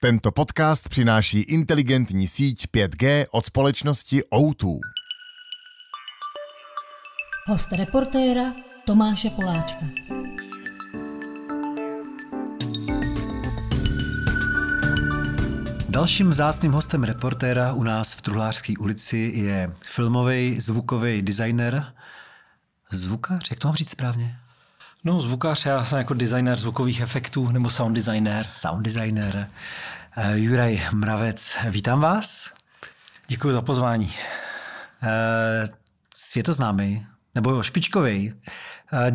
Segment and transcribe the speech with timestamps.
[0.00, 4.78] Tento podcast přináší inteligentní síť 5G od společnosti O2.
[7.46, 8.52] Host reportéra
[8.86, 9.86] Tomáše Poláčka.
[15.88, 21.94] Dalším vzácným hostem reportéra u nás v Truhlářské ulici je filmový zvukový designer,
[22.90, 24.38] zvukař, jak to mám říct správně?
[25.04, 28.42] No, zvukař, já jsem jako designer zvukových efektů nebo sound designer.
[28.42, 29.50] Sound designer.
[30.16, 32.52] Uh, Juraj Mravec, vítám vás.
[33.28, 34.06] Děkuji za pozvání.
[34.06, 35.74] Uh,
[36.14, 38.32] světoznámý, nebo špičkový.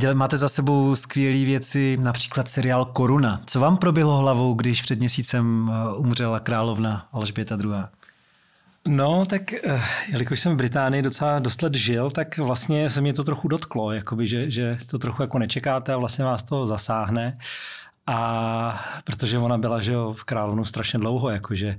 [0.04, 3.42] Uh, máte za sebou skvělé věci, například seriál Koruna.
[3.46, 8.03] Co vám proběhlo hlavou, když před měsícem umřela královna Alžběta II?
[8.88, 13.14] No, tak eh, jelikož jsem v Británii docela dost let žil, tak vlastně se mě
[13.14, 17.38] to trochu dotklo, jakoby, že, že to trochu jako nečekáte a vlastně vás to zasáhne.
[18.08, 21.78] A protože ona byla že jo, v královnu strašně dlouho, jakože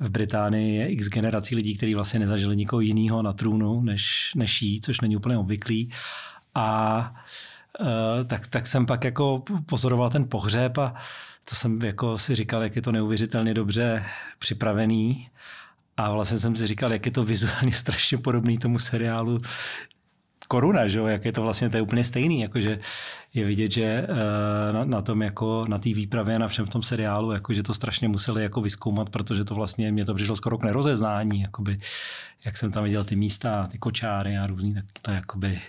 [0.00, 4.62] v Británii je x generací lidí, kteří vlastně nezažili nikoho jiného na trůnu než, než
[4.62, 5.92] jí, což není úplně obvyklý.
[6.54, 7.14] A
[7.80, 7.86] uh,
[8.26, 10.94] tak, tak jsem pak jako pozoroval ten pohřeb a
[11.44, 14.04] to jsem jako si říkal, jak je to neuvěřitelně dobře
[14.38, 15.28] připravený.
[16.00, 19.40] A vlastně jsem si říkal, jak je to vizuálně strašně podobný tomu seriálu
[20.48, 20.98] Koruna, že?
[20.98, 22.80] jak je to vlastně to je úplně stejný, jakože
[23.34, 26.82] je vidět, že eh, na, na tom jako na té výpravě na všem v tom
[26.82, 30.64] seriálu, jakože to strašně museli jako vyskoumat, protože to vlastně mě to přišlo skoro k
[30.64, 31.80] nerozeznání, jakoby,
[32.44, 35.60] jak jsem tam viděl ty místa, ty kočáry a různý, tak to jakoby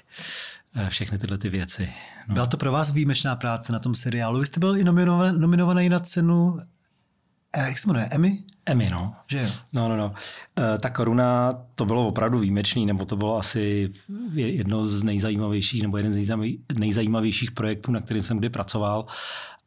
[0.75, 1.89] eh, všechny tyhle ty věci.
[2.27, 2.33] No.
[2.33, 4.39] Byla to pro vás výjimečná práce na tom seriálu?
[4.39, 6.59] Vy jste byl i nominovaný, nominovaný na cenu
[7.57, 8.37] jak se jmenuje, Emmy?
[8.65, 9.15] Emmy, no.
[9.27, 9.47] Že jo?
[9.73, 10.13] No, no, no.
[10.75, 13.93] E, ta koruna, to bylo opravdu výjimečný, nebo to bylo asi
[14.35, 16.37] jedno z nejzajímavějších, nebo jeden z
[16.79, 19.05] nejzajímavějších projektů, na kterým jsem kdy pracoval.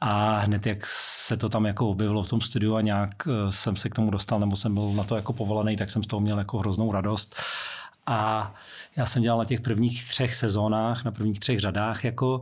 [0.00, 3.76] A hned jak se to tam jako objevilo v tom studiu a nějak eh, jsem
[3.76, 6.20] se k tomu dostal, nebo jsem byl na to jako povolaný, tak jsem z toho
[6.20, 7.36] měl jako hroznou radost.
[8.06, 8.54] A
[8.96, 12.40] já jsem dělal na těch prvních třech sezónách, na prvních třech řadách jako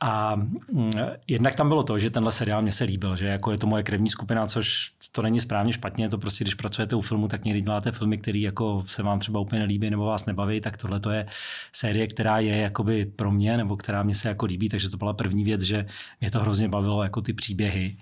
[0.00, 0.92] a mm,
[1.28, 3.82] jednak tam bylo to, že tenhle seriál mě se líbil, že jako je to moje
[3.82, 7.60] krevní skupina, což to není správně špatně, to prostě, když pracujete u filmu, tak někdy
[7.60, 11.10] děláte filmy, které jako se vám třeba úplně nelíbí nebo vás nebaví, tak tohle to
[11.10, 11.26] je
[11.72, 15.12] série, která je jakoby pro mě, nebo která mě se jako líbí, takže to byla
[15.12, 15.86] první věc, že
[16.20, 17.96] mě to hrozně bavilo jako ty příběhy.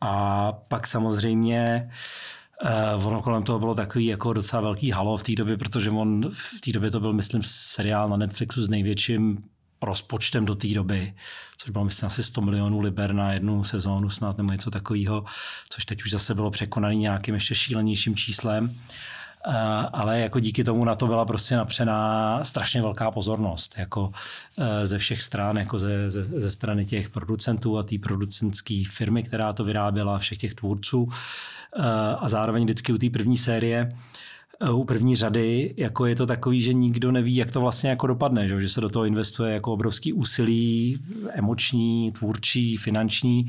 [0.00, 1.90] A pak samozřejmě
[2.96, 6.30] Uh, ono kolem toho bylo takový jako docela velký halo v té době, protože on
[6.32, 9.38] v té době to byl, myslím, seriál na Netflixu s největším
[9.82, 11.14] rozpočtem do té doby,
[11.56, 15.24] což bylo myslím asi 100 milionů liber na jednu sezónu snad nebo něco takového,
[15.70, 18.74] což teď už zase bylo překonaný nějakým ještě šílenějším číslem.
[19.46, 19.54] Uh,
[19.92, 24.98] ale jako díky tomu na to byla prostě napřená strašně velká pozornost, jako uh, ze
[24.98, 29.64] všech stran, jako ze, ze, ze strany těch producentů a té producentské firmy, která to
[29.64, 31.02] vyráběla, všech těch tvůrců.
[31.02, 31.12] Uh,
[32.18, 33.92] a zároveň vždycky u té první série
[34.72, 38.48] u první řady, jako je to takový, že nikdo neví, jak to vlastně jako dopadne,
[38.48, 40.98] že, že se do toho investuje jako obrovský úsilí,
[41.34, 43.46] emoční, tvůrčí, finanční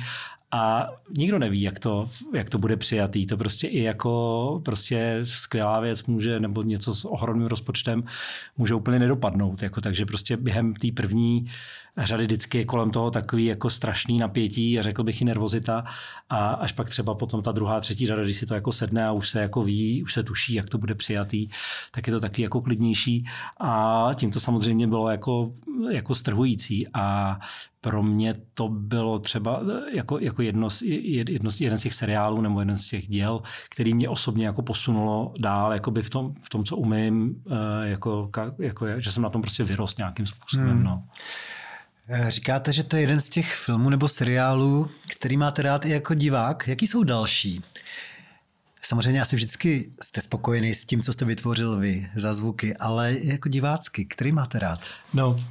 [0.51, 0.87] a
[1.17, 3.25] nikdo neví, jak to, jak to bude přijatý.
[3.25, 8.03] To prostě i jako prostě skvělá věc může, nebo něco s ohromným rozpočtem
[8.57, 9.63] může úplně nedopadnout.
[9.63, 11.51] Jako, takže prostě během té první
[12.05, 15.83] řady vždycky je kolem toho takový jako strašný napětí a řekl bych i nervozita
[16.29, 19.11] a až pak třeba potom ta druhá, třetí řada, když si to jako sedne a
[19.11, 21.47] už se jako ví, už se tuší, jak to bude přijatý,
[21.91, 23.25] tak je to takový jako klidnější
[23.59, 25.51] a tím to samozřejmě bylo jako,
[25.91, 27.39] jako strhující a
[27.81, 29.61] pro mě to bylo třeba
[29.93, 33.93] jako, jako jedno, z, jedno, jeden z těch seriálů nebo jeden z těch děl, který
[33.93, 38.29] mě osobně jako posunulo dál jakoby v, tom, v tom, co umím, eh, jako,
[38.59, 40.69] jako, že jsem na tom prostě vyrost nějakým způsobem.
[40.69, 40.83] Hmm.
[40.83, 41.03] No.
[42.11, 45.89] Eh, říkáte, že to je jeden z těch filmů nebo seriálů, který máte rád i
[45.89, 46.67] jako divák.
[46.67, 47.63] Jaký jsou další?
[48.81, 53.49] Samozřejmě asi vždycky jste spokojený s tím, co jste vytvořil vy za zvuky, ale jako
[53.49, 54.79] divácky, který máte rád?
[55.13, 55.43] No, uh,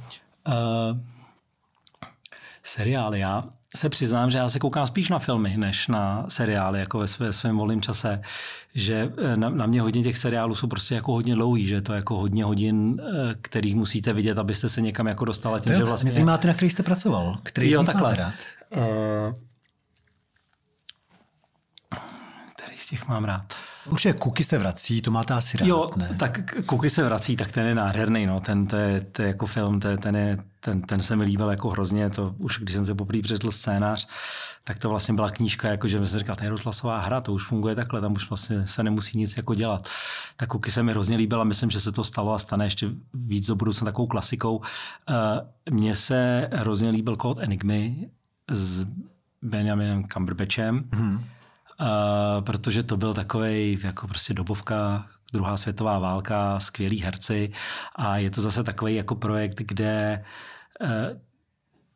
[2.63, 3.19] seriály.
[3.19, 3.43] Já
[3.75, 7.33] se přiznám, že já se koukám spíš na filmy, než na seriály, jako ve, své,
[7.33, 8.21] svém volném čase,
[8.75, 11.93] že eh, na, na mě hodně těch seriálů jsou prostě jako hodně dlouhý, že to
[11.93, 15.59] je jako hodně hodin, eh, kterých musíte vidět, abyste se někam jako dostala.
[15.59, 16.07] Tím, jo, že vlastně...
[16.07, 18.15] Mě zajímáte, na který jste pracoval, který jo, takhle.
[18.15, 18.33] rád.
[18.77, 19.33] Uh,
[22.55, 23.53] který z těch mám rád?
[23.89, 26.15] Určitě Kuky se vrací, to máte asi rád, jo, ne?
[26.19, 28.39] tak Kuky se vrací, tak ten je nádherný, no.
[28.39, 31.23] ten, to je, to je jako film, to je, ten, je, ten, ten se mi
[31.23, 34.07] líbil jako hrozně, to už když jsem se poprvé přečetl scénář,
[34.63, 37.45] tak to vlastně byla knížka, jako že jsem říkal, to je rozhlasová hra, to už
[37.45, 39.89] funguje takhle, tam už vlastně se nemusí nic jako dělat.
[40.35, 43.47] Tak Kuky se mi hrozně líbila, myslím, že se to stalo a stane ještě víc
[43.47, 44.61] do budoucna takovou klasikou.
[45.09, 48.09] Eh, mně se hrozně líbil kód Enigmy
[48.51, 48.85] s
[49.41, 51.23] Benjaminem Cumberbatchem, hmm
[51.81, 57.51] uh, protože to byl takový jako prostě dobovka, druhá světová válka, skvělí herci
[57.95, 60.23] a je to zase takový jako projekt, kde
[60.81, 60.89] uh,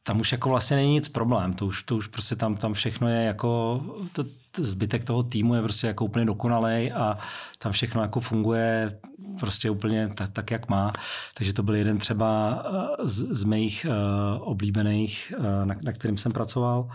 [0.03, 3.07] tam už jako vlastně není nic problém, to už, to už prostě tam, tam všechno
[3.07, 3.81] je jako,
[4.13, 7.17] to, to zbytek toho týmu je prostě jako úplně dokonalej a
[7.57, 8.99] tam všechno jako funguje
[9.39, 10.91] prostě úplně tak, tak jak má.
[11.33, 16.17] Takže to byl jeden třeba eh, z, z mých uh, oblíbených, uh, na, na kterým
[16.17, 16.89] jsem pracoval.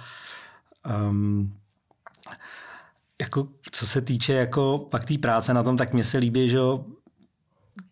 [1.11, 1.55] Um,
[3.20, 6.59] jako, co se týče jako pak té práce na tom, tak mně se líbí, že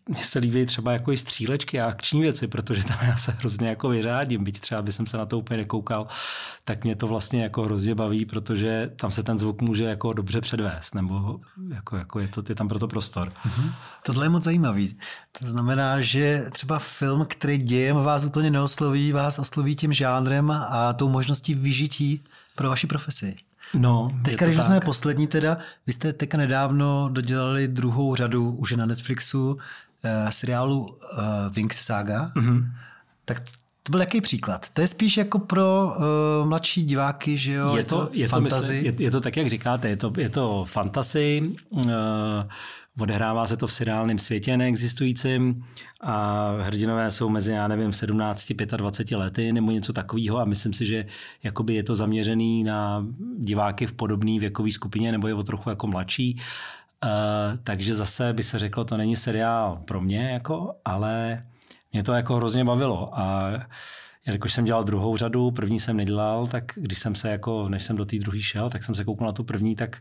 [0.09, 3.67] mně se líbí třeba jako i střílečky a akční věci, protože tam já se hrozně
[3.67, 6.07] jako vyřádím, byť třeba by jsem se na to úplně nekoukal,
[6.63, 10.41] tak mě to vlastně jako hrozně baví, protože tam se ten zvuk může jako dobře
[10.41, 11.39] předvést, nebo
[11.73, 13.29] jako, jako je, to, je tam proto prostor.
[13.29, 13.71] Mm-hmm.
[14.05, 14.97] Tohle je moc zajímavý.
[15.39, 20.93] To znamená, že třeba film, který dějem vás úplně neosloví, vás osloví tím žánrem a
[20.93, 22.23] tou možností vyžití
[22.55, 23.35] pro vaši profesi.
[23.73, 28.85] No, teďka, když jsme poslední teda, vy jste teďka nedávno dodělali druhou řadu už na
[28.85, 29.59] Netflixu uh,
[30.29, 30.95] seriálu uh,
[31.51, 32.31] Wings Saga.
[32.35, 32.65] Mm-hmm.
[33.25, 33.39] Tak
[33.83, 34.69] to byl jaký příklad?
[34.69, 35.95] To je spíš jako pro
[36.41, 37.75] uh, mladší diváky, že jo?
[37.75, 38.73] Je to, je to, fantasy?
[38.73, 41.83] Myslím, je, je to tak, jak říkáte, je to, je to fantasy, uh,
[42.99, 45.65] odehrává se to v seriálním světě neexistujícím
[46.01, 50.85] a hrdinové jsou mezi, já nevím, 17, 25 lety nebo něco takového a myslím si,
[50.85, 51.05] že
[51.43, 53.05] jakoby je to zaměřený na
[53.37, 56.39] diváky v podobné věkové skupině nebo je o trochu jako mladší.
[57.03, 57.09] Uh,
[57.63, 61.43] takže zase by se řeklo, to není seriál pro mě, jako, ale
[61.93, 63.51] mě to jako hrozně bavilo a
[64.27, 67.95] Jelikož jsem dělal druhou řadu, první jsem nedělal, tak když jsem se jako, než jsem
[67.95, 69.97] do té druhé šel, tak jsem se koukal na tu první, tak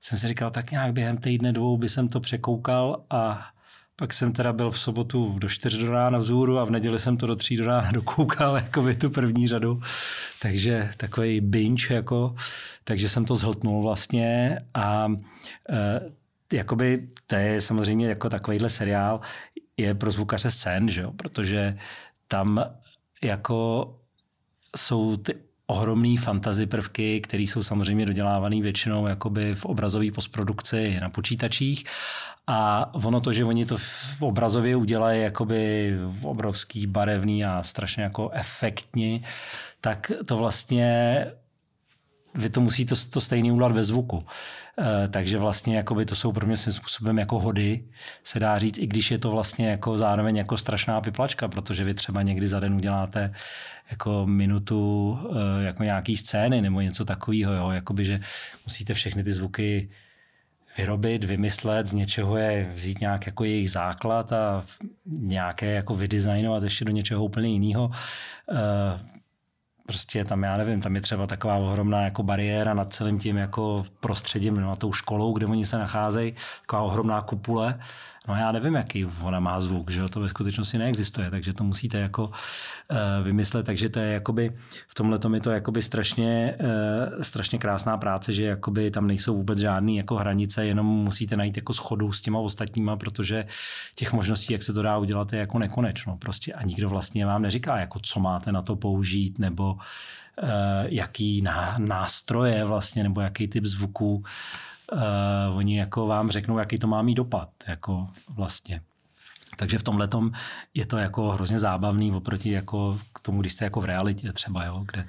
[0.00, 3.46] jsem si říkal, tak nějak během týdne dvou by jsem to překoukal a
[3.96, 7.16] pak jsem teda byl v sobotu do 4 do rána vzhůru a v neděli jsem
[7.16, 9.80] to do 3 do rána dokoukal jako by tu první řadu.
[10.42, 12.34] Takže takový binge jako,
[12.84, 15.12] takže jsem to zhltnul vlastně a
[15.70, 16.00] e,
[16.56, 19.20] jakoby to je samozřejmě jako takovýhle seriál
[19.76, 21.12] je pro zvukaře sen, že jo?
[21.12, 21.78] protože
[22.28, 22.64] tam
[23.22, 23.90] jako
[24.76, 31.08] jsou ty ohromný fantasy prvky, které jsou samozřejmě dodělávané většinou jakoby v obrazové postprodukci na
[31.08, 31.84] počítačích.
[32.46, 35.92] A ono to, že oni to v obrazově udělají jakoby
[36.22, 39.24] obrovský, barevný a strašně jako efektní,
[39.80, 41.26] tak to vlastně
[42.36, 44.24] vy to musíte to, to stejný udělat ve zvuku.
[44.78, 47.84] E, takže vlastně jakoby to jsou pro mě svým způsobem jako hody,
[48.24, 51.94] se dá říct, i když je to vlastně jako zároveň jako strašná piplačka, protože vy
[51.94, 53.32] třeba někdy za den uděláte
[53.90, 55.18] jako minutu
[55.60, 57.70] e, jako nějaký scény nebo něco takového, jo?
[57.70, 58.20] Jakoby, že
[58.66, 59.88] musíte všechny ty zvuky
[60.78, 64.64] vyrobit, vymyslet, z něčeho je vzít nějak jako jejich základ a
[65.06, 67.90] nějaké jako vydesignovat ještě do něčeho úplně jiného.
[68.52, 69.16] E,
[69.86, 73.84] prostě tam, já nevím, tam je třeba taková ohromná jako bariéra nad celým tím jako
[74.00, 77.78] prostředím, nad tou školou, kde oni se nacházejí, taková ohromná kupule
[78.28, 81.98] No já nevím, jaký ona má zvuk, že to ve skutečnosti neexistuje, takže to musíte
[81.98, 84.52] jako uh, vymyslet, takže to je jakoby,
[84.88, 89.36] v tomhle tom je to jakoby strašně, uh, strašně krásná práce, že jakoby tam nejsou
[89.36, 93.46] vůbec žádné jako hranice, jenom musíte najít jako schodu s těma ostatníma, protože
[93.94, 97.42] těch možností, jak se to dá udělat, je jako nekonečno prostě a nikdo vlastně vám
[97.42, 99.80] neříká, jako co máte na to použít, nebo uh,
[100.84, 101.42] jaký
[101.78, 104.24] nástroje vlastně, nebo jaký typ zvuku
[104.92, 108.80] uh, oni jako vám řeknou, jaký to má mít dopad, jako vlastně.
[109.56, 110.08] Takže v tomhle
[110.74, 114.64] je to jako hrozně zábavný oproti jako k tomu, když jste jako v realitě třeba,
[114.64, 115.06] jo, kde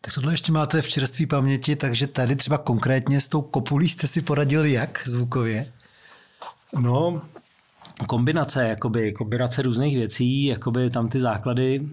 [0.00, 4.06] tak tohle ještě máte v čerství paměti, takže tady třeba konkrétně s tou kopulí jste
[4.06, 5.72] si poradili jak zvukově?
[6.78, 7.22] No,
[8.06, 11.88] kombinace, jakoby, kombinace různých věcí, jakoby tam ty základy,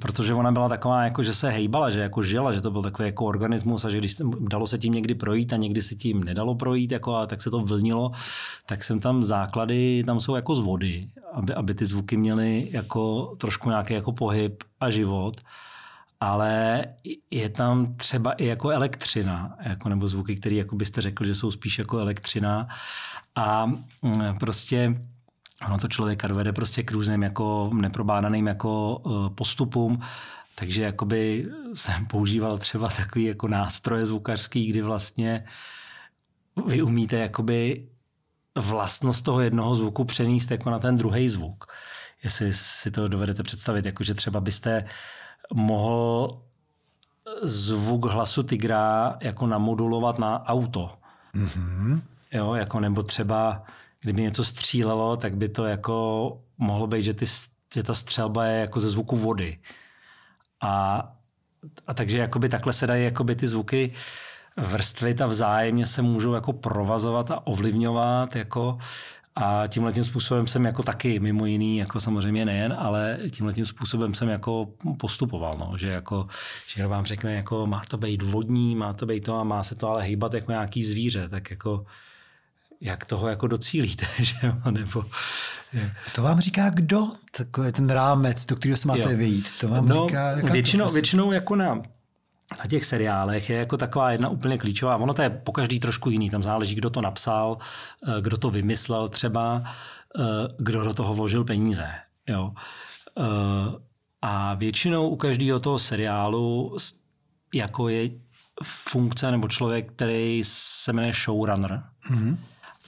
[0.00, 3.08] protože ona byla taková, jako, že se hejbala, že jako žila, že to byl takový
[3.08, 6.54] jako organismus a že když dalo se tím někdy projít a někdy se tím nedalo
[6.54, 8.12] projít, jako, a tak se to vlnilo,
[8.66, 13.34] tak jsem tam základy, tam jsou jako z vody, aby, aby ty zvuky měly jako
[13.40, 15.36] trošku nějaký jako pohyb a život
[16.20, 16.84] ale
[17.30, 21.50] je tam třeba i jako elektřina, jako nebo zvuky, které jako byste řekl, že jsou
[21.50, 22.68] spíš jako elektřina
[23.34, 23.72] a
[24.40, 24.94] prostě
[25.66, 30.00] ono to člověka dovede prostě k různým jako neprobádaným jako e, postupům,
[30.54, 35.44] takže jakoby jsem používal třeba takový jako nástroje zvukařský, kdy vlastně
[36.66, 37.88] vy umíte jakoby
[38.58, 41.66] vlastnost toho jednoho zvuku přenést jako na ten druhý zvuk.
[42.24, 44.84] Jestli si to dovedete představit, jakože třeba byste
[45.54, 46.30] mohl
[47.42, 50.98] zvuk hlasu tygra jako namodulovat na auto.
[51.34, 52.00] Mm-hmm.
[52.32, 53.62] Jo, jako nebo třeba
[54.00, 57.26] kdyby něco střílelo, tak by to jako mohlo být, že, ty,
[57.74, 59.58] že ta střelba je jako ze zvuku vody.
[60.62, 61.02] A,
[61.86, 63.92] a takže jakoby takhle se dají jakoby ty zvuky
[64.56, 68.78] vrstvy ta vzájemně se můžou jako provazovat a ovlivňovat jako
[69.40, 73.66] a tímhle tím způsobem jsem jako taky, mimo jiný, jako samozřejmě nejen, ale tímhle tím
[73.66, 76.26] způsobem jsem jako postupoval, no, že jako,
[76.66, 79.74] že vám řekne, jako má to být vodní, má to být to a má se
[79.74, 81.84] to ale hýbat jako nějaký zvíře, tak jako
[82.80, 85.04] jak toho jako docílíte, že jo, nebo...
[85.72, 85.94] Je.
[86.14, 87.08] To vám říká kdo?
[87.36, 89.58] Takový ten rámec, do kterého se máte vyjít.
[89.60, 91.82] To vám no, říká většinou, většinou jako na
[92.58, 94.96] na těch seriálech je jako taková jedna úplně klíčová.
[94.96, 96.30] Ono to je po každý trošku jiný.
[96.30, 97.58] Tam záleží, kdo to napsal,
[98.08, 99.62] eh, kdo to vymyslel třeba,
[100.20, 100.22] eh,
[100.58, 101.88] kdo do toho vložil peníze.
[102.26, 102.52] Jo.
[103.18, 103.22] Eh,
[104.22, 106.76] a většinou u každého toho seriálu
[107.54, 108.10] jako je
[108.62, 111.82] funkce nebo člověk, který se jmenuje showrunner.
[112.10, 112.36] Mm-hmm.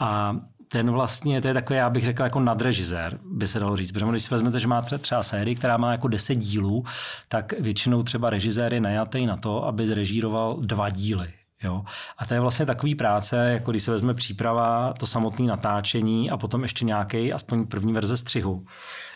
[0.00, 0.37] A
[0.69, 3.92] ten vlastně, to je takový, já bych řekl, jako nadrežisér, by se dalo říct.
[3.92, 6.85] Protože když si vezmete, že máte třeba sérii, která má jako 10 dílů,
[7.28, 11.28] tak většinou třeba režisér je najatý na to, aby zrežíroval dva díly.
[11.62, 11.85] Jo?
[12.19, 16.37] A to je vlastně takový práce, jako když se vezme příprava, to samotné natáčení a
[16.37, 18.64] potom ještě nějaký, aspoň první verze střihu.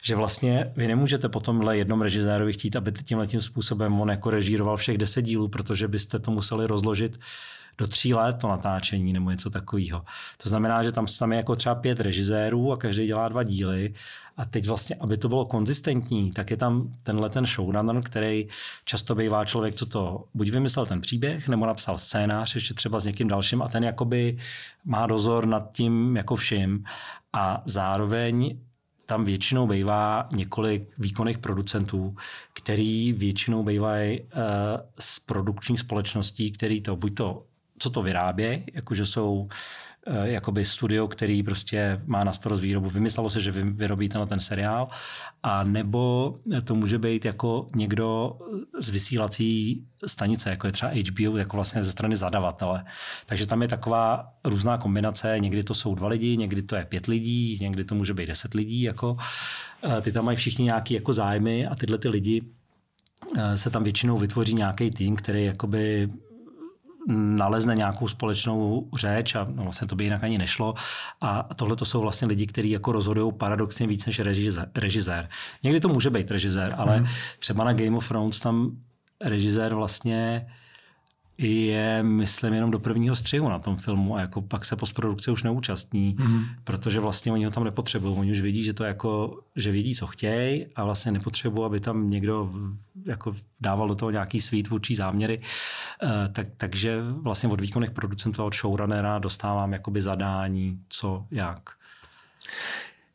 [0.02, 4.76] Že vlastně vy nemůžete potom jednom režisérovi chtít, aby tímhle tím způsobem on jako režíroval
[4.76, 7.18] všech deset dílů, protože byste to museli rozložit
[7.78, 10.04] do tří let to natáčení nebo něco takového.
[10.42, 13.94] To znamená, že tam, tam je jako třeba pět režisérů a každý dělá dva díly
[14.36, 18.48] a teď vlastně, aby to bylo konzistentní, tak je tam tenhle ten showrunner, který
[18.84, 23.04] často bývá člověk, co to buď vymyslel ten příběh, nebo napsal scénář ještě třeba s
[23.04, 24.36] někým dalším a ten jakoby
[24.84, 26.84] má dozor nad tím jako vším
[27.32, 28.58] a zároveň
[29.06, 32.16] tam většinou bývá několik výkonných producentů,
[32.52, 34.26] který většinou bývají uh,
[34.98, 37.44] z produkčních společností, který to buď to
[37.84, 39.48] co to vyrábějí, jakože jsou
[40.06, 42.88] eh, jakoby studio, který prostě má na starost výrobu.
[42.88, 44.88] Vymyslelo se, že vy vyrobíte na ten seriál,
[45.42, 48.38] a nebo to může být jako někdo
[48.80, 52.84] z vysílací stanice, jako je třeba HBO, jako vlastně ze strany zadavatele.
[53.26, 57.06] Takže tam je taková různá kombinace, někdy to jsou dva lidi, někdy to je pět
[57.06, 59.16] lidí, někdy to může být deset lidí, jako
[59.84, 62.42] eh, ty tam mají všichni nějaký jako zájmy a tyhle ty lidi
[63.36, 66.08] eh, se tam většinou vytvoří nějaký tým, který jakoby
[67.12, 70.74] nalezne nějakou společnou řeč a no, vlastně to by jinak ani nešlo.
[71.22, 74.20] A tohle to jsou vlastně lidi, kteří jako rozhodují paradoxně víc než
[74.74, 75.28] režisér.
[75.62, 77.06] Někdy to může být režisér, ale mm.
[77.38, 78.70] třeba na Game of Thrones tam
[79.24, 80.46] režisér vlastně
[81.38, 85.42] je, myslím, jenom do prvního střihu na tom filmu a jako pak se postprodukce už
[85.42, 86.44] neúčastní, mm-hmm.
[86.64, 88.18] protože vlastně oni ho tam nepotřebují.
[88.18, 92.08] Oni už vidí, že to jako, že vidí, co chtějí a vlastně nepotřebují, aby tam
[92.08, 92.52] někdo
[93.06, 95.40] jako dával do toho nějaký svý tvůrčí záměry.
[96.02, 101.70] E, tak, takže vlastně od výkonných producentů a od showrunnera dostávám jakoby zadání, co, jak.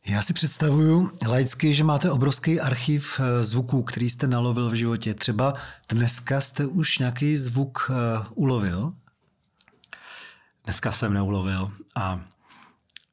[0.06, 5.14] Já si představuju laicky, že máte obrovský archiv eh, zvuků, který jste nalovil v životě.
[5.14, 5.54] Třeba
[5.88, 7.96] dneska jste už nějaký zvuk uh,
[8.34, 8.92] ulovil?
[10.64, 12.20] Dneska jsem neulovil a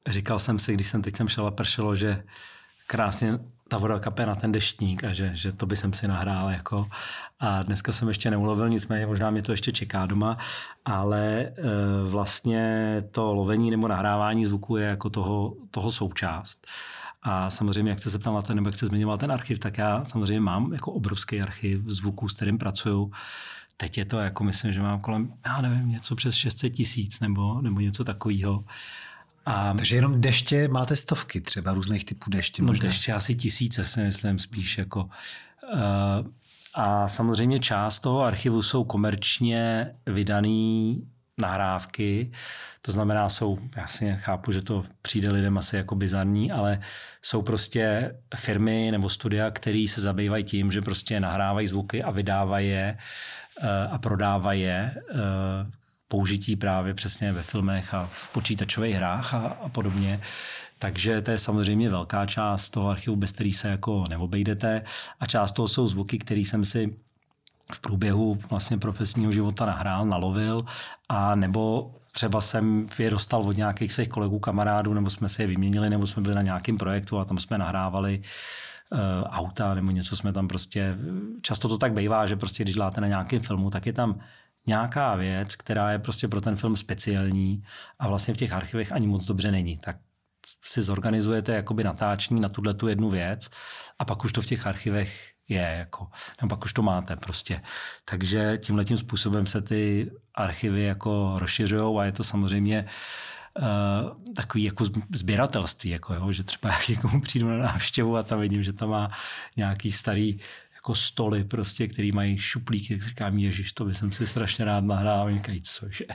[0.07, 2.23] říkal jsem si, když jsem teď sem šel a pršelo, že
[2.87, 6.49] krásně ta voda kape na ten deštník a že, že to by jsem si nahrál.
[6.49, 6.87] Jako.
[7.39, 10.37] A dneska jsem ještě neulovil, nicméně možná mě to ještě čeká doma,
[10.85, 11.51] ale e,
[12.05, 16.67] vlastně to lovení nebo nahrávání zvuku je jako toho, toho součást.
[17.21, 19.77] A samozřejmě, jak jste se ptal na ten, nebo jak jste zmiňoval ten archiv, tak
[19.77, 23.11] já samozřejmě mám jako obrovský archiv zvuků, s kterým pracuju.
[23.77, 27.61] Teď je to jako, myslím, že mám kolem, já nevím, něco přes 600 tisíc nebo,
[27.61, 28.63] nebo něco takového.
[29.47, 32.63] A, Takže jenom deště máte stovky třeba různých typů deště?
[32.63, 35.09] No deště asi tisíce si myslím spíš jako.
[35.73, 35.79] Uh,
[36.73, 40.95] a samozřejmě část toho archivu jsou komerčně vydané
[41.41, 42.31] nahrávky,
[42.81, 46.79] to znamená, jsou, jasně chápu, že to přijde lidem asi jako bizarní, ale
[47.21, 52.69] jsou prostě firmy nebo studia, které se zabývají tím, že prostě nahrávají zvuky a vydávají
[52.69, 52.97] je
[53.61, 55.19] uh, a prodávají je uh,
[56.07, 60.21] použití právě přesně ve filmech a v počítačových hrách a, a podobně.
[60.79, 64.81] Takže to je samozřejmě velká část toho archivu, bez který se jako neobejdete.
[65.19, 66.95] A část toho jsou zvuky, které jsem si
[67.73, 70.61] v průběhu vlastně profesního života nahrál, nalovil
[71.09, 75.47] a nebo třeba jsem je dostal od nějakých svých kolegů, kamarádů, nebo jsme si je
[75.47, 78.21] vyměnili, nebo jsme byli na nějakém projektu a tam jsme nahrávali
[78.91, 80.95] uh, auta nebo něco jsme tam prostě,
[81.41, 84.19] často to tak bývá, že prostě když děláte na nějakém filmu, tak je tam
[84.67, 87.63] nějaká věc, která je prostě pro ten film speciální
[87.99, 89.77] a vlastně v těch archivech ani moc dobře není.
[89.77, 89.97] Tak
[90.65, 93.49] si zorganizujete jakoby natáčení na tuhle tu jednu věc
[93.99, 96.07] a pak už to v těch archivech je, jako,
[96.41, 97.61] nebo pak už to máte prostě.
[98.05, 102.85] Takže tímhle tím způsobem se ty archivy jako rozšiřují a je to samozřejmě
[103.59, 108.39] uh, takový jako sběratelství, jako jo, že třeba jak někomu přijdu na návštěvu a tam
[108.39, 109.11] vidím, že tam má
[109.57, 110.39] nějaký starý
[110.87, 114.83] jako stoly prostě, který mají šuplíky, jak říkám, ježiš, to by jsem si strašně rád
[114.83, 116.05] nahrál, říkají, cože.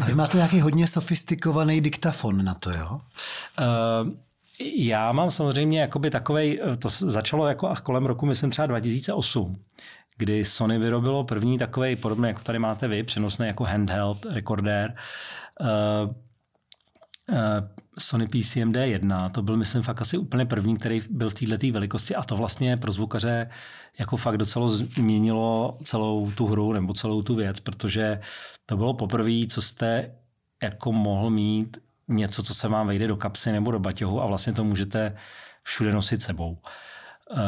[0.00, 3.00] A vy máte nějaký hodně sofistikovaný diktafon na to, jo?
[3.60, 4.10] Uh,
[4.76, 9.56] já mám samozřejmě jakoby takovej, to začalo jako kolem roku, myslím třeba 2008,
[10.16, 14.94] kdy Sony vyrobilo první takový podobný, jako tady máte vy, přenosný jako handheld rekordér.
[15.60, 15.66] Uh,
[16.06, 16.14] uh,
[17.98, 22.14] Sony PCMD 1, to byl myslím fakt asi úplně první, který byl v této velikosti
[22.14, 23.50] a to vlastně pro zvukaře
[23.98, 28.20] jako fakt docela změnilo celou tu hru nebo celou tu věc, protože
[28.66, 30.10] to bylo poprvé, co jste
[30.62, 34.52] jako mohl mít něco, co se vám vejde do kapsy nebo do baťohu a vlastně
[34.52, 35.16] to můžete
[35.62, 36.58] všude nosit sebou.
[37.30, 37.38] Uh,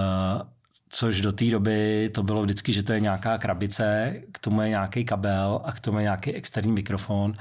[0.88, 4.68] což do té doby to bylo vždycky, že to je nějaká krabice, k tomu je
[4.68, 7.34] nějaký kabel a k tomu je nějaký externí mikrofon.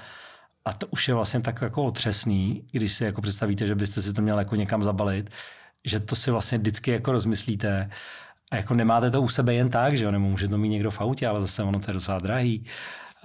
[0.66, 4.14] A to už je vlastně tak jako otřesný, když si jako představíte, že byste si
[4.14, 5.30] to měl jako někam zabalit,
[5.86, 7.90] že to si vlastně vždycky jako rozmyslíte
[8.52, 10.92] a jako nemáte to u sebe jen tak, že jo, nebo může to mít někdo
[10.92, 12.66] v autě, ale zase ono to je docela drahý.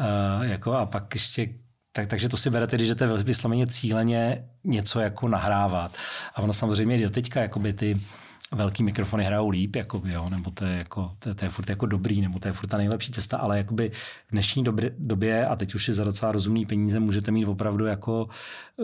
[0.01, 1.49] Uh, jako a pak ještě
[1.93, 5.97] tak, takže to si berete, když jdete vysloveně cíleně něco jako nahrávat.
[6.35, 8.01] A ono samozřejmě do teďka jakoby ty
[8.55, 11.71] velký mikrofony hrajou líp, jakoby, jo, nebo to je, jako, to, je, to je furt
[11.71, 13.91] jako dobrý, nebo to je furt ta nejlepší cesta, ale jakoby
[14.29, 17.87] v dnešní době, době, a teď už si za docela rozumný peníze můžete mít opravdu
[17.87, 18.27] jako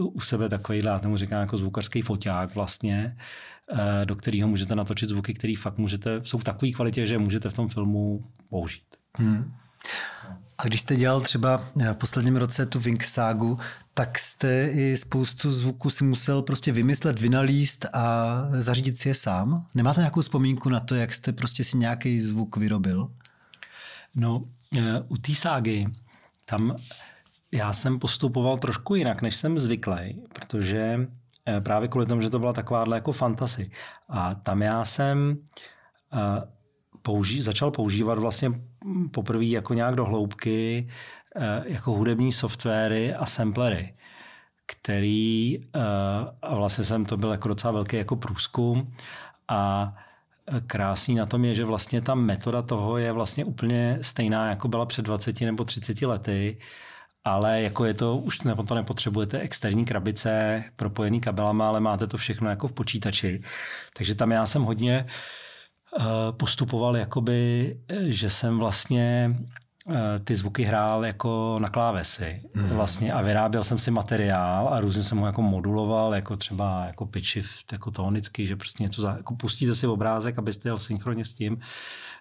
[0.00, 3.16] u sebe takový, já tomu říkám jako zvukařský foťák vlastně,
[3.72, 7.50] eh, do kterého můžete natočit zvuky, které fakt můžete, jsou v takové kvalitě, že můžete
[7.50, 8.84] v tom filmu použít.
[9.18, 9.52] Hmm.
[10.58, 13.58] A když jste dělal třeba eh, v posledním roce tu Wink ságu,
[13.94, 19.66] tak jste i spoustu zvuků si musel prostě vymyslet, vynalíst a zařídit si je sám.
[19.74, 23.10] Nemáte nějakou vzpomínku na to, jak jste prostě si nějaký zvuk vyrobil?
[24.14, 24.44] No,
[24.78, 25.86] eh, u té ságy,
[26.44, 26.76] tam
[27.52, 31.08] já jsem postupoval trošku jinak, než jsem zvyklý, protože
[31.48, 33.70] eh, právě kvůli tomu, že to byla takováhle jako fantasy.
[34.08, 35.38] A tam já jsem
[37.02, 38.50] použí, začal používat vlastně
[39.10, 40.92] poprvé jako nějak do hloubky eh,
[41.64, 43.94] jako hudební softwary a samplery,
[44.66, 45.80] který, eh,
[46.42, 48.92] a vlastně jsem, to byl jako docela velký jako průzkum
[49.48, 49.94] a
[50.46, 54.68] eh, krásný na tom je, že vlastně ta metoda toho je vlastně úplně stejná, jako
[54.68, 56.58] byla před 20 nebo 30 lety,
[57.24, 62.16] ale jako je to, už ne, to nepotřebujete externí krabice propojený kabelama, ale máte to
[62.16, 63.42] všechno jako v počítači.
[63.96, 65.06] Takže tam já jsem hodně
[66.00, 69.44] Eh, postupoval jakoby, eh, že jsem vlastně eh,
[70.24, 72.64] ty zvuky hrál jako na klávesy mm.
[72.64, 77.06] vlastně a vyráběl jsem si materiál a různě jsem ho jako moduloval, jako třeba jako
[77.06, 81.24] pitch shift, jako tonický, že prostě něco, za, jako pustíte si obrázek, abyste jel synchronně
[81.24, 81.58] s tím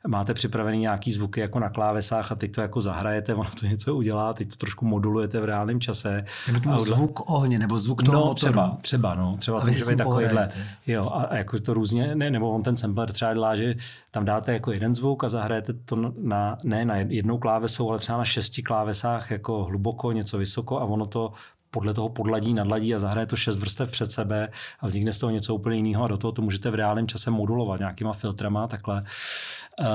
[0.08, 3.95] máte připravený nějaký zvuky jako na klávesách a teď to jako zahrajete, ono to něco
[3.95, 6.26] udělá, teď to trošku modulujete v reálném čase.
[6.54, 8.36] Nebo a zvuk ohně, nebo zvuk toho no, motoru.
[8.36, 10.50] třeba, třeba, no, třeba to může být takovýhle.
[10.88, 13.76] Jo, a, a, jako to různě, ne, nebo on ten sampler třeba dělá, že
[14.12, 18.17] tam dáte jako jeden zvuk a zahrajete to na, ne na jednou klávesou, ale třeba
[18.17, 21.31] na šesti klávesách jako hluboko, něco vysoko a ono to
[21.69, 25.29] podle toho podladí, nadladí a zahraje to šest vrstev před sebe a vznikne z toho
[25.29, 29.01] něco úplně jiného a do toho to můžete v reálném čase modulovat nějakýma filtrama takhle.
[29.01, 29.87] Uh,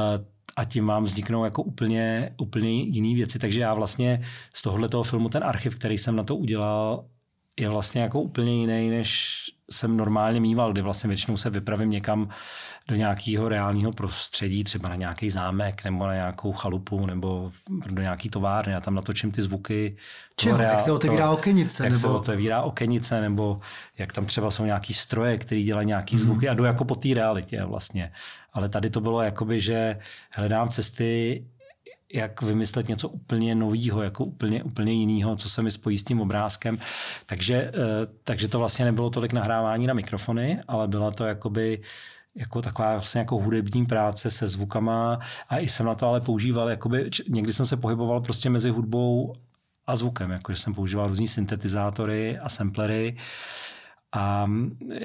[0.56, 3.38] a tím vám vzniknou jako úplně, úplně jiné věci.
[3.38, 7.04] Takže já vlastně z tohohle toho filmu ten archiv, který jsem na to udělal,
[7.60, 9.40] je vlastně jako úplně jiný, než
[9.70, 12.28] jsem normálně mýval, kdy vlastně většinou se vypravím někam
[12.88, 17.52] do nějakého reálného prostředí, třeba na nějaký zámek nebo na nějakou chalupu nebo
[17.90, 19.96] do nějaký továrny a tam natočím ty zvuky.
[20.36, 20.56] Čeho?
[20.56, 21.84] Reál, jak se otevírá okenice?
[21.84, 22.00] Jak nebo...
[22.00, 23.60] se otevírá okenice nebo
[23.98, 26.20] jak tam třeba jsou nějaký stroje, které dělají nějaký mm.
[26.20, 28.12] zvuky a jdu jako po té realitě vlastně.
[28.52, 29.98] Ale tady to bylo jakoby, že
[30.30, 31.44] hledám cesty,
[32.12, 36.20] jak vymyslet něco úplně nového, jako úplně, úplně jiného, co se mi spojí s tím
[36.20, 36.78] obrázkem.
[37.26, 37.72] Takže, eh,
[38.24, 41.80] takže to vlastně nebylo tolik nahrávání na mikrofony, ale byla to jakoby
[42.34, 46.68] jako taková vlastně jako hudební práce se zvukama a i jsem na to ale používal,
[46.70, 49.34] jakoby, někdy jsem se pohyboval prostě mezi hudbou
[49.86, 53.16] a zvukem, jakože jsem používal různý syntetizátory a samplery
[54.16, 54.50] a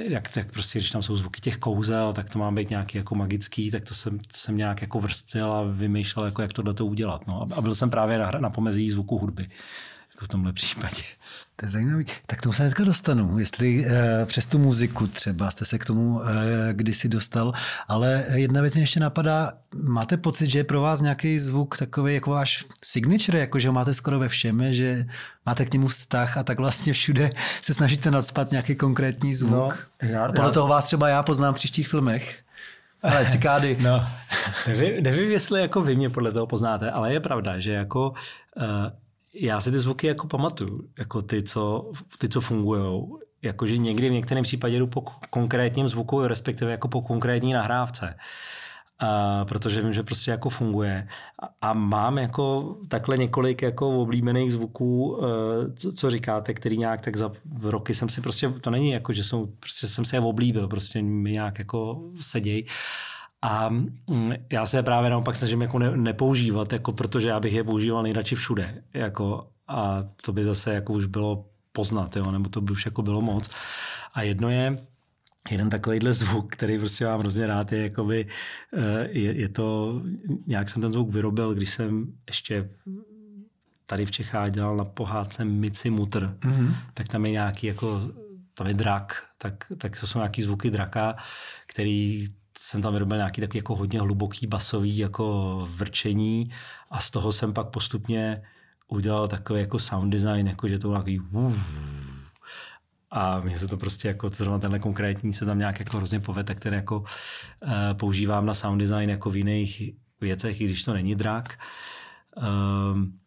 [0.07, 3.15] jak tak prostě, když tam jsou zvuky těch kouzel, tak to má být nějaký jako
[3.15, 7.27] magický, tak to jsem, to jsem nějak jako vrstvil a vymýšlel, jako jak to udělat.
[7.27, 7.47] No.
[7.55, 9.49] A byl jsem právě na, na pomezí zvuku hudby
[10.21, 11.01] jako v tomhle případě.
[11.55, 12.05] To je zajímavý.
[12.27, 16.21] Tak tomu se hnedka dostanu, jestli e, přes tu muziku třeba jste se k tomu
[16.23, 17.53] e, kdysi dostal,
[17.87, 19.53] ale jedna věc mě ještě napadá,
[19.83, 23.73] máte pocit, že je pro vás nějaký zvuk takový jako váš signature, jako že ho
[23.73, 25.05] máte skoro ve všem, že
[25.45, 27.29] máte k němu vztah a tak vlastně všude
[27.61, 29.51] se snažíte nadspat nějaký konkrétní zvuk.
[29.51, 30.51] No, já, a podle já...
[30.51, 32.39] toho vás třeba já poznám v příštích filmech.
[33.03, 33.77] Ale cikády.
[33.81, 34.05] No,
[34.67, 38.65] nevím, nevím, jestli jako vy mě podle toho poznáte, ale je pravda, že jako uh,
[39.33, 43.03] já si ty zvuky jako pamatuju, jako ty, co, ty, co fungují.
[43.41, 48.15] Jakože někdy v některém případě jdu po konkrétním zvuku, respektive jako po konkrétní nahrávce.
[48.99, 51.07] a, protože vím, že prostě jako funguje.
[51.39, 57.01] A, a mám jako takhle několik jako oblíbených zvuků, eh, co, co říkáte, který nějak
[57.01, 60.19] tak za roky jsem si prostě, to není jako, že jsem, prostě jsem si je
[60.19, 62.65] oblíbil, prostě mi nějak jako seděj.
[63.41, 67.63] A mm, já se právě naopak snažím jako ne, nepoužívat, jako protože já bych je
[67.63, 68.83] používal nejradši všude.
[68.93, 73.01] Jako, a to by zase jako už bylo poznat, jo, nebo to by už jako
[73.01, 73.49] bylo moc.
[74.13, 74.77] A jedno je,
[75.49, 78.27] jeden takovýhle zvuk, který prostě mám hrozně rád, je, jakoby,
[78.73, 80.01] eh, je, je to,
[80.47, 82.69] nějak jsem ten zvuk vyrobil, když jsem ještě
[83.85, 86.73] tady v Čechách dělal na pohádce Mici Mutr, mm-hmm.
[86.93, 88.01] tak tam je nějaký jako,
[88.53, 91.15] tam je drak, tak, tak to jsou nějaký zvuky draka,
[91.67, 92.27] který
[92.61, 96.51] jsem tam vyrobil nějaký takový jako hodně hluboký basový jako vrčení
[96.89, 98.41] a z toho jsem pak postupně
[98.87, 101.57] udělal takový jako sound design, jako že to nějaký uf,
[103.11, 106.55] a mně se to prostě jako zrovna tenhle konkrétní se tam nějak jako hrozně povede,
[106.55, 107.07] který jako uh,
[107.93, 109.81] používám na sound design jako v jiných
[110.21, 111.59] věcech, i když to není drak.
[112.91, 113.19] Um,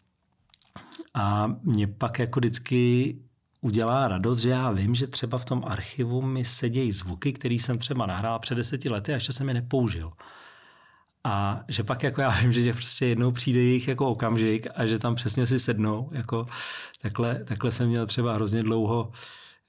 [1.15, 3.17] a mě pak jako vždycky
[3.65, 7.79] udělá radost, že já vím, že třeba v tom archivu mi sedějí zvuky, který jsem
[7.79, 10.13] třeba nahrál před deseti lety a ještě jsem je nepoužil.
[11.25, 14.99] A že pak jako já vím, že prostě jednou přijde jejich jako okamžik a že
[14.99, 16.09] tam přesně si sednou.
[16.13, 16.47] Jako
[17.01, 19.13] takhle, takhle jsem měl třeba hrozně dlouho,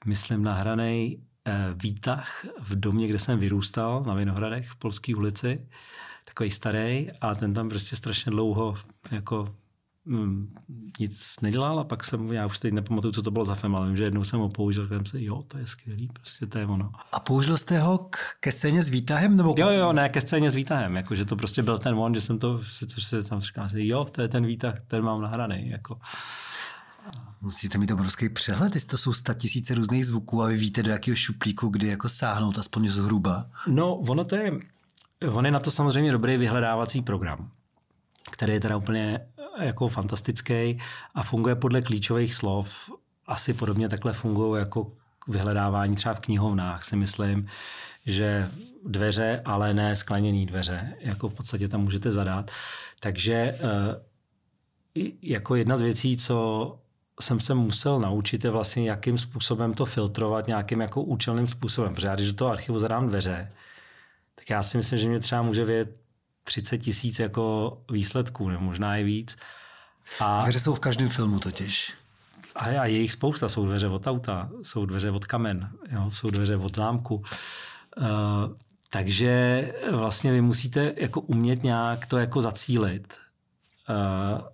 [0.05, 5.67] myslím, nahraný eh, výtah v domě, kde jsem vyrůstal, na Vinohradech v Polské ulici.
[6.25, 8.77] Takový starý a ten tam prostě strašně dlouho
[9.12, 9.55] jako
[10.99, 13.87] nic nedělal a pak jsem, já už teď nepamatuju, co to bylo za film, ale
[13.87, 16.65] vím, že jednou jsem ho použil, jsem se, jo, to je skvělý, prostě to je
[16.65, 16.91] ono.
[17.11, 19.37] A použil jste ho k, ke scéně s výtahem?
[19.37, 19.55] Nebo...
[19.57, 22.21] Jo, jo, ne, ke scéně s výtahem, jako, že to prostě byl ten on, že
[22.21, 25.69] jsem to, si, to, si tam říkal, jo, to je ten výtah, ten mám nahraný,
[25.69, 25.99] jako.
[27.41, 30.91] Musíte mít obrovský přehled, jestli to jsou sta tisíce různých zvuků a vy víte, do
[30.91, 33.45] jakého šuplíku, kdy jako sáhnout, aspoň zhruba.
[33.67, 34.51] No, ono to je,
[35.31, 37.51] on je na to samozřejmě dobrý vyhledávací program,
[38.31, 39.27] který je teda úplně
[39.63, 40.79] jako fantastický
[41.15, 42.69] a funguje podle klíčových slov.
[43.25, 44.91] Asi podobně takhle fungují jako
[45.27, 47.47] vyhledávání třeba v knihovnách, si myslím,
[48.05, 48.49] že
[48.85, 52.51] dveře, ale ne skleněné dveře, jako v podstatě tam můžete zadat.
[52.99, 53.59] Takže eh,
[55.21, 56.79] jako jedna z věcí, co
[57.21, 61.93] jsem se musel naučit, je vlastně, jakým způsobem to filtrovat nějakým jako účelným způsobem.
[61.93, 63.51] Protože já, když do toho archivu zadám dveře,
[64.35, 66.04] tak já si myslím, že mě třeba může vědět
[66.45, 69.38] 30 tisíc jako výsledků, nebo možná i víc.
[70.19, 71.93] A, dveře jsou v každém filmu totiž.
[72.55, 73.49] A, a je jich spousta.
[73.49, 77.15] Jsou dveře od auta, jsou dveře od kamen, jo, jsou dveře od zámku.
[77.15, 78.05] Uh,
[78.89, 83.17] takže vlastně vy musíte jako umět nějak to jako zacílit,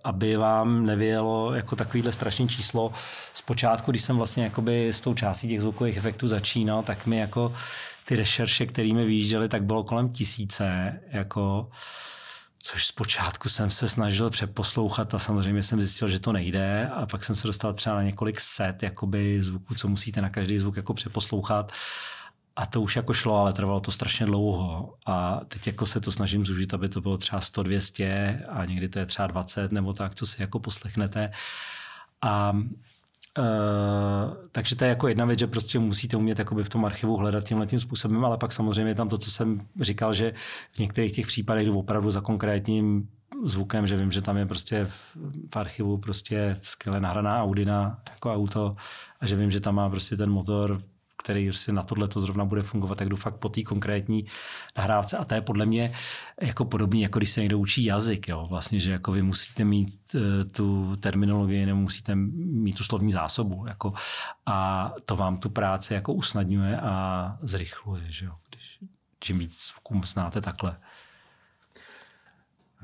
[0.04, 2.92] aby vám nevělo jako takovýhle strašné číslo.
[3.34, 7.54] Zpočátku, když jsem vlastně jakoby s tou částí těch zvukových efektů začínal, tak mi jako
[8.04, 11.70] ty rešerše, kterými vyjížděly, tak bylo kolem tisíce, jako,
[12.58, 17.24] což zpočátku jsem se snažil přeposlouchat a samozřejmě jsem zjistil, že to nejde a pak
[17.24, 20.94] jsem se dostal třeba na několik set jakoby zvuků, co musíte na každý zvuk jako
[20.94, 21.72] přeposlouchat
[22.56, 24.94] a to už jako šlo, ale trvalo to strašně dlouho.
[25.06, 28.88] A teď jako se to snažím zužit, aby to bylo třeba 100, 200 a někdy
[28.88, 31.30] to je třeba 20 nebo tak, co si jako poslechnete.
[32.22, 32.52] A
[33.38, 37.44] Uh, takže to je jako jedna věc, že prostě musíte umět v tom archivu hledat
[37.44, 40.32] tímhle tím způsobem, ale pak samozřejmě je tam to, co jsem říkal, že
[40.72, 43.08] v některých těch případech jdu opravdu za konkrétním
[43.44, 45.16] zvukem, že vím, že tam je prostě v,
[45.52, 48.76] v archivu prostě skvěle nahraná Audina jako auto
[49.20, 50.82] a že vím, že tam má prostě ten motor
[51.22, 54.26] který si na tohle to zrovna bude fungovat, tak jdu fakt po té konkrétní
[54.76, 55.16] nahrávce.
[55.16, 55.92] A to je podle mě
[56.40, 58.28] jako podobný, jako když se někdo učí jazyk.
[58.28, 58.46] Jo?
[58.50, 63.64] Vlastně, že jako vy musíte mít uh, tu terminologii, nebo musíte mít tu slovní zásobu.
[63.66, 63.92] Jako,
[64.46, 68.04] a to vám tu práci jako usnadňuje a zrychluje.
[68.08, 68.32] Že jo?
[68.48, 68.78] Když,
[69.20, 69.72] čím víc
[70.04, 70.76] znáte takhle.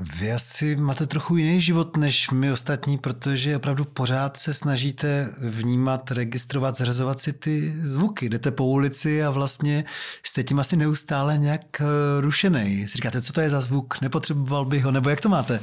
[0.01, 6.11] Vy asi máte trochu jiný život než my ostatní, protože opravdu pořád se snažíte vnímat,
[6.11, 8.29] registrovat, zřazovat si ty zvuky.
[8.29, 9.85] Jdete po ulici a vlastně
[10.23, 11.85] jste tím asi neustále nějak eh,
[12.21, 12.89] rušený.
[12.89, 15.61] Si říkáte, co to je za zvuk, nepotřeboval bych ho, nebo jak to máte?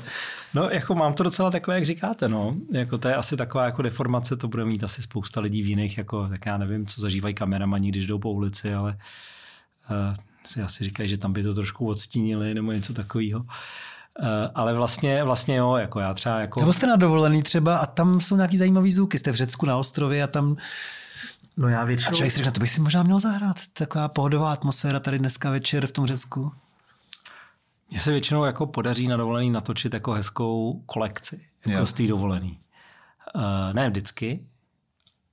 [0.53, 2.55] No, jako mám to docela takhle, jak říkáte, no.
[2.71, 5.97] Jako to je asi taková jako deformace, to bude mít asi spousta lidí v jiných,
[5.97, 8.97] jako, tak já nevím, co zažívají kameramani, když jdou po ulici, ale
[9.89, 10.15] uh,
[10.47, 13.39] si asi říkají, že tam by to trošku odstínili nebo něco takového.
[13.39, 13.45] Uh,
[14.55, 16.59] ale vlastně, vlastně jo, jako já třeba jako...
[16.59, 19.77] Nebo jste na dovolený třeba a tam jsou nějaký zajímavý zvuky, jste v Řecku na
[19.77, 20.57] ostrově a tam...
[21.57, 22.09] No já většinou...
[22.09, 25.49] A člověk si říká, to bych si možná měl zahrát, taková pohodová atmosféra tady dneska
[25.49, 26.51] večer v tom Řecku.
[27.89, 31.85] Mně se většinou jako podaří na dovolený natočit jako hezkou kolekci, jako jo.
[31.85, 32.59] z té dovolený.
[33.35, 33.41] Uh,
[33.73, 34.45] ne vždycky,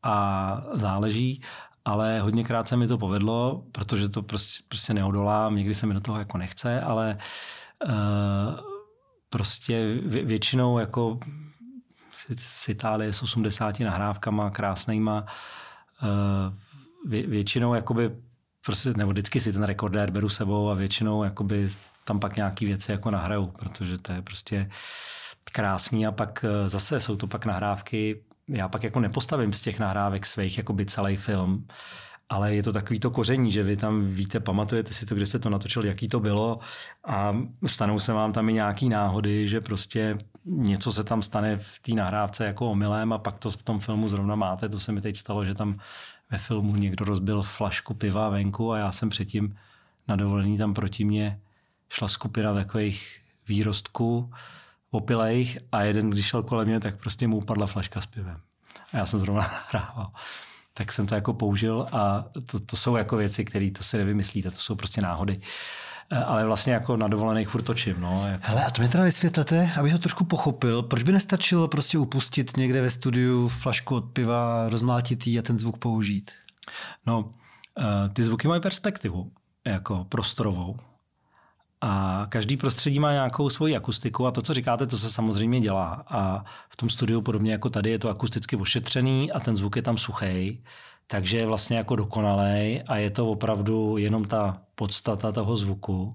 [0.02, 1.42] a záleží,
[1.84, 6.00] ale hodněkrát se mi to povedlo, protože to prostě, prostě neodolám, někdy se mi do
[6.00, 7.18] toho jako nechce, ale
[7.86, 7.92] uh,
[9.32, 11.18] prostě většinou jako
[12.38, 15.26] z Itálie s 80 nahrávkama krásnýma,
[17.06, 18.10] vě, většinou jakoby
[18.66, 21.68] prostě, nebo vždycky si ten rekordér beru sebou a většinou jakoby
[22.04, 24.70] tam pak nějaký věci jako nahraju, protože to je prostě
[25.52, 29.78] krásný a pak eh, zase jsou to pak nahrávky, já pak jako nepostavím z těch
[29.78, 31.66] nahrávek svých jako by celý film,
[32.32, 35.38] ale je to takový to koření, že vy tam víte, pamatujete si to, kde se
[35.38, 36.58] to natočil, jaký to bylo
[37.04, 41.78] a stanou se vám tam i nějaký náhody, že prostě něco se tam stane v
[41.82, 44.68] té nahrávce jako omylem a pak to v tom filmu zrovna máte.
[44.68, 45.78] To se mi teď stalo, že tam
[46.30, 49.56] ve filmu někdo rozbil flašku piva venku a já jsem předtím
[50.08, 51.40] na dovolení tam proti mě
[51.90, 54.32] šla skupina takových výrostků
[54.90, 58.40] opilejch a jeden, když šel kolem mě, tak prostě mu upadla flaška s pivem.
[58.92, 60.12] A já jsem zrovna hrával.
[60.72, 64.50] Tak jsem to jako použil a to, to jsou jako věci, které to si nevymyslíte,
[64.50, 65.40] to jsou prostě náhody.
[66.10, 68.00] E, ale vlastně jako na dovolených furt točím.
[68.00, 68.42] No, jako...
[68.46, 70.82] Hele, a to mi teda vysvětlete, aby to trošku pochopil.
[70.82, 75.58] Proč by nestačilo prostě upustit někde ve studiu flašku od piva, rozmlátit ji a ten
[75.58, 76.30] zvuk použít?
[77.06, 77.34] No,
[77.78, 79.32] e, ty zvuky mají perspektivu,
[79.66, 80.76] jako prostorovou.
[81.84, 86.04] A každý prostředí má nějakou svoji akustiku a to, co říkáte, to se samozřejmě dělá.
[86.08, 89.82] A v tom studiu, podobně jako tady, je to akusticky ošetřený a ten zvuk je
[89.82, 90.64] tam suchý,
[91.06, 96.14] takže je vlastně jako dokonalej a je to opravdu jenom ta podstata toho zvuku.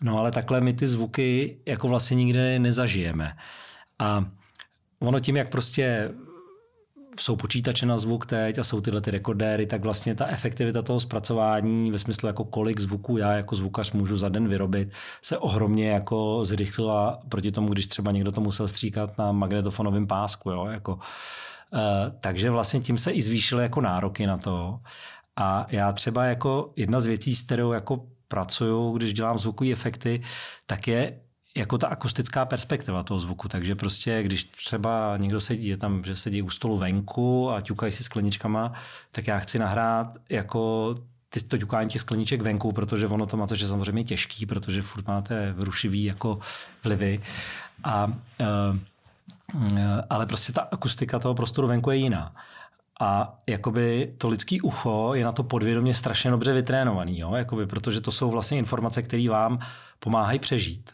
[0.00, 3.36] No ale takhle my ty zvuky jako vlastně nikde nezažijeme.
[3.98, 4.24] A
[4.98, 6.10] ono tím, jak prostě
[7.20, 11.00] jsou počítače na zvuk teď a jsou tyhle ty rekordéry, tak vlastně ta efektivita toho
[11.00, 15.88] zpracování ve smyslu jako kolik zvuků já jako zvukař můžu za den vyrobit, se ohromně
[15.88, 20.50] jako zrychlila proti tomu, když třeba někdo to musel stříkat na magnetofonovém pásku.
[20.50, 20.66] Jo?
[20.66, 21.80] Jako, uh,
[22.20, 24.80] takže vlastně tím se i zvýšily jako nároky na to.
[25.36, 30.22] A já třeba jako jedna z věcí, s kterou jako pracuju, když dělám zvukové efekty,
[30.66, 31.20] tak je
[31.58, 33.48] jako ta akustická perspektiva toho zvuku.
[33.48, 37.92] Takže prostě, když třeba někdo sedí, je tam, že sedí u stolu venku a ťukají
[37.92, 38.72] si skleničkama,
[39.12, 40.94] tak já chci nahrát jako
[41.28, 44.82] ty, to ťukání těch skleníček venku, protože ono to má, což je samozřejmě těžký, protože
[44.82, 46.38] furt máte rušivý jako
[46.84, 47.20] vlivy.
[47.84, 48.76] A, uh,
[50.10, 52.34] ale prostě ta akustika toho prostoru venku je jiná.
[53.00, 57.34] A jakoby to lidský ucho je na to podvědomě strašně dobře vytrénovaný, jo?
[57.34, 59.58] Jakoby, protože to jsou vlastně informace, které vám
[59.98, 60.90] pomáhají přežít.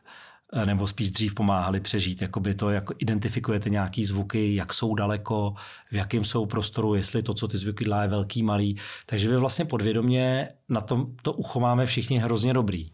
[0.56, 2.22] Eh, nebo spíš dřív pomáhali přežít.
[2.22, 5.54] Jakoby to, jak identifikujete nějaký zvuky, jak jsou daleko,
[5.92, 8.76] v jakém jsou prostoru, jestli to, co ty zvuky dělá, je velký, malý.
[9.06, 12.90] Takže vy vlastně podvědomě na tom to ucho máme všichni hrozně dobrý.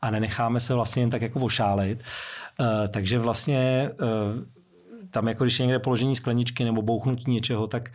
[0.00, 2.02] A nenecháme se vlastně jen tak jako ošálit.
[2.60, 4.42] Uh, takže vlastně uh,
[5.10, 7.90] tam jako když je někde položení skleničky nebo bouchnutí něčeho, tak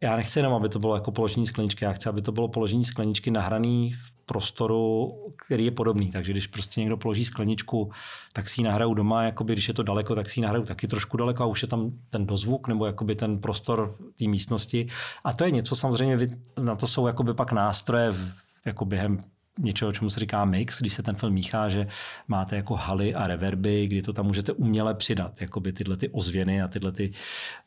[0.00, 2.84] já nechci jenom, aby to bylo jako položení skleničky, já chci, aby to bylo položení
[2.84, 5.12] skleničky nahraný v prostoru,
[5.46, 6.10] který je podobný.
[6.10, 7.92] Takže když prostě někdo položí skleničku,
[8.32, 10.88] tak si ji nahraju doma, jakoby, když je to daleko, tak si ji nahraju taky
[10.88, 14.88] trošku daleko a už je tam ten dozvuk nebo jakoby ten prostor té místnosti.
[15.24, 16.18] A to je něco samozřejmě,
[16.62, 18.32] na to jsou jakoby pak nástroje v,
[18.64, 19.18] jako během
[19.58, 21.86] něčeho, čemu se říká mix, když se ten film míchá, že
[22.28, 26.08] máte jako haly a reverby, kdy to tam můžete uměle přidat, jako by tyhle ty
[26.08, 27.12] ozvěny a tyhle, ty,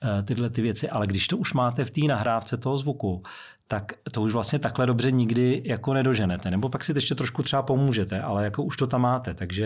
[0.03, 0.89] eh, tyhle ty věci.
[0.89, 3.23] Ale když to už máte v té nahrávce toho zvuku,
[3.67, 6.51] tak to už vlastně takhle dobře nikdy jako nedoženete.
[6.51, 9.33] Nebo pak si ještě trošku třeba pomůžete, ale jako už to tam máte.
[9.33, 9.65] Takže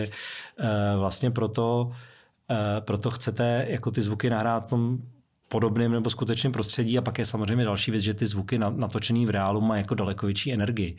[0.58, 1.92] eh, vlastně proto,
[2.50, 4.98] eh, proto chcete jako ty zvuky nahrát v tom
[5.52, 9.30] podobném nebo skutečném prostředí a pak je samozřejmě další věc, že ty zvuky natočený v
[9.30, 10.96] reálu mají jako daleko větší energii.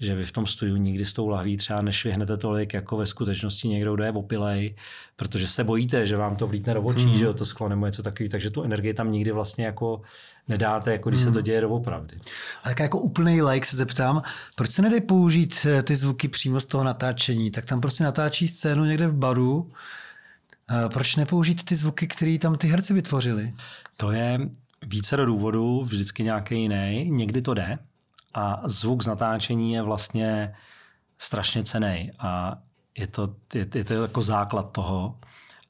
[0.00, 3.68] Že vy v tom studiu nikdy s tou lahví třeba nešvihnete tolik jako ve skutečnosti
[3.68, 4.74] někdo, kdo je opilej,
[5.16, 7.18] protože se bojíte, že vám to vlítne do očí, mm.
[7.18, 10.02] že to sklo nebo něco takový, takže tu energii tam nikdy vlastně jako
[10.48, 11.26] nedáte, jako když mm.
[11.26, 11.44] se to hmm.
[11.44, 12.16] děje doopravdy.
[12.64, 14.22] A tak jako úplný like se zeptám,
[14.54, 17.50] proč se nedej použít eh, ty zvuky přímo z toho natáčení?
[17.50, 19.70] Tak tam prostě natáčí scénu někde v baru,
[20.92, 23.54] proč nepoužít ty zvuky, které tam ty herci vytvořili?
[23.96, 24.40] To je
[24.82, 27.10] více do důvodů, vždycky nějaký jiný.
[27.10, 27.78] Někdy to jde
[28.34, 30.54] a zvuk z natáčení je vlastně
[31.18, 32.58] strašně cený a
[32.98, 35.18] je to, je, je to jako základ toho.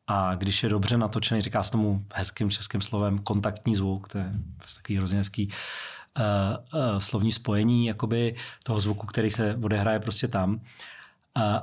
[0.06, 4.32] A když je dobře natočený, říká se tomu hezkým českým slovem kontaktní zvuk, to je
[4.76, 5.54] takový hrozně hezký uh,
[6.80, 10.60] uh, slovní spojení jakoby toho zvuku, který se odehraje prostě tam,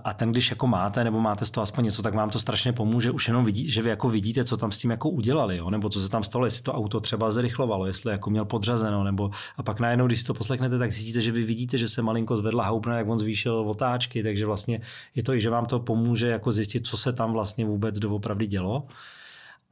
[0.03, 2.73] a ten, když jako máte, nebo máte z toho aspoň něco, tak vám to strašně
[2.73, 3.12] pomůže.
[3.12, 5.69] Už jenom vidí, že vy jako vidíte, co tam s tím jako udělali, jo?
[5.69, 9.31] nebo co se tam stalo, jestli to auto třeba zrychlovalo, jestli jako měl podřazeno, nebo
[9.57, 12.38] a pak najednou, když si to poslechnete, tak zjistíte, že vy vidíte, že se malinko
[12.38, 14.81] zvedla houpna, jak on zvýšil otáčky, takže vlastně
[15.15, 18.47] je to i, že vám to pomůže jako zjistit, co se tam vlastně vůbec doopravdy
[18.47, 18.88] dělo.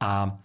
[0.00, 0.38] A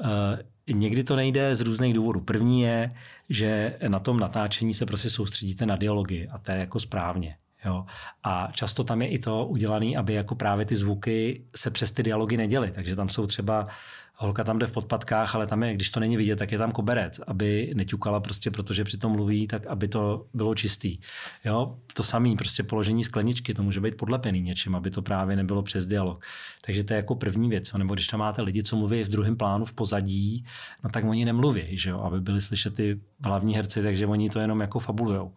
[0.00, 2.20] uh, někdy to nejde z různých důvodů.
[2.20, 2.94] První je,
[3.28, 7.36] že na tom natáčení se prostě soustředíte na dialogy a to je jako správně.
[7.64, 7.84] Jo.
[8.22, 12.02] A často tam je i to udělané, aby jako právě ty zvuky se přes ty
[12.02, 12.70] dialogy neděly.
[12.70, 13.66] Takže tam jsou třeba
[14.14, 16.72] holka tam jde v podpatkách, ale tam je, když to není vidět, tak je tam
[16.72, 20.98] koberec, aby neťukala prostě, protože při tom mluví, tak aby to bylo čistý.
[21.44, 21.78] Jo?
[21.94, 25.86] To samé, prostě položení skleničky, to může být podlepený něčím, aby to právě nebylo přes
[25.86, 26.24] dialog.
[26.64, 27.70] Takže to je jako první věc.
[27.72, 27.78] Jo?
[27.78, 30.44] Nebo když tam máte lidi, co mluví v druhém plánu, v pozadí,
[30.84, 32.00] no tak oni nemluví, že jo?
[32.00, 35.32] aby byli slyšet ty hlavní herci, takže oni to jenom jako fabulujou.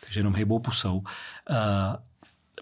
[0.00, 0.96] Takže jenom hejbou pusou.
[0.96, 1.06] Uh,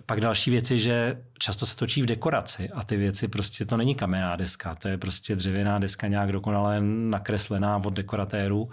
[0.07, 3.77] pak další věc je, že často se točí v dekoraci a ty věci prostě to
[3.77, 8.71] není kamenná deska, to je prostě dřevěná deska nějak dokonale nakreslená od dekoratéru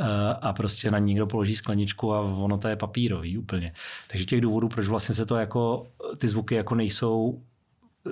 [0.00, 0.04] eh,
[0.40, 3.72] a prostě na ní někdo položí skleničku a ono to je papírový úplně.
[4.10, 5.86] Takže těch důvodů, proč vlastně se to jako,
[6.18, 7.42] ty zvuky jako nejsou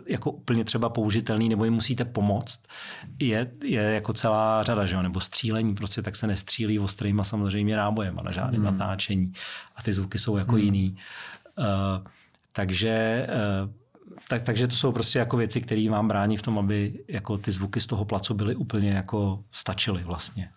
[0.06, 2.62] jako úplně třeba použitelný, nebo jim musíte pomoct,
[3.20, 5.02] je, je jako celá řada, že jo?
[5.02, 8.78] nebo střílení, prostě tak se nestřílí ostrýma samozřejmě nábojem a na žádném hmm.
[8.78, 9.32] natáčení
[9.76, 10.64] a ty zvuky jsou jako hmm.
[10.64, 10.96] jiný.
[11.58, 12.06] Uh,
[12.56, 12.88] takže,
[13.28, 13.68] eh,
[14.28, 17.52] tak, takže to jsou prostě jako věci, které vám brání v tom, aby jako ty
[17.52, 20.48] zvuky z toho placu byly úplně jako stačily vlastně.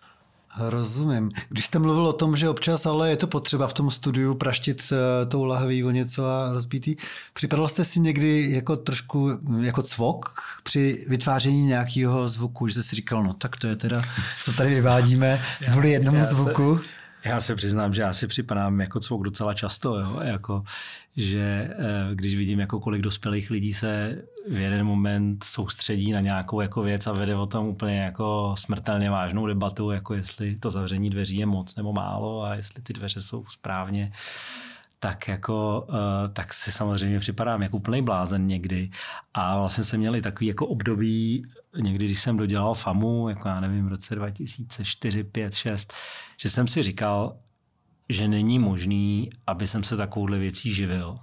[0.58, 1.28] Rozumím.
[1.48, 4.92] Když jste mluvil o tom, že občas ale je to potřeba v tom studiu praštit
[4.92, 6.96] uh, tou lahví o něco a rozbítý,
[7.32, 12.96] připadal jste si někdy jako trošku jako cvok při vytváření nějakého zvuku, že jste si
[12.96, 14.02] říkal, no tak to je teda,
[14.42, 16.78] co tady vyvádíme kvůli jednomu já zvuku?
[16.78, 20.20] Se, já se přiznám, že já si připadám jako cvok docela často, jo?
[20.22, 20.62] Jako,
[21.16, 26.60] že eh, když vidím, jako kolik dospělých lidí se v jeden moment soustředí na nějakou
[26.60, 31.10] jako věc a vede o tom úplně jako smrtelně vážnou debatu, jako jestli to zavření
[31.10, 34.12] dveří je moc nebo málo a jestli ty dveře jsou správně,
[35.02, 38.90] tak jako, eh, tak si samozřejmě připadám jako úplný blázen někdy.
[39.34, 41.44] A vlastně jsem měli takový jako období,
[41.76, 45.92] někdy, když jsem dodělal FAMu, jako já nevím, v roce 2004, 5, 6,
[46.36, 47.36] že jsem si říkal,
[48.08, 51.18] že není možný, aby jsem se takovouhle věcí živil.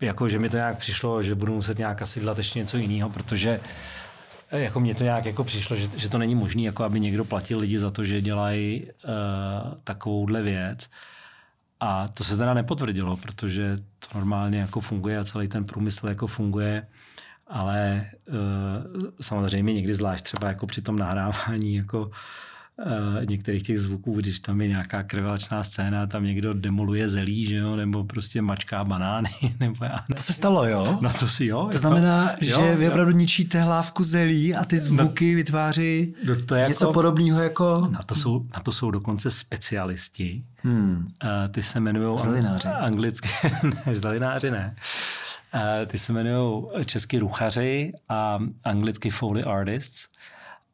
[0.00, 3.10] Jako, že mi to nějak přišlo, že budu muset nějak asi dělat ještě něco jiného,
[3.10, 3.60] protože
[4.50, 7.24] eh, jako mně to nějak jako přišlo, že, že to není možné, jako aby někdo
[7.24, 10.88] platil lidi za to, že dělají uh, takovouhle věc.
[11.80, 16.26] A to se teda nepotvrdilo, protože to normálně jako funguje a celý ten průmysl jako
[16.26, 16.86] funguje,
[17.46, 22.10] ale uh, samozřejmě někdy zvlášť třeba jako při tom nahrávání jako
[23.24, 27.76] některých těch zvuků, když tam je nějaká krvelačná scéna, tam někdo demoluje zelí, že jo,
[27.76, 30.14] nebo prostě mačká banány, nebo já ne.
[30.16, 30.98] To se stalo, jo?
[31.00, 31.68] No to si jo.
[31.72, 34.82] To znamená, to, že jo, vy opravdu ničíte hlávku zelí a ty no.
[34.82, 37.88] zvuky no, vytváří no to je něco jako, podobného jako...
[37.90, 40.44] Na to, jsou, na to jsou dokonce specialisti.
[40.62, 41.08] Hmm.
[41.24, 42.18] Uh, ty se jmenují...
[42.18, 42.68] Zelináři.
[42.68, 43.28] Anglicky,
[43.62, 44.76] ne, zelináři ne.
[45.54, 50.06] Uh, ty se jmenují česky ruchaři a anglicky Foley Artists.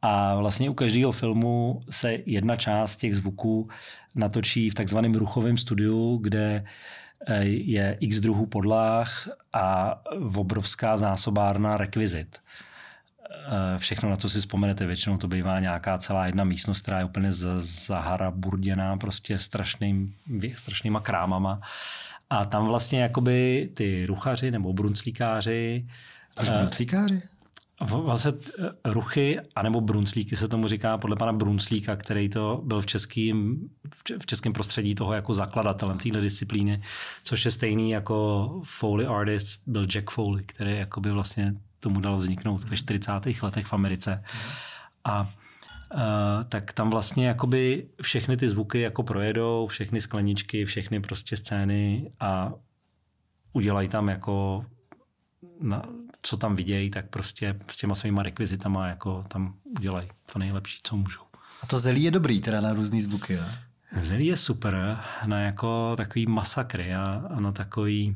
[0.09, 3.69] A vlastně u každého filmu se jedna část těch zvuků
[4.15, 6.63] natočí v takzvaném ruchovém studiu, kde
[7.27, 9.95] eh, je x druhů podlah a
[10.35, 12.37] obrovská zásobárna rekvizit.
[13.29, 17.05] Eh, všechno, na co si vzpomenete, většinou to bývá nějaká celá jedna místnost, která je
[17.05, 20.13] úplně zahara burděná prostě strašným,
[20.55, 21.61] strašnýma krámama.
[22.29, 25.87] A tam vlastně jakoby ty ruchaři nebo brunclíkáři
[26.37, 27.21] Až brunclíkáři?
[27.81, 32.85] Vlastně eh, ruchy, anebo brunclíky se tomu říká podle pana Brunclíka, který to byl v
[32.85, 33.69] českém,
[34.19, 36.81] v českém prostředí toho jako zakladatelem téhle disciplíny,
[37.23, 42.63] což je stejný jako Foley artist byl Jack Foley, který jakoby vlastně tomu dal vzniknout
[42.63, 43.11] ve 40.
[43.41, 44.23] letech v Americe.
[45.03, 45.29] A
[45.93, 52.11] Uh, tak tam vlastně jakoby všechny ty zvuky jako projedou, všechny skleničky, všechny prostě scény
[52.19, 52.53] a
[53.53, 54.65] udělají tam jako
[55.61, 55.83] na,
[56.21, 60.95] co tam vidějí, tak prostě s těma svýma rekvizitama jako tam udělají to nejlepší, co
[60.97, 61.21] můžou.
[61.61, 63.43] A to zelí je dobrý teda na různý zvuky, jo?
[63.95, 68.15] Zelí je super na jako takový masakry a, a na takový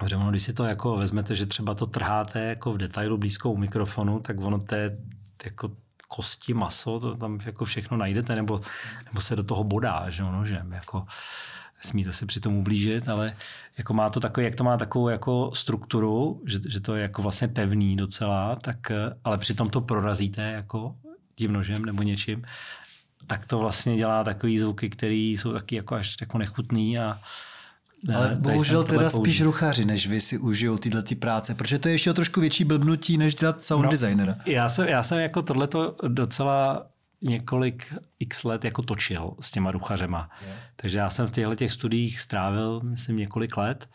[0.00, 3.56] Dobře, ono, když si to jako vezmete, že třeba to trháte jako v detailu blízkou
[3.56, 4.98] mikrofonu, tak ono to je
[5.44, 5.70] jako
[6.08, 8.60] kosti, maso, to tam jako všechno najdete, nebo,
[9.06, 11.06] nebo se do toho bodá, že ono, že jako
[11.80, 13.34] smíte se při tom ublížit, ale
[13.78, 17.22] jako má to takový, jak to má takovou jako strukturu, že, že to je jako
[17.22, 18.92] vlastně pevný docela, tak,
[19.24, 20.94] ale přitom to prorazíte jako
[21.34, 22.44] tím nožem nebo něčím,
[23.26, 27.18] tak to vlastně dělá takový zvuky, které jsou taky jako až jako nechutný a
[28.14, 29.16] ale bohužel teda použít.
[29.16, 32.64] spíš ruchaři, než vy si užijou tyhle ty práce, protože to je ještě trošku větší
[32.64, 34.36] blbnutí, než dělat sound no, designera.
[34.46, 36.86] Já jsem, já jsem jako tohleto docela
[37.22, 40.30] několik x let jako točil s těma ruchařema.
[40.42, 40.58] Yeah.
[40.76, 43.88] Takže já jsem v těchto těch studiích strávil, myslím, několik let,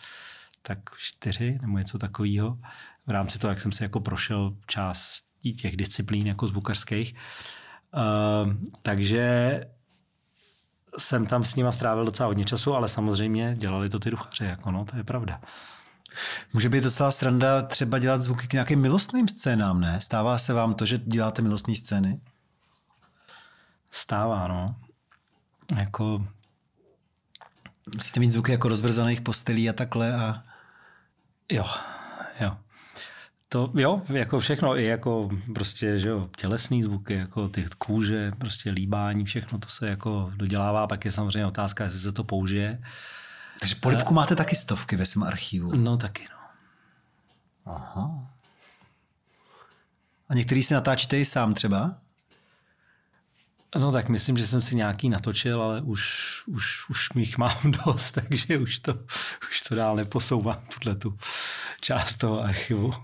[0.61, 2.57] tak čtyři nebo něco takového.
[3.07, 5.23] V rámci toho, jak jsem si jako prošel část
[5.57, 7.15] těch disciplín jako zvukařských.
[7.93, 9.59] Uh, takže
[10.97, 14.71] jsem tam s nima strávil docela hodně času, ale samozřejmě dělali to ty duchaři, jako
[14.71, 15.41] no, to je pravda.
[16.53, 20.01] Může být docela sranda třeba dělat zvuky k nějakým milostným scénám, ne?
[20.01, 22.21] Stává se vám to, že děláte milostné scény?
[23.93, 24.75] Stává, no.
[25.75, 26.27] Jako...
[27.95, 30.43] Musíte mít zvuky jako rozvrzaných postelí a takhle a...
[31.51, 31.65] Jo,
[32.39, 32.57] jo.
[33.49, 38.71] To jo, jako všechno, i jako prostě, že jo, tělesný zvuky, jako ty kůže, prostě
[38.71, 42.79] líbání, všechno to se jako dodělává, pak je samozřejmě otázka, jestli se to použije.
[43.59, 45.75] Takže polipku máte taky stovky ve svém archivu.
[45.75, 46.37] No taky, no.
[47.73, 48.33] Aha.
[50.29, 52.02] A některý si natáčíte i sám třeba?
[53.77, 58.11] No tak myslím, že jsem si nějaký natočil, ale už, už, už jich mám dost,
[58.11, 58.93] takže už to,
[59.49, 61.17] už to dál neposouvám, tuhle tu
[61.81, 62.93] část toho archivu.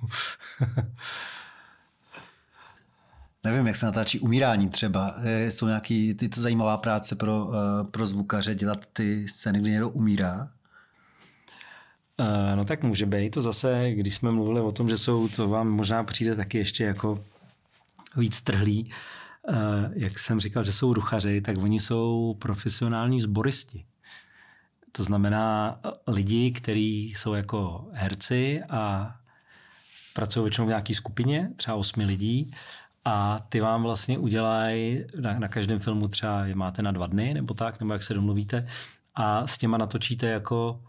[3.43, 5.15] Nevím, jak se natáčí umírání třeba.
[5.49, 9.89] Jsou nějaký, ty to zajímavá práce pro, eh, pro zvukaře dělat ty scény, kdy někdo
[9.89, 10.49] umírá?
[12.20, 13.30] Uh, no tak může být.
[13.30, 16.84] To zase, když jsme mluvili o tom, že jsou, to vám možná přijde taky ještě
[16.84, 17.24] jako
[18.15, 18.91] víc trhlý.
[19.49, 19.55] Uh,
[19.93, 23.85] jak jsem říkal, že jsou ruchaři, tak oni jsou profesionální zboristi.
[24.91, 29.15] To znamená lidi, kteří jsou jako herci a
[30.13, 32.51] pracují většinou v nějaké skupině, třeba osmi lidí,
[33.05, 37.33] a ty vám vlastně udělají, na, na každém filmu třeba je máte na dva dny,
[37.33, 38.67] nebo tak, nebo jak se domluvíte,
[39.15, 40.83] a s těma natočíte jako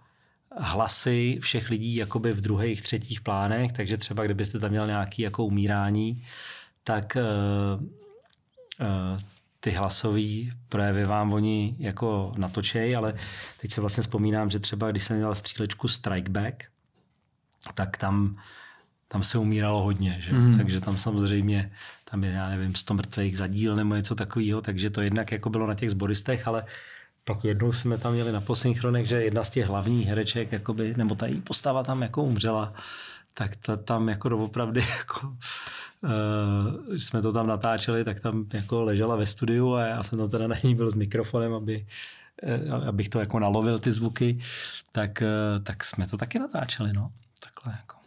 [0.57, 5.45] hlasy všech lidí jakoby v druhých, třetích plánech, takže třeba kdybyste tam měl nějaký jako
[5.45, 6.23] umírání,
[6.85, 8.00] tak uh,
[9.61, 13.15] ty hlasové projevy vám oni jako natočej, ale
[13.61, 16.65] teď se vlastně vzpomínám, že třeba když jsem měl střílečku Strike Back,
[17.75, 18.37] tak tam,
[19.09, 20.33] tam se umíralo hodně, že?
[20.33, 20.59] Mm.
[20.59, 21.71] takže tam samozřejmě
[22.11, 25.51] tam je, já nevím, 100 mrtvých za díl nebo něco takového, takže to jednak jako
[25.51, 26.65] bylo na těch zboristech, ale
[27.25, 31.15] pak jednou jsme tam měli na posynchronech, že jedna z těch hlavních hereček, jakoby, nebo
[31.15, 32.73] ta její postava tam jako umřela,
[33.35, 39.17] tak ta tam jako doopravdy jako uh, jsme to tam natáčeli, tak tam jako ležela
[39.17, 41.87] ve studiu a já jsem tam teda na ní byl s mikrofonem, aby,
[42.67, 44.39] uh, abych to jako nalovil ty zvuky,
[44.93, 47.13] tak, uh, tak jsme to taky natáčeli, no.
[47.41, 48.00] Takhle jako.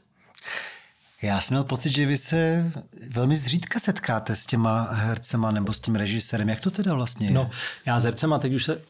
[1.24, 2.71] Já jsem měl pocit, že vy se
[3.09, 6.49] velmi zřídka setkáte s těma hercema nebo s tím režisérem.
[6.49, 7.34] Jak to teda vlastně je?
[7.34, 7.49] No,
[7.86, 8.82] já s hercema teď už se,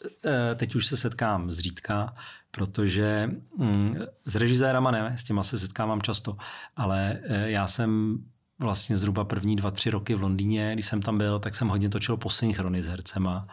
[0.56, 2.16] teď už se setkám zřídka,
[2.52, 6.38] protože mm, s režisérama ne, s těma se setkávám často,
[6.76, 8.18] ale já jsem
[8.60, 11.90] vlastně zhruba první dva, tři roky v Londýně, když jsem tam byl, tak jsem hodně
[11.90, 13.48] točil posynchrony s hercema.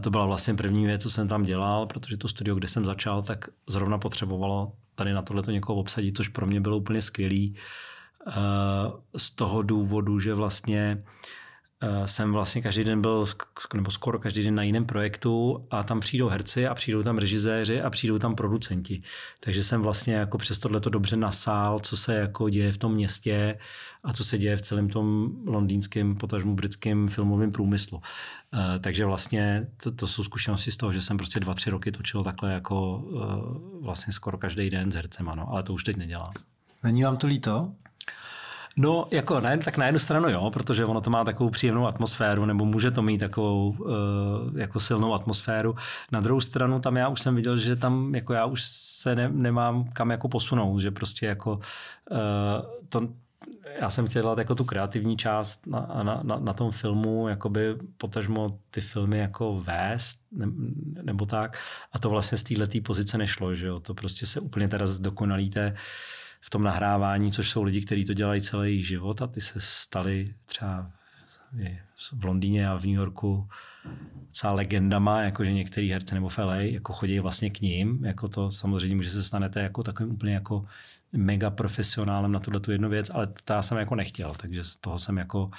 [0.00, 3.22] To byla vlastně první věc, co jsem tam dělal, protože to studio, kde jsem začal,
[3.22, 7.54] tak zrovna potřebovalo tady na tohleto někoho obsadit, což pro mě bylo úplně skvělý.
[9.16, 11.47] Z toho důvodu, že vlastně Eh,
[12.04, 13.24] jsem vlastně každý den byl,
[13.74, 17.82] nebo skoro každý den na jiném projektu a tam přijdou herci a přijdou tam režiséři
[17.82, 19.02] a přijdou tam producenti.
[19.40, 23.58] Takže jsem vlastně jako přes tohleto dobře nasál, co se jako děje v tom městě
[24.04, 28.00] a co se děje v celém tom londýnském, potažmu britském filmovém průmyslu.
[28.54, 31.92] Eh, takže vlastně to, to jsou zkušenosti z toho, že jsem prostě dva, tři roky
[31.92, 35.96] točil takhle jako eh, vlastně skoro každý den s hercema, no, ale to už teď
[35.96, 36.32] nedělám.
[36.84, 37.72] Není vám to líto?
[38.80, 42.44] No, jako na, tak na jednu stranu jo, protože ono to má takovou příjemnou atmosféru,
[42.44, 45.74] nebo může to mít takovou uh, jako silnou atmosféru.
[46.12, 49.28] Na druhou stranu tam já už jsem viděl, že tam jako já už se ne,
[49.28, 51.60] nemám kam jako posunout, že prostě jako
[52.10, 52.18] uh,
[52.88, 53.08] to,
[53.80, 57.76] já jsem chtěl dělat jako tu kreativní část na, na, na, na tom filmu, jakoby
[57.96, 60.46] potažmo ty filmy jako vést ne,
[61.02, 61.58] nebo tak.
[61.92, 63.80] A to vlastně z této pozice nešlo, že jo.
[63.80, 65.74] To prostě se úplně teda zdokonalíte
[66.40, 70.34] v tom nahrávání, což jsou lidi, kteří to dělají celý život a ty se stali
[70.46, 70.90] třeba
[72.12, 73.48] v Londýně a v New Yorku
[74.26, 78.50] docela legendama, jakože některý herci nebo v LA jako chodí vlastně k ním, jako to
[78.50, 80.64] samozřejmě může se stanete jako takovým úplně jako
[81.12, 84.76] mega profesionálem na tuhle tu jednu věc, ale to já jsem jako nechtěl, takže z
[84.76, 85.50] toho jsem jako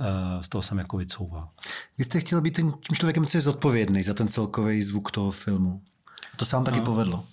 [0.00, 1.48] eh, z toho jsem jako vycouval.
[1.98, 5.82] Vy jste chtěl být tím člověkem, co je zodpovědný za ten celkový zvuk toho filmu.
[6.36, 6.84] To se vám taky no.
[6.84, 7.24] povedlo.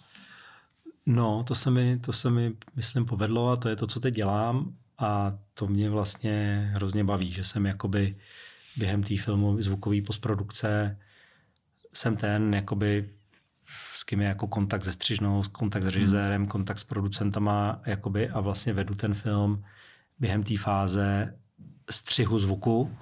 [1.06, 4.14] No, to se, mi, to se mi, myslím, povedlo a to je to, co teď
[4.14, 8.16] dělám a to mě vlastně hrozně baví, že jsem jakoby
[8.78, 10.98] během té filmové zvukové postprodukce
[11.94, 13.10] jsem ten, jakoby
[13.94, 15.94] s kým je jako kontakt se střižnou, kontakt s hmm.
[15.94, 19.64] režisérem, kontakt s producentama jakoby, a vlastně vedu ten film
[20.20, 21.38] během té fáze
[21.90, 22.98] střihu zvuku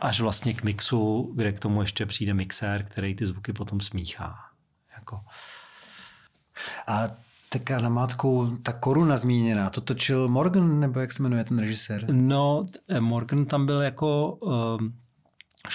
[0.00, 4.38] až vlastně k mixu, kde k tomu ještě přijde mixér, který ty zvuky potom smíchá.
[4.96, 5.20] Jako.
[6.86, 7.08] A
[7.48, 12.04] tak na mátku, ta koruna zmíněná, to točil Morgan, nebo jak se jmenuje ten režisér?
[12.10, 12.66] No,
[13.00, 14.80] Morgan tam byl jako, uh,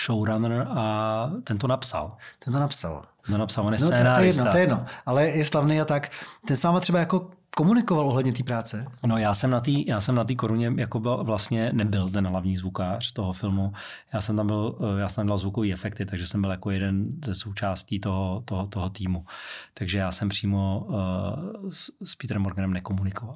[0.05, 2.17] showrunner a ten to napsal.
[2.39, 3.05] Ten to napsal.
[3.25, 4.41] Ten to napsal, on je No, to, to je scénárista.
[4.41, 4.85] jedno, to je jedno.
[5.05, 6.09] Ale je slavný a tak.
[6.47, 8.85] Ten s váma třeba jako komunikoval ohledně té práce?
[9.05, 12.27] No já jsem na té já jsem na té koruně jako byl, vlastně nebyl ten
[12.27, 13.73] hlavní zvukář toho filmu.
[14.13, 17.05] Já jsem tam byl, eh, já jsem dělal zvukový efekty, takže jsem byl jako jeden
[17.25, 19.25] ze součástí toho, toho, toho týmu.
[19.73, 23.35] Takže já jsem přímo uh, s, s Peterem Morganem nekomunikoval.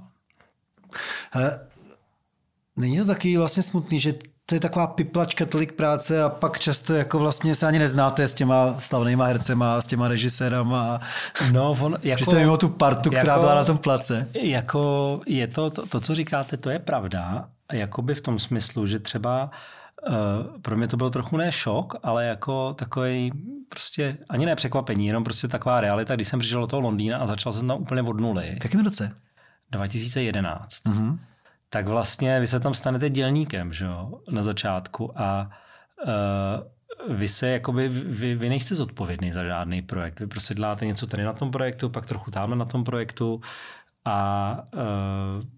[1.32, 1.60] Hele,
[2.76, 4.14] není to taky vlastně smutný, že
[4.46, 8.34] to je taková piplačka, tolik práce a pak často jako vlastně se ani neznáte s
[8.34, 11.00] těma slavnýma hercema, s těma režisérama.
[11.52, 14.28] No, on, jako, jste mimo tu partu, která jako- byla na tom place.
[14.34, 17.48] Jako je to, to, to, co říkáte, to je pravda.
[17.72, 19.52] Jakoby v tom smyslu, že třeba
[20.10, 20.16] uh,
[20.62, 23.32] pro mě to byl trochu ne šok, ale jako takový
[23.70, 27.28] prostě ani ne překvapení, jenom prostě taková realita, když jsem přišel do toho Londýna a
[27.28, 28.58] začal jsem tam úplně od nuly.
[28.62, 29.12] V jakém roce?
[29.72, 30.88] 2011.
[30.88, 31.20] Mhm.
[31.74, 35.50] Tak vlastně vy se tam stanete dělníkem, že jo, na začátku a
[37.08, 40.20] uh, vy se jakoby, vy, vy nejste zodpovědný za žádný projekt.
[40.20, 43.42] Vy prostě děláte něco tady na tom projektu, pak trochu tamhle na tom projektu
[44.06, 44.82] a uh,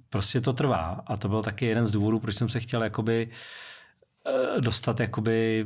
[0.09, 1.01] prostě to trvá.
[1.05, 3.29] A to byl taky jeden z důvodů, proč jsem se chtěl jakoby
[4.27, 5.65] eh, dostat jakoby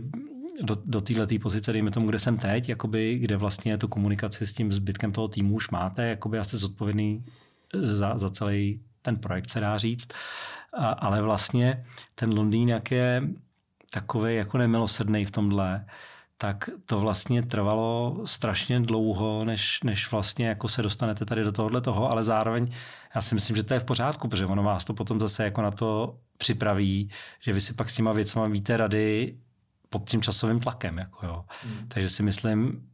[0.61, 4.53] do, do této pozice, dejme tomu, kde jsem teď, jakoby, kde vlastně tu komunikaci s
[4.53, 7.25] tím zbytkem toho týmu už máte, jakoby a jste zodpovědný
[7.73, 10.07] za, za celý ten projekt, se dá říct.
[10.73, 11.85] A, ale vlastně
[12.15, 13.23] ten Londýn, jak je
[13.91, 15.85] takový jako nemilosrdný v tomhle,
[16.37, 21.81] tak to vlastně trvalo strašně dlouho, než, než vlastně jako se dostanete tady do tohohle
[21.81, 22.71] toho, ale zároveň
[23.15, 25.61] já si myslím, že to je v pořádku, protože ono vás to potom zase jako
[25.61, 29.37] na to připraví, že vy si pak s těma věcma víte rady
[29.89, 30.97] pod tím časovým tlakem.
[30.97, 31.45] Jako jo.
[31.65, 31.87] Mm.
[31.87, 32.87] Takže si myslím,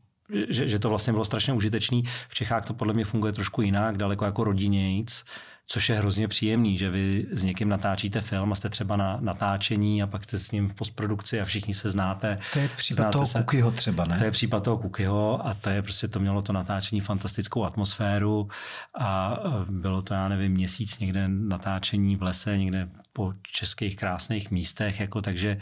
[0.49, 2.03] že, že to vlastně bylo strašně užitečný.
[2.29, 5.23] V Čechách to podle mě funguje trošku jinak, daleko jako rodinnějc,
[5.65, 10.03] což je hrozně příjemný, že vy s někým natáčíte film a jste třeba na natáčení
[10.03, 12.39] a pak jste s ním v postprodukci a všichni se znáte.
[12.53, 13.39] To je případ toho se.
[13.39, 14.17] Kukyho třeba, ne?
[14.17, 18.47] To je případ toho Kukyho a to je prostě, to mělo to natáčení fantastickou atmosféru
[18.93, 24.51] a e, bylo to, já nevím, měsíc někde natáčení v lese, někde po českých krásných
[24.51, 25.57] místech, jako takže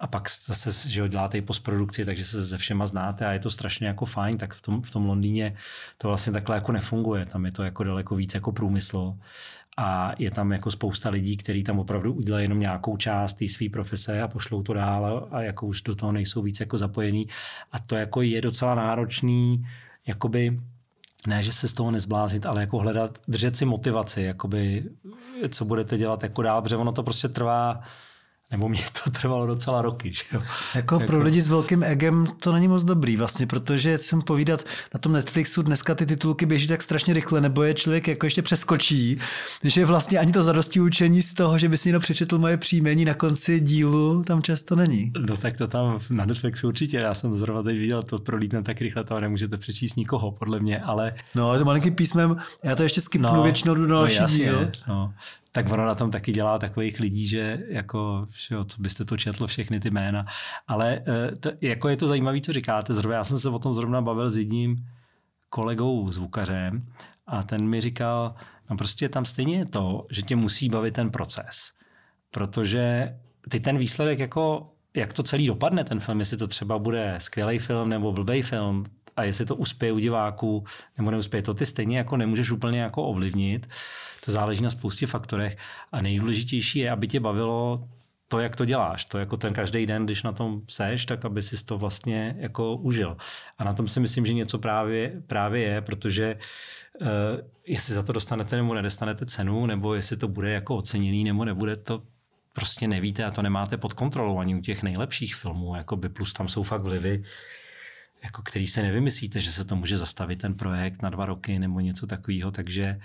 [0.00, 3.38] a pak zase, že ho děláte i postprodukci, takže se se všema znáte a je
[3.38, 5.56] to strašně jako fajn, tak v tom, v tom Londýně
[5.98, 9.14] to vlastně takhle jako nefunguje, tam je to jako daleko víc jako průmysl
[9.76, 13.68] a je tam jako spousta lidí, kteří tam opravdu udělají jenom nějakou část té své
[13.68, 17.28] profese a pošlou to dál a, jako už do toho nejsou víc jako zapojení.
[17.72, 19.66] A to jako je docela náročný,
[20.06, 20.60] jakoby
[21.26, 24.84] ne, že se z toho nezbláznit, ale jako hledat, držet si motivaci, jakoby,
[25.48, 27.80] co budete dělat jako dál, protože ono to prostě trvá,
[28.52, 30.12] nebo mě to trvalo docela roky.
[30.12, 30.42] Že jo?
[30.74, 34.64] Jako, jako pro lidi s velkým egem to není moc dobrý vlastně, protože jsem povídat
[34.94, 38.42] na tom Netflixu dneska ty titulky běží tak strašně rychle, nebo je člověk jako ještě
[38.42, 39.18] přeskočí,
[39.64, 43.04] že vlastně ani to zadosti učení z toho, že by si někdo přečetl moje příjmení
[43.04, 45.12] na konci dílu, tam často není.
[45.28, 48.80] No tak to tam na Netflixu určitě, já jsem zrovna teď viděl, to prolítne tak
[48.80, 51.12] rychle, to nemůžete přečíst nikoho, podle mě, ale...
[51.34, 54.38] No, to malinkým písmem, já to ještě skipnu, no, většinou jdu na další no, jasně,
[54.38, 54.70] díl.
[54.88, 55.12] No.
[55.52, 59.16] Tak ono na tom taky dělá takových lidí, že jako, že jo, co byste to
[59.16, 60.26] četl všechny ty jména.
[60.68, 61.02] Ale
[61.40, 62.94] to, jako je to zajímavé, co říkáte.
[62.94, 64.76] Zrovna, já jsem se o tom zrovna bavil s jedním
[65.48, 66.80] kolegou zvukařem
[67.26, 68.34] a ten mi říkal,
[68.70, 71.72] no prostě tam stejně je to, že tě musí bavit ten proces.
[72.30, 73.14] Protože
[73.48, 77.58] ty ten výsledek jako jak to celý dopadne ten film, jestli to třeba bude skvělý
[77.58, 78.84] film nebo blbý film,
[79.16, 80.64] a jestli to uspěje u diváků
[80.98, 83.68] nebo neuspěje, to ty stejně jako nemůžeš úplně jako ovlivnit.
[84.24, 85.56] To záleží na spoustě faktorech
[85.92, 87.88] a nejdůležitější je, aby tě bavilo
[88.28, 89.04] to, jak to děláš.
[89.04, 92.76] To jako ten každý den, když na tom seš, tak aby si to vlastně jako
[92.76, 93.16] užil.
[93.58, 96.36] A na tom si myslím, že něco právě, právě je, protože
[97.00, 97.06] uh,
[97.66, 101.76] jestli za to dostanete nebo nedostanete cenu, nebo jestli to bude jako oceněný nebo nebude,
[101.76, 102.02] to
[102.52, 105.76] prostě nevíte a to nemáte pod kontrolou ani u těch nejlepších filmů.
[105.76, 107.22] Jakoby plus tam jsou fakt vlivy,
[108.24, 111.80] jako který se nevymyslíte, že se to může zastavit ten projekt na dva roky nebo
[111.80, 113.00] něco takového, takže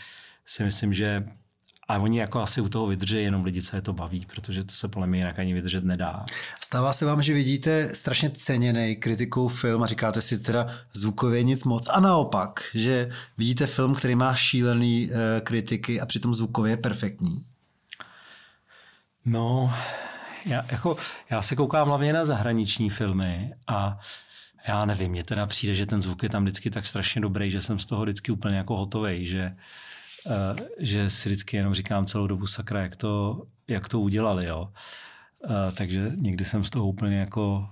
[0.45, 1.26] si myslím, že
[1.88, 4.72] a oni jako asi u toho vydrží jenom lidi, co je to baví, protože to
[4.72, 6.26] se podle mě jinak ani vydržet nedá.
[6.63, 11.63] Stává se vám, že vidíte strašně ceněný kritikou film a říkáte si teda zvukově nic
[11.63, 11.88] moc.
[11.88, 17.43] A naopak, že vidíte film, který má šílený uh, kritiky a přitom zvukově je perfektní.
[19.26, 19.74] No,
[20.45, 20.97] já, jako,
[21.30, 23.99] já se koukám hlavně na zahraniční filmy a
[24.68, 27.61] já nevím, mně teda přijde, že ten zvuk je tam vždycky tak strašně dobrý, že
[27.61, 29.55] jsem z toho vždycky úplně jako hotovej, že,
[30.26, 30.34] uh,
[30.80, 34.72] že si vždycky jenom říkám celou dobu sakra, jak to, jak to udělali, jo.
[35.49, 37.70] Uh, takže někdy jsem z toho úplně jako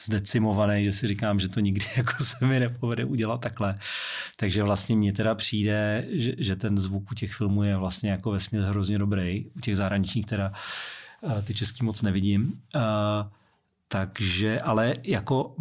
[0.00, 3.78] zdecimovaný, že si říkám, že to nikdy jako se mi nepovede udělat takhle.
[4.36, 8.30] Takže vlastně mně teda přijde, že, že ten zvuk u těch filmů je vlastně jako
[8.30, 9.46] vesměs hrozně dobrý.
[9.56, 10.52] U těch zahraničních teda
[11.20, 12.60] uh, ty český moc nevidím.
[13.88, 15.56] Takže, ale jako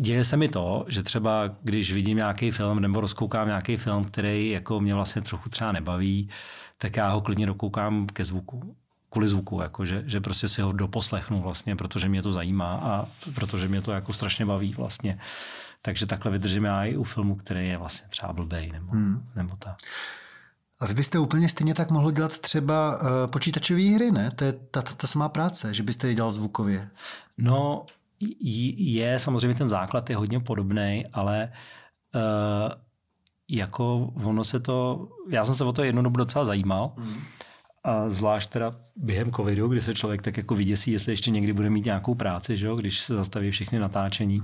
[0.00, 4.50] děje se mi to, že třeba když vidím nějaký film nebo rozkoukám nějaký film, který
[4.50, 6.28] jako mě vlastně trochu třeba nebaví,
[6.78, 8.76] tak já ho klidně dokoukám ke zvuku
[9.10, 13.06] kvůli zvuku, jako že, že prostě si ho doposlechnu vlastně, protože mě to zajímá a
[13.34, 15.18] protože mě to jako strašně baví vlastně.
[15.82, 19.28] Takže takhle vydržím já i u filmu, který je vlastně třeba blbej nebo, hmm.
[19.36, 19.76] nebo tak.
[20.80, 24.30] A vy byste úplně stejně tak mohl dělat třeba uh, počítačové hry, ne?
[24.30, 26.90] To je ta, ta, ta samá práce, že byste je dělal zvukově.
[27.38, 27.86] No,
[28.76, 31.52] je samozřejmě ten základ je hodně podobný, ale
[32.14, 32.72] uh,
[33.48, 37.20] jako ono se to, já jsem se o to jednu dobu docela zajímal, hmm.
[37.84, 41.70] A zvlášť teda během covidu, kdy se člověk tak jako vyděsí, jestli ještě někdy bude
[41.70, 42.76] mít nějakou práci, že jo?
[42.76, 44.42] když se zastaví všechny natáčení.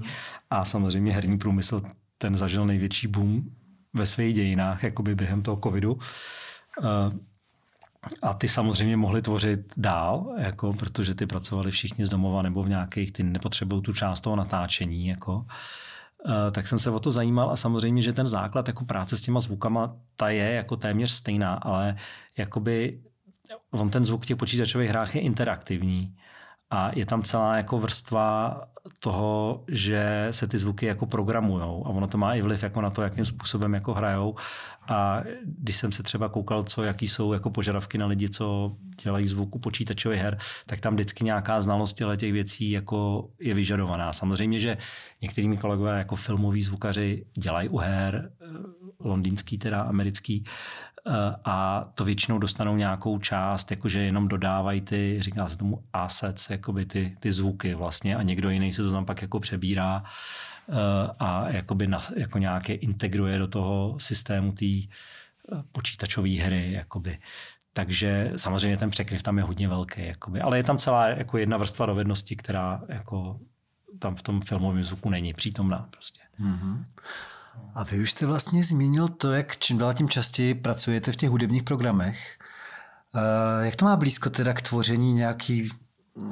[0.50, 1.82] A samozřejmě herní průmysl
[2.18, 3.42] ten zažil největší boom
[3.94, 5.98] ve svých dějinách, jakoby během toho covidu.
[8.22, 12.68] A ty samozřejmě mohli tvořit dál, jako, protože ty pracovali všichni z domova nebo v
[12.68, 15.06] nějakých, ty nepotřebují tu část toho natáčení.
[15.06, 15.46] Jako.
[16.52, 19.40] Tak jsem se o to zajímal a samozřejmě, že ten základ jako práce s těma
[19.40, 21.96] zvukama, ta je jako téměř stejná, ale
[22.38, 23.00] jakoby
[23.70, 26.16] on ten zvuk v těch počítačových hrách je interaktivní
[26.74, 28.60] a je tam celá jako vrstva
[28.98, 32.90] toho, že se ty zvuky jako programujou a ono to má i vliv jako na
[32.90, 34.34] to, jakým způsobem jako hrajou
[34.88, 39.28] a když jsem se třeba koukal, co, jaký jsou jako požadavky na lidi, co dělají
[39.28, 44.12] zvuku počítačových her, tak tam vždycky nějaká znalost těch věcí jako je vyžadovaná.
[44.12, 44.76] Samozřejmě, že
[45.22, 48.46] některými kolegové jako filmoví zvukaři dělají u her, eh,
[49.00, 50.44] londýnský teda americký,
[51.44, 56.86] a to většinou dostanou nějakou část, jakože jenom dodávají ty, říká se tomu assets, jakoby
[56.86, 60.04] ty, ty zvuky vlastně a někdo jiný se to tam pak jako přebírá
[60.68, 60.74] eh,
[61.18, 64.86] a jakoby na, jako nějaké integruje do toho systému té eh,
[65.72, 66.72] počítačové hry.
[66.72, 67.18] Jakoby.
[67.72, 70.40] Takže samozřejmě ten překryv tam je hodně velký, jakoby.
[70.40, 73.40] ale je tam celá jako jedna vrstva dovednosti, která jako
[73.98, 75.88] tam v tom filmovém zvuku není přítomná.
[75.90, 76.20] Prostě.
[76.40, 76.84] Mm-hmm.
[77.74, 81.30] A vy už jste vlastně zmínil to, jak čím dál tím častěji pracujete v těch
[81.30, 82.38] hudebních programech.
[83.14, 85.70] Eh, jak to má blízko teda k tvoření nějaký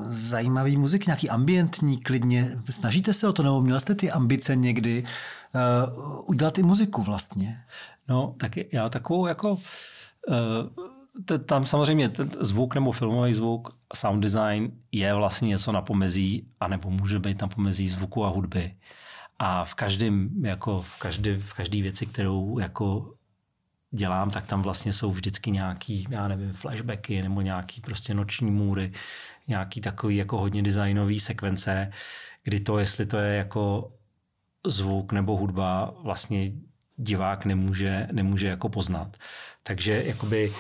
[0.05, 2.59] zajímavý muziky, nějaký ambientní klidně?
[2.71, 5.05] Snažíte se o to, nebo měl jste ty ambice někdy
[5.95, 7.65] uh, udělat i muziku vlastně?
[8.09, 9.51] No, tak já takovou jako...
[9.51, 10.87] Uh,
[11.47, 16.91] tam samozřejmě ten zvuk nebo filmový zvuk, sound design je vlastně něco na pomezí, anebo
[16.91, 18.75] může být na pomezí zvuku a hudby.
[19.45, 23.15] A v každém, jako v každé, v každé věci, kterou jako
[23.91, 28.93] dělám, tak tam vlastně jsou vždycky nějaký, já nevím, flashbacky nebo nějaký prostě noční můry,
[29.49, 31.93] nějaký takový jako hodně designový sekvence,
[32.43, 33.93] kdy to, jestli to je jako
[34.67, 36.53] zvuk nebo hudba, vlastně
[36.97, 39.17] divák nemůže, nemůže jako poznat.
[39.63, 40.53] Takže jakoby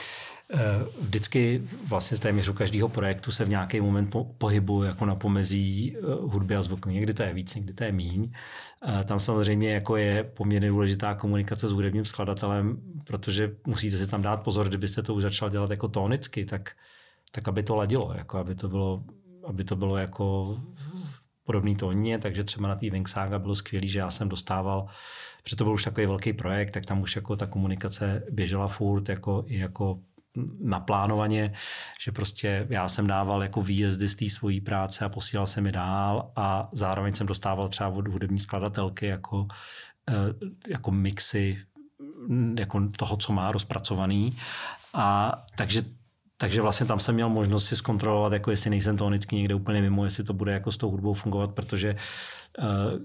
[1.01, 5.97] vždycky vlastně téměř u každého projektu se v nějaký moment po, pohybu jako na pomezí
[5.97, 6.91] eh, hudby a zvuku.
[6.91, 8.33] Někdy to je víc, někdy to je míň.
[9.05, 14.43] Tam samozřejmě jako je poměrně důležitá komunikace s hudebním skladatelem, protože musíte si tam dát
[14.43, 16.71] pozor, kdybyste to už začal dělat jako tónicky, tak,
[17.31, 19.05] tak aby to ladilo, jako aby to bylo,
[19.47, 20.57] aby to bylo jako
[21.45, 24.87] podobný tóně, takže třeba na té Wingsaga bylo skvělé, že já jsem dostával,
[25.43, 29.09] protože to byl už takový velký projekt, tak tam už jako ta komunikace běžela furt
[29.09, 29.99] jako, i jako
[30.61, 31.53] naplánovaně,
[32.05, 35.73] že prostě já jsem dával jako výjezdy z té svojí práce a posílal jsem je
[35.73, 39.47] dál a zároveň jsem dostával třeba od hudební skladatelky jako,
[40.09, 40.15] eh,
[40.69, 41.59] jako mixy
[42.59, 44.31] jako toho, co má rozpracovaný.
[44.95, 45.83] A takže
[46.37, 50.05] takže vlastně tam jsem měl možnost si zkontrolovat, jako jestli nejsem tónicky někde úplně mimo,
[50.05, 51.97] jestli to bude jako s tou hudbou fungovat, protože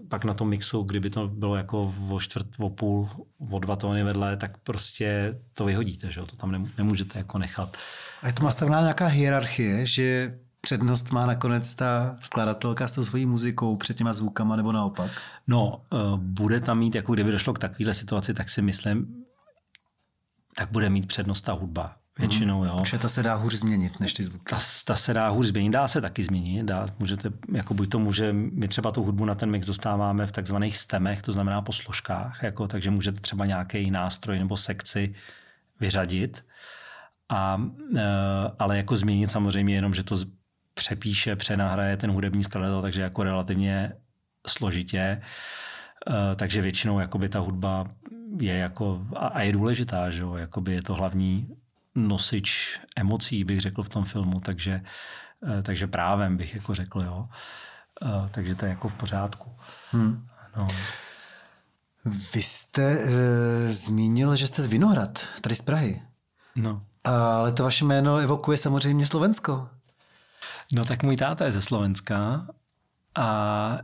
[0.10, 3.10] pak na tom mixu, kdyby to bylo jako o čtvrt, o půl,
[3.52, 6.22] o dva tóny vedle, tak prostě to vyhodíte, že?
[6.22, 7.78] to tam nemůžete jako nechat.
[8.22, 13.26] A je to nastavená nějaká hierarchie, že přednost má nakonec ta skladatelka s tou svojí
[13.26, 15.12] muzikou před těma zvukama nebo naopak?
[15.48, 19.26] No, uh, bude tam mít, jako kdyby došlo k takovéhle situaci, tak si myslím,
[20.56, 22.66] tak bude mít přednost ta hudba většinou.
[22.66, 22.74] Jo.
[22.78, 24.44] Takže ta se dá hůř změnit než ty zvuky.
[24.50, 26.64] Ta, ta se dá hůř změnit, dá se taky změnit.
[26.66, 30.32] Dá, můžete, jako buď to může, my třeba tu hudbu na ten mix dostáváme v
[30.32, 35.16] takzvaných stemech, to znamená po složkách, jako, takže můžete třeba nějaký nástroj nebo sekci
[35.80, 36.46] vyřadit.
[37.30, 37.62] A,
[37.96, 38.04] e,
[38.60, 40.16] ale jako změnit samozřejmě jenom, že to
[40.74, 43.92] přepíše, přenahraje ten hudební skladatel, takže jako relativně
[44.48, 45.00] složitě.
[45.00, 45.22] E,
[46.36, 47.86] takže většinou jakoby ta hudba
[48.40, 51.48] je jako, a, je důležitá, že jo, jakoby je to hlavní
[51.98, 54.82] nosič emocí, bych řekl v tom filmu, takže,
[55.60, 57.30] eh, takže právem bych jako řekl, jo.
[58.06, 59.52] Eh, takže to je jako v pořádku.
[59.92, 60.28] Hmm.
[60.58, 60.68] No.
[62.34, 66.02] Vy jste e, zmínil, že jste z Vinohrad, tady z Prahy.
[66.56, 66.82] No.
[67.04, 69.70] Ale to vaše jméno evokuje samozřejmě Slovensko.
[70.74, 72.48] No tak můj táta je ze Slovenska
[73.16, 73.78] a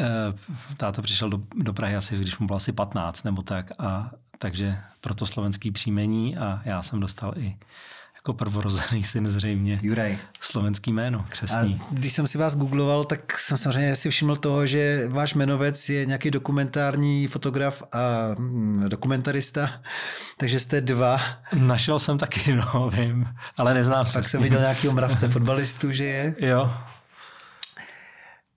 [0.00, 0.34] e,
[0.76, 4.10] táta přišel do, do Prahy asi, když mu bylo asi 15 nebo tak a
[4.42, 7.56] takže proto slovenský příjmení a já jsem dostal i
[8.14, 9.78] jako prvorozený syn zřejmě.
[9.82, 10.18] Juraj.
[10.40, 11.80] Slovenský jméno, křesní.
[11.80, 15.88] A když jsem si vás googloval, tak jsem samozřejmě si všiml toho, že váš jmenovec
[15.88, 19.82] je nějaký dokumentární fotograf a mm, dokumentarista,
[20.36, 21.20] takže jste dva.
[21.54, 24.18] Našel jsem taky, no, vím, ale neznám se.
[24.18, 26.34] Pak jsem viděl nějaký mravce fotbalistu, že je.
[26.38, 26.74] Jo.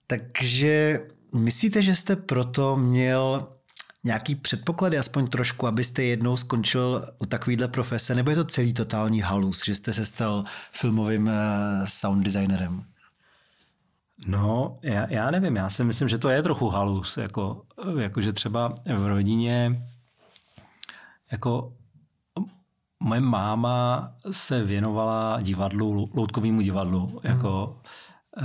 [0.06, 1.00] Takže
[1.34, 3.55] myslíte, že jste proto měl
[4.06, 9.20] nějaký předpoklady, aspoň trošku, abyste jednou skončil u takovýhle profese, nebo je to celý totální
[9.20, 11.32] halus, že jste se stal filmovým uh,
[11.84, 12.84] sound designerem?
[14.26, 17.62] No, já, já nevím, já si myslím, že to je trochu halus, jako,
[17.98, 19.82] jako že třeba v rodině
[21.32, 21.72] jako
[23.00, 27.18] moje máma se věnovala divadlu, loutkovému divadlu, mm.
[27.22, 27.80] jako
[28.36, 28.44] uh,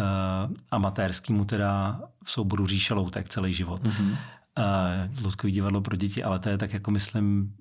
[0.71, 3.83] amatérskému teda v souboru Říše Loutek celý život.
[3.83, 4.17] Mm-hmm
[4.57, 7.55] uh, loutkový divadlo pro děti, ale to je tak jako myslím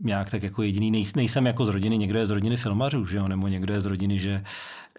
[0.00, 3.16] nějak tak jako jediný, Nej, nejsem jako z rodiny, někdo je z rodiny filmařů, že
[3.16, 3.28] jo?
[3.28, 4.44] nebo někdo je z rodiny, že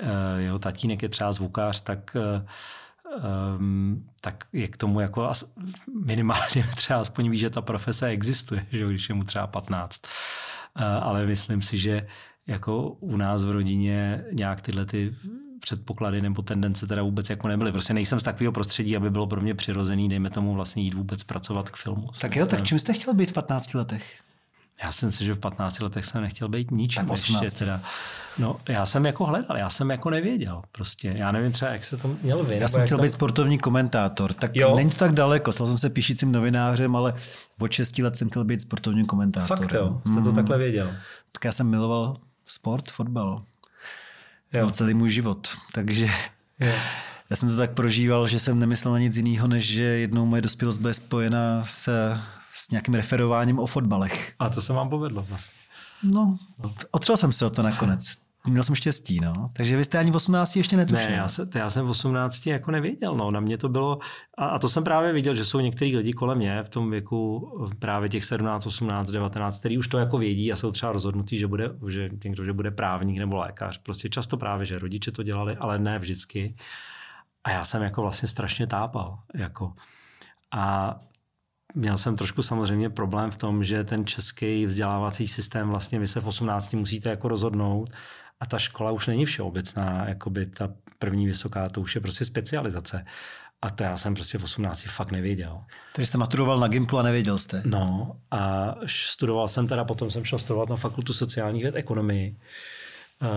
[0.02, 5.54] uh, jeho tatínek je třeba zvukář, tak uh, um, tak je k tomu jako as,
[6.06, 10.02] minimálně třeba aspoň ví, že ta profese existuje, že když je mu třeba 15.
[10.06, 12.08] Uh, ale myslím si, že
[12.48, 15.16] jako u nás v rodině nějak tyhle ty
[15.68, 17.72] předpoklady nebo tendence teda vůbec jako nebyly.
[17.72, 21.24] Prostě nejsem z takového prostředí, aby bylo pro mě přirozený, dejme tomu vlastně jít vůbec
[21.24, 22.08] pracovat k filmu.
[22.22, 24.20] Tak jo, tak čím jste chtěl být v 15 letech?
[24.84, 27.04] Já jsem si, že v 15 letech jsem nechtěl být ničím.
[27.04, 27.44] Tak 18.
[27.44, 27.82] Ještě teda.
[28.38, 30.62] No, já jsem jako hledal, já jsem jako nevěděl.
[30.72, 32.58] Prostě, já nevím třeba, jak se to měl vy.
[32.60, 33.04] Já jsem chtěl to...
[33.04, 34.34] být sportovní komentátor.
[34.34, 34.76] Tak jo.
[34.76, 35.52] není to tak daleko.
[35.52, 37.14] Stal jsem se píšícím novinářem, ale
[37.60, 39.64] od 6 let jsem chtěl být sportovním komentátorem.
[39.64, 40.24] Fakt jo, jste mm.
[40.24, 40.94] to takhle věděl.
[41.32, 43.44] Tak já jsem miloval sport, fotbal
[44.54, 44.72] jo.
[44.72, 45.48] celý můj život.
[45.74, 46.06] Takže
[46.60, 46.74] jo.
[47.30, 50.42] já jsem to tak prožíval, že jsem nemyslel na nic jiného, než že jednou moje
[50.42, 52.20] dospělost bude spojena se,
[52.54, 54.34] s nějakým referováním o fotbalech.
[54.40, 55.60] A to se vám povedlo vlastně.
[56.04, 56.74] No, no.
[56.92, 59.50] otřel jsem se o to nakonec měl jsem štěstí, no.
[59.54, 61.10] Takže vy jste ani v 18 ještě netušil.
[61.10, 63.32] Ne, já, se, já jsem v 18 jako nevěděl, no.
[63.32, 64.00] Na mě to bylo,
[64.38, 67.50] a, a to jsem právě viděl, že jsou některý lidi kolem mě v tom věku
[67.80, 71.48] právě těch 17, 18, 19, který už to jako vědí a jsou třeba rozhodnutí, že
[71.48, 73.78] bude, že někdo, že bude právník nebo lékař.
[73.78, 76.56] Prostě často právě, že rodiče to dělali, ale ne vždycky.
[77.44, 79.20] A já jsem jako vlastně strašně tápal.
[79.36, 79.74] Jako.
[80.52, 80.96] A
[81.76, 86.22] měl jsem trošku samozřejmě problém v tom, že ten český vzdělávací systém vlastně vy se
[86.22, 87.90] v 18 musíte jako rozhodnout
[88.40, 90.70] a ta škola už není všeobecná, jakoby ta
[91.00, 93.06] první vysoká, to už je prostě specializace.
[93.62, 95.62] A to já jsem prostě v 18 fakt nevěděl.
[95.96, 97.62] Takže jste maturoval na Gimplu a nevěděl jste?
[97.66, 102.38] No a studoval jsem teda, potom jsem šel studovat na fakultu sociálních věd ekonomii,
[103.22, 103.28] eh,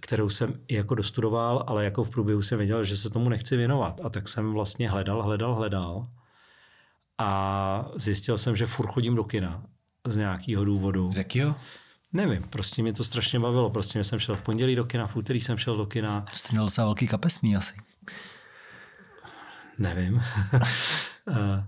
[0.00, 3.56] kterou jsem i jako dostudoval, ale jako v průběhu jsem věděl, že se tomu nechci
[3.56, 4.00] věnovat.
[4.04, 6.06] A tak jsem vlastně hledal, hledal, hledal.
[7.18, 9.62] A zjistil jsem, že furt chodím do kina
[10.06, 11.12] z nějakého důvodu.
[11.12, 11.54] Z jakého?
[12.12, 13.70] Nevím, prostě mě to strašně bavilo.
[13.70, 16.24] Prostě jsem šel v pondělí do kina, v úterý jsem šel do kina.
[16.50, 17.74] Měl docela velký kapesný asi.
[19.78, 20.22] Nevím.
[21.28, 21.64] Eh,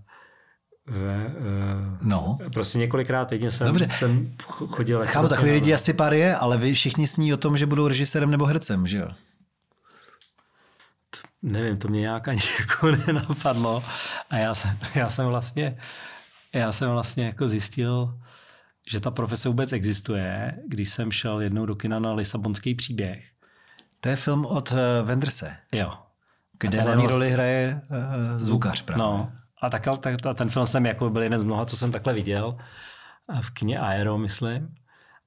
[0.87, 2.39] ve, uh, no.
[2.55, 3.89] Prostě několikrát týdně jsem, Dobře.
[3.91, 5.01] jsem chodil.
[5.01, 7.89] Jako Chápu, takový lidi asi pár je, ale vy všichni sní o tom, že budou
[7.89, 9.09] režisérem nebo hercem, že jo?
[11.43, 13.85] Nevím, to mě nějak ani jako nenapadlo.
[14.31, 15.79] A já jsem, já jsem vlastně,
[16.53, 18.19] já jsem vlastně jako zjistil,
[18.91, 23.25] že ta profese vůbec existuje, když jsem šel jednou do kina na Lisabonský příběh.
[24.01, 25.57] To je film od uh, Wenderse.
[25.73, 25.93] Jo.
[26.61, 27.13] Kde hlavní vlastně...
[27.13, 29.03] roli hraje uh, zvukař právě.
[29.03, 29.33] No.
[29.63, 32.57] A tak, tak, ten film jsem jako byl jeden z mnoha, co jsem takhle viděl.
[33.41, 34.75] V kině Aero, myslím.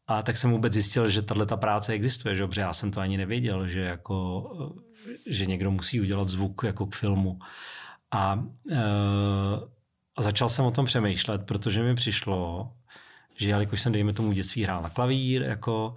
[0.08, 2.47] A tak jsem vůbec zjistil, že tahle ta práce existuje, že?
[2.47, 4.43] protože já jsem to ani nevěděl, že, jako,
[5.30, 7.39] že někdo musí udělat zvuk jako k filmu.
[8.12, 8.80] A, e,
[10.18, 12.72] a začal jsem o tom přemýšlet, protože mi přišlo,
[13.38, 15.96] že jelikož jsem, dejme tomu, v dětství hrál na klavír, jako,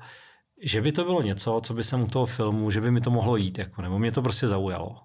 [0.62, 3.10] že by to bylo něco, co by se u toho filmu, že by mi to
[3.10, 4.96] mohlo jít, jako, nebo mě to prostě zaujalo.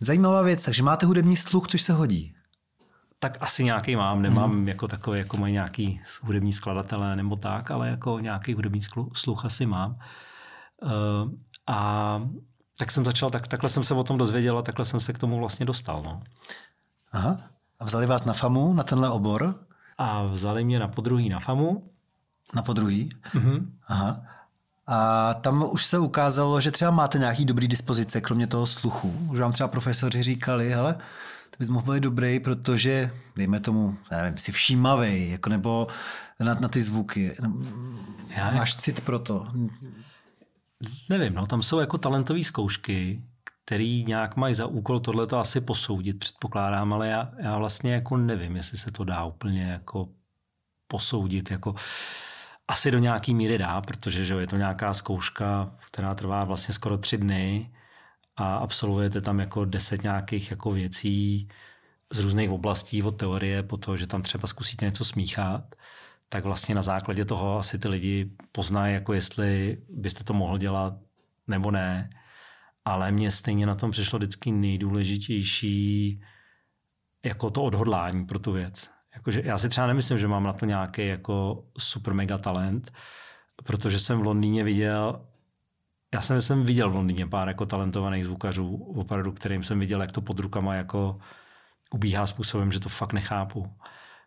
[0.00, 2.34] Zajímavá věc, takže máte hudební sluch, což se hodí.
[3.18, 4.68] Tak asi nějaký mám, nemám mm.
[4.68, 8.80] jako takový, jako mají nějaký hudební skladatelé nebo tak, ale jako nějaký hudební
[9.12, 9.98] sluch asi mám.
[10.82, 11.30] Uh,
[11.66, 12.20] a
[12.78, 15.18] tak jsem začal, tak, takhle jsem se o tom dozvěděl a takhle jsem se k
[15.18, 16.02] tomu vlastně dostal.
[16.02, 16.22] No.
[17.12, 17.40] Aha.
[17.80, 19.54] A vzali vás na FAMu, na tenhle obor?
[19.98, 21.90] A vzali mě na podruhý na FAMu.
[22.54, 23.10] Na podruhý?
[23.34, 23.66] Mm-hmm.
[23.86, 24.22] Aha.
[24.86, 29.28] A tam už se ukázalo, že třeba máte nějaký dobrý dispozice, kromě toho sluchu.
[29.30, 30.94] Už vám třeba profesoři říkali, hele,
[31.50, 35.86] ty bys mohl být dobrý, protože, dejme tomu, nevím, jsi všímavý, jako nebo
[36.40, 37.36] na, na ty zvuky.
[38.36, 39.46] Já, Máš cit pro to.
[41.10, 43.22] nevím, no, tam jsou jako talentové zkoušky,
[43.64, 48.56] který nějak mají za úkol tohleto asi posoudit, předpokládám, ale já, já vlastně jako nevím,
[48.56, 50.08] jestli se to dá úplně jako
[50.86, 51.74] posoudit, jako
[52.68, 56.98] asi do nějaký míry dá, protože že je to nějaká zkouška, která trvá vlastně skoro
[56.98, 57.72] tři dny
[58.36, 61.48] a absolvujete tam jako deset nějakých jako věcí
[62.12, 65.74] z různých oblastí, od teorie po to, že tam třeba zkusíte něco smíchat,
[66.28, 70.94] tak vlastně na základě toho asi ty lidi poznají, jako jestli byste to mohl dělat
[71.46, 72.10] nebo ne.
[72.84, 76.20] Ale mně stejně na tom přišlo vždycky nejdůležitější
[77.24, 78.90] jako to odhodlání pro tu věc.
[79.14, 82.92] Jakože já si třeba nemyslím, že mám na to nějaký jako super mega talent,
[83.64, 85.26] protože jsem v Londýně viděl,
[86.14, 90.12] já jsem, jsem viděl v Londýně pár jako talentovaných zvukařů, opravdu, kterým jsem viděl, jak
[90.12, 91.18] to pod rukama jako
[91.94, 93.72] ubíhá způsobem, že to fakt nechápu.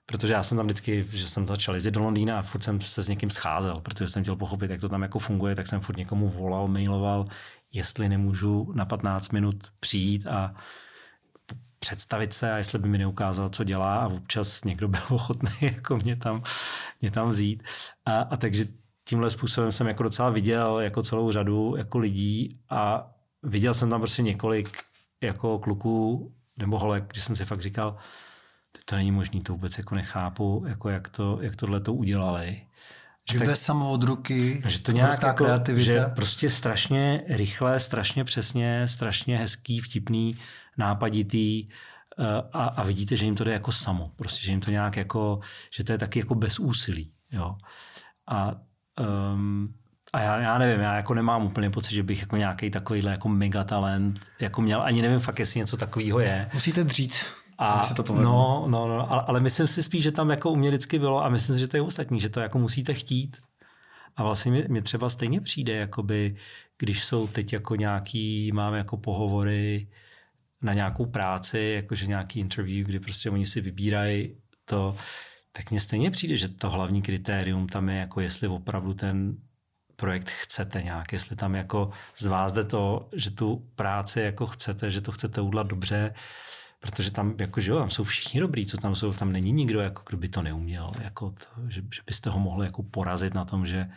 [0.05, 3.03] Protože já jsem tam vždycky, že jsem začal jezdit do Londýna a furt jsem se
[3.03, 5.97] s někým scházel, protože jsem chtěl pochopit, jak to tam jako funguje, tak jsem furt
[5.97, 7.25] někomu volal, mailoval,
[7.75, 10.55] jestli nemůžu na 15 minut přijít a
[11.79, 15.97] představit se a jestli by mi neukázal, co dělá a občas někdo byl ochotný jako
[15.97, 16.43] mě tam,
[17.01, 17.63] mě tam vzít.
[18.05, 18.65] A, a takže
[19.03, 23.11] tímhle způsobem jsem jako docela viděl jako celou řadu jako lidí a
[23.43, 24.69] viděl jsem tam prostě několik
[25.21, 27.97] jako kluků nebo holek, když jsem si fakt říkal,
[28.85, 32.61] to není možný, to vůbec jako nechápu, jako jak, to, jak tohle to udělali.
[33.31, 35.83] Že tak, to je samo od ruky, že to nějak jako, kreativita.
[35.83, 40.35] že prostě strašně rychle, strašně přesně, strašně hezký, vtipný,
[40.77, 41.67] nápaditý
[42.17, 44.11] uh, a, a vidíte, že jim to jde jako samo.
[44.15, 45.39] Prostě, že jim to nějak jako,
[45.71, 47.11] že to je taky jako bez úsilí.
[47.31, 47.55] Jo.
[48.27, 48.55] A,
[49.33, 49.73] um,
[50.13, 53.29] a já, já nevím, já jako nemám úplně pocit, že bych jako nějaký takovýhle jako
[53.29, 56.49] megatalent jako měl, ani nevím fakt, jestli něco takového je.
[56.53, 57.25] Musíte dřít.
[57.57, 58.31] A, se to povedlo.
[58.31, 61.25] no, no, no, ale, ale myslím si spíš, že tam jako u mě vždycky bylo
[61.25, 63.37] a myslím si, že to je ostatní, že to jako musíte chtít.
[64.15, 66.35] A vlastně mi, mi třeba stejně přijde, jakoby,
[66.77, 69.87] když jsou teď jako nějaký, máme jako pohovory
[70.61, 74.35] na nějakou práci, jakože nějaký interview, kdy prostě oni si vybírají
[74.65, 74.95] to,
[75.51, 79.37] tak mně stejně přijde, že to hlavní kritérium tam je, jako jestli opravdu ten
[79.95, 84.91] projekt chcete nějak, jestli tam jako z vás jde to, že tu práci jako chcete,
[84.91, 86.13] že to chcete udělat dobře,
[86.85, 89.79] protože tam, jako, že jo, tam jsou všichni dobrý, co tam jsou, tam není nikdo,
[89.79, 93.45] jako, kdo by to neuměl, jako to, že, že, byste ho mohli jako porazit na
[93.45, 93.87] tom, že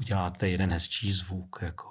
[0.00, 1.58] uděláte jeden hezčí zvuk.
[1.62, 1.88] Jako.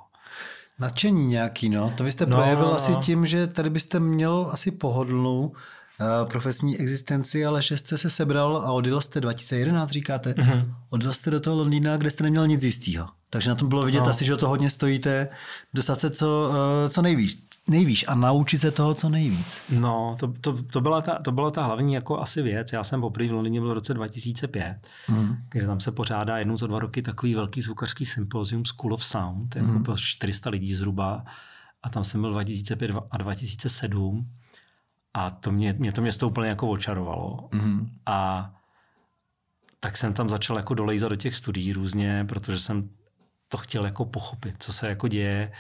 [0.80, 1.94] Nadšení nějaký, no.
[1.98, 3.02] To vy jste No, projevil no, asi no.
[3.02, 8.58] tím, že tady byste měl asi pohodlnou uh, profesní existenci, ale že jste se sebral
[8.58, 10.34] a odjel jste 2011, říkáte.
[10.38, 10.52] Mhm.
[10.52, 10.74] Mm-hmm.
[10.90, 13.08] Odjel jste do toho Londýna, kde jste neměl nic jistého.
[13.30, 14.08] Takže na tom bylo vidět No.
[14.10, 15.28] asi, že o to hodně stojíte,
[15.74, 19.62] dostat se co, uh, co nejvíc, nejvíš a naučit se toho co nejvíc.
[19.80, 22.74] No, to, to, to, byla ta, to byla ta hlavní jako asi věc.
[22.74, 25.36] Já jsem poprvé v Londýně byl v roce 2005, mm.
[25.50, 29.56] kde tam se pořádá jednou za dva roky takový velký zvukařský sympozium School of Sound,
[29.56, 29.86] jako mm.
[29.96, 31.26] 400 lidí zhruba.
[31.84, 34.28] A tam jsem byl 2005 a 2007.
[35.14, 37.50] A to mě, mě to město úplně jako očarovalo.
[37.52, 37.90] Mm.
[38.06, 38.52] A
[39.80, 42.90] tak jsem tam začal jako dolejzat do těch studií různě, protože jsem
[43.48, 45.52] to chtěl jako pochopit, co se jako děje,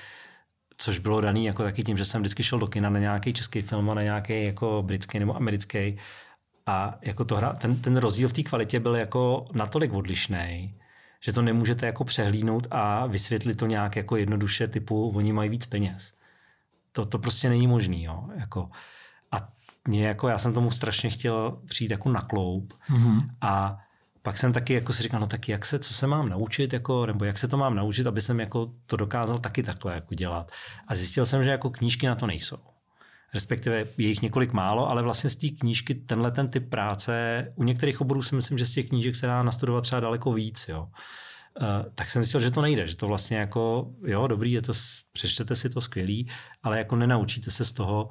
[0.77, 3.61] což bylo daný jako taky tím, že jsem vždycky šel do kina na nějaký český
[3.61, 5.97] film a na nějaký jako britský nebo americký
[6.65, 10.75] a jako to hra, ten, ten rozdíl v té kvalitě byl jako natolik odlišný,
[11.19, 15.65] že to nemůžete jako přehlídnout a vysvětlit to nějak jako jednoduše typu oni mají víc
[15.65, 16.13] peněz.
[16.91, 18.03] To, to prostě není možný.
[18.03, 18.23] Jo?
[18.35, 18.69] Jako,
[19.31, 19.49] a
[19.87, 23.29] mě jako, já jsem tomu strašně chtěl přijít jako na kloup mm-hmm.
[23.41, 23.77] a
[24.27, 27.05] pak jsem taky jako si říkal, no tak jak se, co se mám naučit, jako,
[27.05, 30.51] nebo jak se to mám naučit, aby jsem jako to dokázal taky takhle jako dělat.
[30.87, 32.57] A zjistil jsem, že jako knížky na to nejsou.
[33.33, 37.63] Respektive je jich několik málo, ale vlastně z té knížky tenhle ten typ práce, u
[37.63, 40.65] některých oborů si myslím, že z těch knížek se dá nastudovat třeba daleko víc.
[40.69, 40.81] Jo.
[40.81, 44.73] Uh, tak jsem zjistil, že to nejde, že to vlastně jako, jo, dobrý, je to,
[45.11, 46.29] přečtete si to skvělý,
[46.63, 48.09] ale jako nenaučíte se z toho.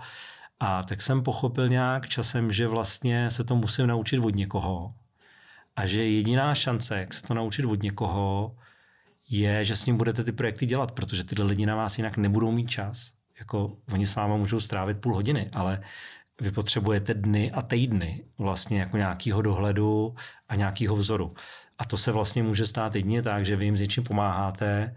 [0.61, 4.95] A tak jsem pochopil nějak časem, že vlastně se to musím naučit od někoho,
[5.77, 8.57] a že jediná šance, jak se to naučit od někoho,
[9.29, 12.53] je, že s ním budete ty projekty dělat, protože tyhle lidi na vás jinak nebudou
[12.53, 13.13] mít čas.
[13.39, 15.81] Jako oni s váma můžou strávit půl hodiny, ale
[16.41, 20.15] vy potřebujete dny a týdny vlastně jako nějakého dohledu
[20.49, 21.35] a nějakého vzoru.
[21.79, 24.97] A to se vlastně může stát jedině tak, že vy jim s něčím pomáháte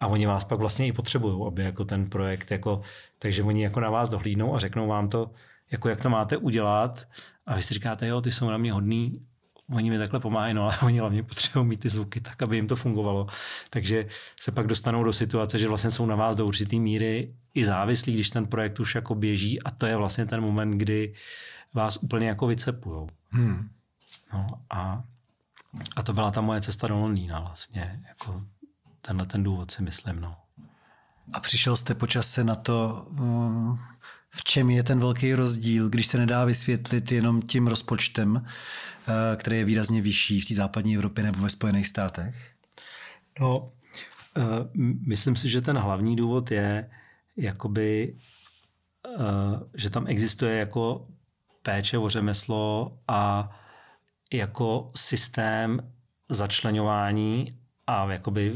[0.00, 2.80] a oni vás pak vlastně i potřebují, aby jako ten projekt, jako,
[3.18, 5.30] takže oni jako na vás dohlídnou a řeknou vám to,
[5.70, 7.08] jako jak to máte udělat
[7.46, 9.20] a vy si říkáte, jo, ty jsou na mě hodný,
[9.72, 12.68] oni mi takhle pomáhají, no ale oni hlavně potřebují mít ty zvuky tak, aby jim
[12.68, 13.26] to fungovalo.
[13.70, 14.06] Takže
[14.40, 18.14] se pak dostanou do situace, že vlastně jsou na vás do určitý míry i závislí,
[18.14, 21.14] když ten projekt už jako běží a to je vlastně ten moment, kdy
[21.74, 23.08] vás úplně jako vycepujou.
[23.30, 23.68] Hmm.
[24.32, 25.04] No a,
[25.96, 28.42] a to byla ta moje cesta do Londýna vlastně, jako
[29.00, 30.36] tenhle ten důvod si myslím, no.
[31.32, 33.78] A přišel jste po čase na to, mm,
[34.36, 39.56] v čem je ten velký rozdíl, když se nedá vysvětlit jenom tím rozpočtem, eh, který
[39.56, 42.34] je výrazně vyšší v té západní Evropě nebo ve Spojených státech?
[43.40, 43.72] No,
[44.36, 44.42] eh,
[45.06, 46.90] myslím si, že ten hlavní důvod je,
[47.36, 48.16] jakoby,
[49.06, 51.08] eh, že tam existuje jako
[51.62, 53.50] péče o řemeslo a
[54.32, 55.92] jako systém
[56.28, 58.52] začlenování a jakoby,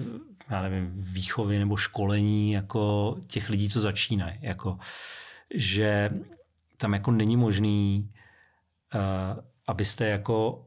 [0.50, 4.38] já nevím, výchovy nebo školení jako těch lidí, co začínají.
[4.40, 4.78] Jako,
[5.54, 6.10] že
[6.76, 8.10] tam jako není možný,
[8.94, 9.00] uh,
[9.66, 10.66] abyste jako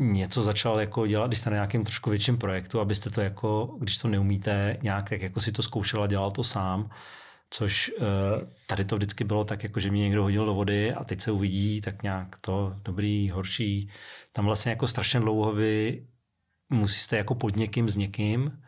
[0.00, 3.98] něco začal jako dělat, když jste na nějakém trošku větším projektu, abyste to jako, když
[3.98, 6.90] to neumíte nějak, tak jako si to zkoušel a dělal to sám,
[7.50, 8.06] což uh,
[8.66, 11.32] tady to vždycky bylo tak, jako že mě někdo hodil do vody a teď se
[11.32, 13.90] uvidí, tak nějak to dobrý, horší.
[14.32, 16.06] Tam vlastně jako strašně dlouho vy
[16.70, 18.62] musíte jako pod někým s někým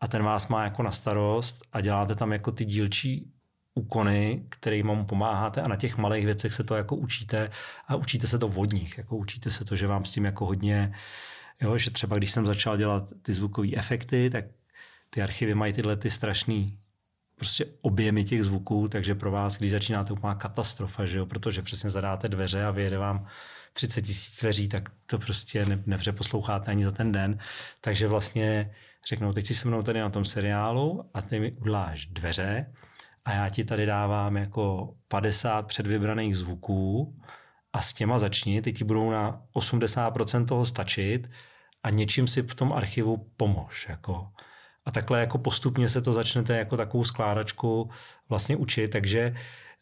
[0.00, 3.32] a ten vás má jako na starost a děláte tam jako ty dílčí
[3.74, 7.50] úkony, kterým mu pomáháte a na těch malých věcech se to jako učíte
[7.88, 10.46] a učíte se to od nich, jako učíte se to, že vám s tím jako
[10.46, 10.92] hodně,
[11.60, 14.44] jo, že třeba když jsem začal dělat ty zvukové efekty, tak
[15.10, 16.78] ty archivy mají tyhle ty strašný
[17.36, 21.90] prostě objemy těch zvuků, takže pro vás, když začínáte úplná katastrofa, že jo, protože přesně
[21.90, 23.26] zadáte dveře a vyjede vám
[23.72, 27.38] 30 tisíc dveří, tak to prostě ne, nepřeposloucháte ani za ten den.
[27.80, 28.70] Takže vlastně
[29.08, 32.66] řeknou, teď si se mnou tady na tom seriálu a ty mi uděláš dveře
[33.24, 37.16] a já ti tady dávám jako 50 předvybraných zvuků
[37.72, 41.30] a s těma začni, ty ti budou na 80% toho stačit
[41.82, 43.86] a něčím si v tom archivu pomož.
[43.88, 44.28] Jako.
[44.84, 47.90] A takhle jako postupně se to začnete jako takovou skládačku
[48.28, 49.34] vlastně učit, takže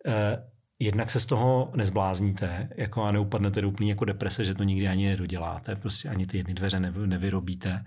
[0.06, 0.44] eh,
[0.78, 4.88] jednak se z toho nezblázníte jako a neupadnete do úplně jako deprese, že to nikdy
[4.88, 7.84] ani nedoděláte, prostě ani ty jedny dveře nevyrobíte.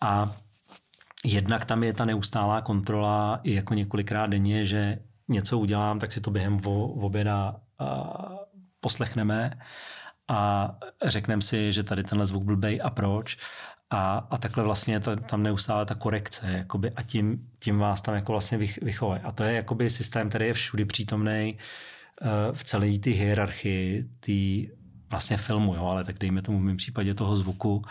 [0.00, 0.36] A
[1.26, 4.98] jednak tam je ta neustálá kontrola i jako několikrát denně, že
[5.28, 7.56] něco udělám, tak si to během oběda
[8.80, 9.58] poslechneme
[10.28, 10.70] a
[11.04, 13.38] řekneme si, že tady tenhle zvuk blbej a proč.
[13.90, 18.14] A, a takhle vlastně ta, tam neustále ta korekce jakoby, a tím, tím vás tam
[18.14, 19.22] jako vlastně vychovají.
[19.22, 21.58] A to je jakoby systém, který je všudy přítomný
[22.22, 24.72] uh, v celé té hierarchii té
[25.10, 27.82] vlastně filmu, jo, ale tak dejme tomu v mém případě toho zvuku.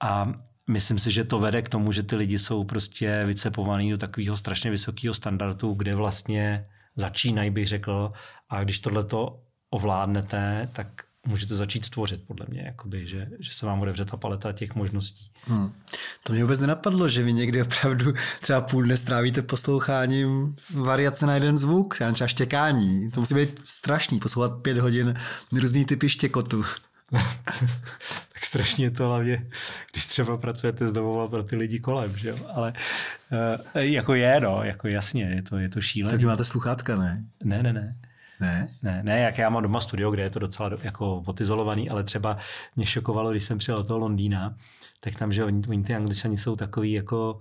[0.00, 0.32] A
[0.72, 4.36] myslím si, že to vede k tomu, že ty lidi jsou prostě vycepovaný do takového
[4.36, 6.66] strašně vysokého standardu, kde vlastně
[6.96, 8.12] začínají, bych řekl,
[8.48, 13.80] a když tohleto ovládnete, tak můžete začít stvořit, podle mě, jakoby, že, že se vám
[13.80, 15.30] otevře ta paleta těch možností.
[15.44, 15.72] Hmm.
[16.24, 21.34] To mě vůbec nenapadlo, že vy někdy opravdu třeba půl dne strávíte posloucháním variace na
[21.34, 23.10] jeden zvuk, třeba štěkání.
[23.10, 25.14] To musí být strašný, poslouchat pět hodin
[25.52, 26.64] různý typy štěkotu.
[28.32, 29.46] tak strašně to hlavně,
[29.92, 32.36] když třeba pracujete s domova pro ty lidi kolem, že jo?
[32.56, 32.72] Ale
[33.74, 36.18] uh, jako je, no, jako jasně, je to, je to šílené.
[36.18, 37.24] Tak máte sluchátka, ne?
[37.44, 37.96] Ne, ne, ne.
[38.40, 38.68] Ne?
[38.82, 42.36] Ne, ne, jak já mám doma studio, kde je to docela jako odizolovaný, ale třeba
[42.76, 44.56] mě šokovalo, když jsem přijel do toho Londýna,
[45.00, 47.40] tak tam, že oni, oni ty angličani jsou takový jako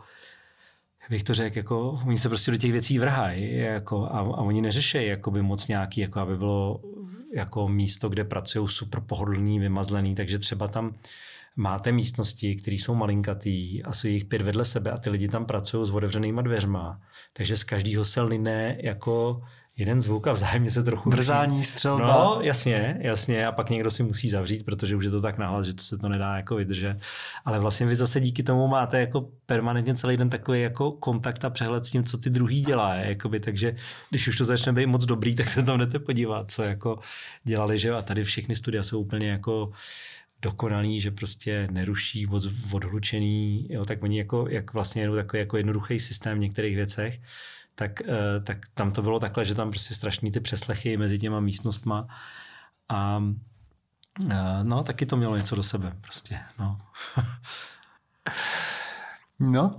[1.10, 4.62] bych to řekl, jako, oni se prostě do těch věcí vrhají jako, a, a oni
[4.62, 6.82] neřeší jakoby moc nějaký, jako aby bylo
[7.36, 10.96] jako místo, kde pracují super pohodlný, vymazlený, takže třeba tam
[11.56, 15.46] máte místnosti, které jsou malinkatý a jsou jich pět vedle sebe a ty lidi tam
[15.46, 17.02] pracují s otevřenýma dveřma,
[17.34, 19.42] takže z každého se line jako
[19.78, 21.10] jeden zvuk a vzájemně se trochu...
[21.10, 22.08] Brzání, střelba.
[22.08, 23.48] No, jasně, jasně.
[23.48, 25.98] A pak někdo si musí zavřít, protože už je to tak nahlas, že to se
[25.98, 26.98] to nedá jako vydržet.
[27.46, 31.50] Ale vlastně vy zase díky tomu máte jako permanentně celý den takový jako kontakt a
[31.50, 32.96] přehled s tím, co ty druhý dělá.
[32.96, 33.76] Jakoby, takže
[34.10, 37.00] když už to začne být moc dobrý, tak se tam jdete podívat, co jako
[37.44, 39.72] dělali, že a tady všechny studia jsou úplně jako
[40.42, 45.58] dokonalý, že prostě neruší, od, odhlučený, jo, tak oni jako, jak vlastně jedou takový jako
[45.58, 47.20] jednoduchý systém v některých věcech,
[47.76, 51.40] tak, eh, tak tam to bylo takhle, že tam prostě strašný ty přeslechy mezi těma
[51.40, 52.08] místnostma
[52.90, 53.24] a
[54.32, 56.78] eh, no, taky to mělo něco do sebe prostě, no.
[59.40, 59.76] no,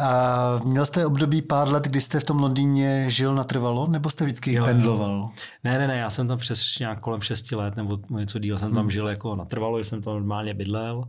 [0.00, 4.24] a měl jste období pár let, kdy jste v tom Londýně žil natrvalo, nebo jste
[4.24, 5.30] vždycky jo, pendloval?
[5.64, 8.70] Ne, ne, ne, já jsem tam přes nějak kolem 6 let nebo něco díl jsem
[8.70, 8.90] tam hmm.
[8.90, 11.04] žil jako natrvalo, jsem tam normálně bydlel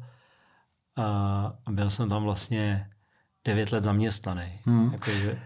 [0.98, 2.90] a byl jsem tam vlastně
[3.46, 4.60] 9 let zaměstnaný.
[4.66, 4.94] Hmm.
[4.94, 5.40] Jako, že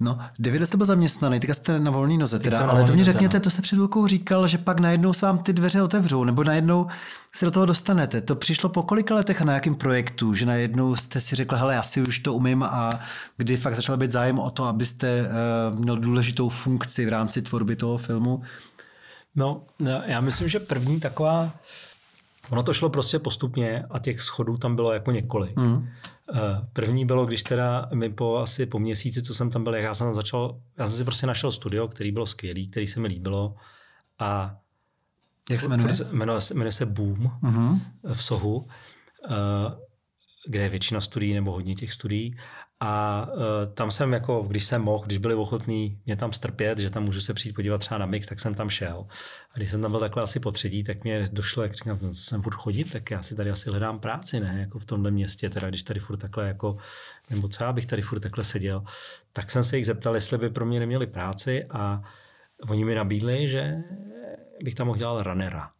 [0.00, 3.36] No, David jste byl zaměstnaný, teďka jste na volný noze, teda, ale to mě řekněte,
[3.36, 3.40] no.
[3.40, 6.86] to jste před chvilkou říkal, že pak najednou se vám ty dveře otevřou, nebo najednou
[7.32, 8.20] se do toho dostanete.
[8.20, 11.74] To přišlo po kolika letech a na jakém projektu, že najednou jste si řekl, hele,
[11.74, 13.00] já si už to umím a
[13.36, 17.76] kdy fakt začal být zájem o to, abyste uh, měl důležitou funkci v rámci tvorby
[17.76, 18.42] toho filmu?
[19.36, 21.52] No, no, já myslím, že první taková
[22.50, 25.56] Ono to šlo prostě postupně a těch schodů tam bylo jako několik.
[25.56, 25.88] Mm.
[26.72, 30.14] První bylo, když teda mi po asi po měsíci, co jsem tam byl, já jsem
[30.14, 33.54] začal, já jsem si prostě našel studio, který bylo skvělý, který se mi líbilo
[34.18, 34.56] a
[35.50, 35.94] jak se jmenuje?
[36.12, 37.80] Jmenuje, jmenuje se Boom mm-hmm.
[38.12, 38.68] v Sohu,
[39.30, 39.34] eh,
[40.48, 42.36] kde je většina studií nebo hodně těch studií.
[42.86, 46.90] A uh, tam jsem jako, když jsem mohl, když byli ochotní mě tam strpět, že
[46.90, 49.06] tam můžu se přijít podívat třeba na mix, tak jsem tam šel.
[49.54, 52.14] A když jsem tam byl takhle asi po třetí, tak mě došlo, jak říkám, co
[52.14, 55.50] jsem furt chodit, tak já si tady asi hledám práci, ne, jako v tomhle městě,
[55.50, 56.76] teda když tady furt takhle jako,
[57.30, 58.84] nebo co já bych tady furt takhle seděl.
[59.32, 62.02] Tak jsem se jich zeptal, jestli by pro mě neměli práci a
[62.68, 63.74] oni mi nabídli, že
[64.62, 65.70] bych tam mohl dělat runnera.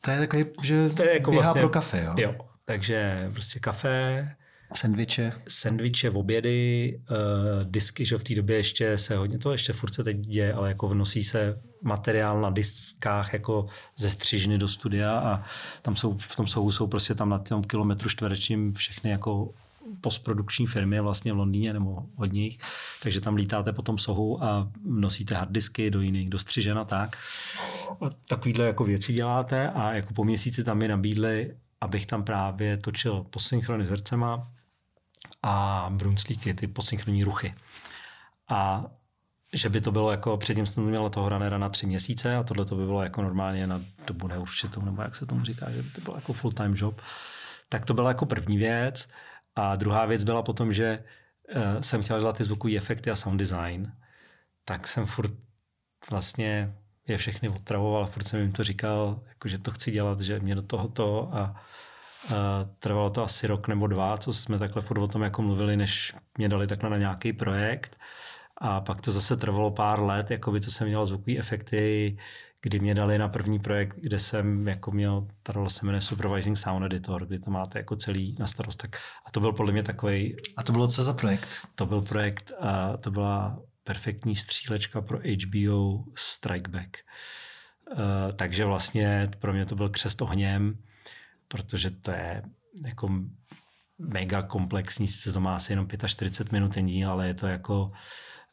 [0.00, 2.14] To je takový, že to je jako běhá vlastně, pro kafe, jo?
[2.16, 2.34] Jo,
[2.64, 4.28] takže prostě kafe,
[4.74, 5.32] Sendviče.
[5.48, 7.16] Sendviče, obědy, uh,
[7.64, 10.68] disky, že v té době ještě se hodně, to ještě furt se teď děje, ale
[10.68, 13.66] jako nosí se materiál na diskách jako
[13.96, 15.44] ze střižny do studia a
[15.82, 19.48] tam jsou, v tom souhu jsou prostě tam na tom kilometru čtverečním všechny jako
[20.00, 22.58] postprodukční firmy vlastně v Londýně nebo od nich,
[23.02, 27.16] takže tam lítáte po tom sohu a nosíte harddisky do jiných, do střižen a tak.
[27.90, 32.76] A takovýhle jako věci děláte a jako po měsíci tam mi nabídli, abych tam právě
[32.76, 34.50] točil posynchrony s hercema
[35.42, 37.54] a brunslíky, ty posynchronní ruchy.
[38.48, 38.84] A
[39.52, 42.64] že by to bylo jako, předtím jsem měl toho runnera na tři měsíce a tohle
[42.64, 45.90] to by bylo jako normálně na dobu neurčitou, nebo jak se tomu říká, že by
[45.90, 47.00] to bylo jako full time job.
[47.68, 49.08] Tak to byla jako první věc.
[49.56, 51.04] A druhá věc byla potom, že
[51.56, 53.92] uh, jsem chtěl dělat ty zvukové efekty a sound design,
[54.64, 55.32] tak jsem furt
[56.10, 56.74] vlastně
[57.08, 60.54] je všechny otravoval, furt jsem jim to říkal, jako, že to chci dělat, že mě
[60.54, 61.54] do toho to a
[62.78, 66.14] trvalo to asi rok nebo dva, co jsme takhle furt o tom jako mluvili, než
[66.38, 67.96] mě dali takhle na nějaký projekt.
[68.56, 72.16] A pak to zase trvalo pár let, jakoby, co jsem dělal zvukové efekty,
[72.62, 76.56] kdy mě dali na první projekt, kde jsem jako měl, ta role se jmenuje Supervising
[76.56, 78.76] Sound Editor, kdy to máte jako celý na starost.
[78.76, 78.96] Tak,
[79.26, 80.36] a to byl podle mě takový.
[80.56, 81.48] A to bylo co za projekt?
[81.74, 86.96] To byl projekt, a to byla perfektní střílečka pro HBO Strikeback.
[87.92, 87.96] Uh,
[88.36, 90.78] takže vlastně pro mě to byl křest ohněm,
[91.48, 92.42] protože to je
[92.88, 93.08] jako
[93.98, 97.92] mega komplexní, se to má asi jenom 45 minut ten díl, ale je to jako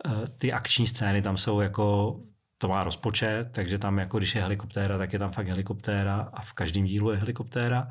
[0.05, 2.15] uh, ty akční scény tam jsou jako
[2.57, 6.41] to má rozpočet, takže tam jako když je helikoptéra, tak je tam fakt helikoptéra a
[6.41, 7.87] v každém dílu je helikoptéra.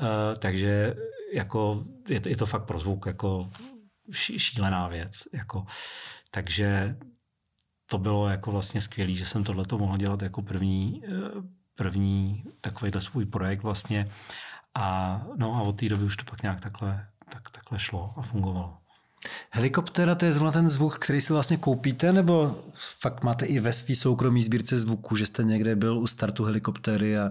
[0.00, 0.06] Uh,
[0.38, 0.94] takže
[1.34, 3.50] jako je to, je to fakt pro zvuk jako
[4.12, 5.22] šílená věc.
[5.32, 5.64] Jako,
[6.30, 6.96] takže
[7.86, 11.10] to bylo jako vlastně skvělé, že jsem tohle mohl dělat jako první, eh,
[11.82, 14.08] první takovýhle svůj projekt vlastně.
[14.74, 18.22] A, no a od té doby už to pak nějak takhle, tak, takhle šlo a
[18.22, 18.76] fungovalo.
[19.50, 23.72] Helikoptéra to je zrovna ten zvuk, který si vlastně koupíte, nebo fakt máte i ve
[23.72, 27.30] svý soukromý sbírce zvuku, že jste někde byl u startu helikoptéry a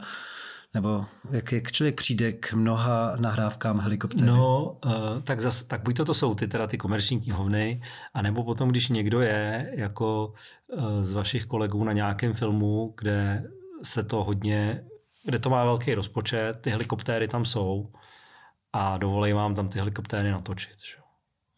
[0.73, 4.27] nebo jak, jak člověk přijde k mnoha nahrávkám helikoptéry?
[4.27, 4.91] No, uh,
[5.23, 7.81] tak, zas, tak buď to, to jsou ty, teda ty komerční knihovny,
[8.13, 10.33] anebo potom, když někdo je jako
[10.67, 13.43] uh, z vašich kolegů na nějakém filmu, kde
[13.83, 14.83] se to hodně,
[15.25, 17.91] kde to má velký rozpočet, ty helikoptéry tam jsou
[18.73, 20.75] a dovolej vám tam ty helikoptéry natočit.
[20.85, 21.01] Že?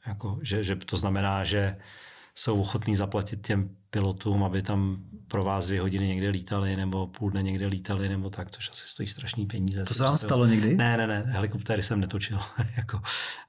[0.07, 1.77] Jako, že, že to znamená, že
[2.35, 4.97] jsou ochotní zaplatit těm pilotům, aby tam
[5.27, 8.87] pro vás dvě hodiny někde lítali, nebo půl dne někde lítali, nebo tak, což asi
[8.87, 9.83] stojí strašný peníze.
[9.83, 10.75] To se vám stalo někdy?
[10.75, 12.39] Ne, ne, ne, helikoptéry jsem netočil,
[12.77, 13.01] jako,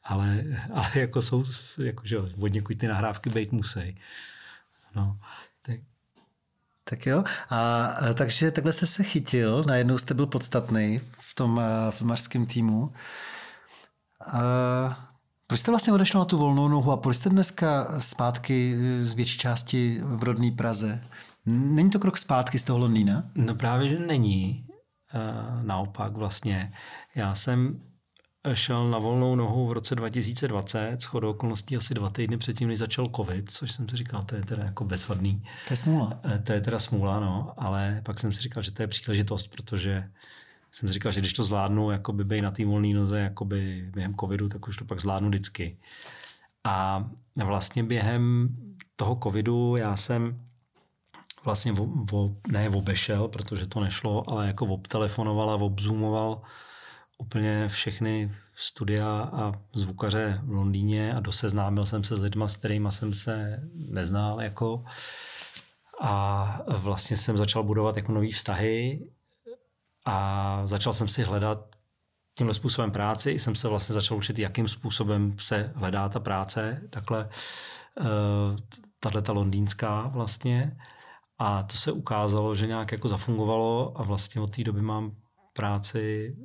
[0.05, 1.45] ale, ale jako jsou,
[1.85, 3.97] jako, že od někud ty nahrávky být musí.
[4.97, 5.19] No,
[6.85, 7.07] tak.
[7.07, 12.47] Jo, a takže takhle jste se chytil, najednou jste byl podstatný v tom uh, filmařském
[12.47, 12.93] týmu.
[14.35, 15.09] A
[15.47, 19.39] proč jste vlastně odešel na tu volnou nohu a proč jste dneska zpátky z větší
[19.39, 21.05] části v rodné Praze?
[21.47, 23.23] Není to krok zpátky z toho Londýna?
[23.35, 24.67] No právě, že není.
[25.63, 26.73] Naopak vlastně.
[27.15, 27.81] Já jsem
[28.53, 33.11] šel na volnou nohu v roce 2020, shodou okolností asi dva týdny předtím, než začal
[33.17, 35.43] covid, což jsem si říkal, to je teda jako bezvadný.
[35.69, 36.21] To je smůla.
[36.35, 39.47] E, to je teda smůla, no, ale pak jsem si říkal, že to je příležitost,
[39.47, 40.11] protože
[40.73, 44.15] jsem si říkal, že když to zvládnu jakoby být na té volné noze jakoby během
[44.15, 45.79] covidu, tak už to pak zvládnu vždycky.
[46.65, 47.05] A
[47.45, 48.49] vlastně během
[48.97, 50.41] toho covidu já jsem
[51.45, 56.43] vlastně vo, vo, ne obešel, protože to nešlo, ale jako obtelefonoval a obzoomoval
[57.19, 62.93] úplně všechny studia a zvukaře v Londýně a doseznámil jsem se s lidmi, s kterými
[62.93, 64.41] jsem se neznal.
[64.41, 64.85] Jako.
[66.01, 69.09] A vlastně jsem začal budovat jako nový vztahy
[70.05, 71.77] a začal jsem si hledat
[72.39, 73.31] tímhle způsobem práci.
[73.31, 77.29] I jsem se vlastně začal učit, jakým způsobem se hledá ta práce, takhle,
[78.01, 78.07] uh,
[79.01, 80.77] tahle ta londýnská vlastně.
[81.39, 85.17] A to se ukázalo, že nějak jako zafungovalo a vlastně od té doby mám
[85.53, 86.37] práci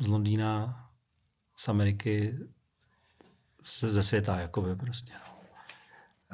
[0.00, 0.84] z Londýna,
[1.56, 2.38] z Ameriky,
[3.80, 5.12] ze světa, jakoby prostě.
[5.12, 5.36] No.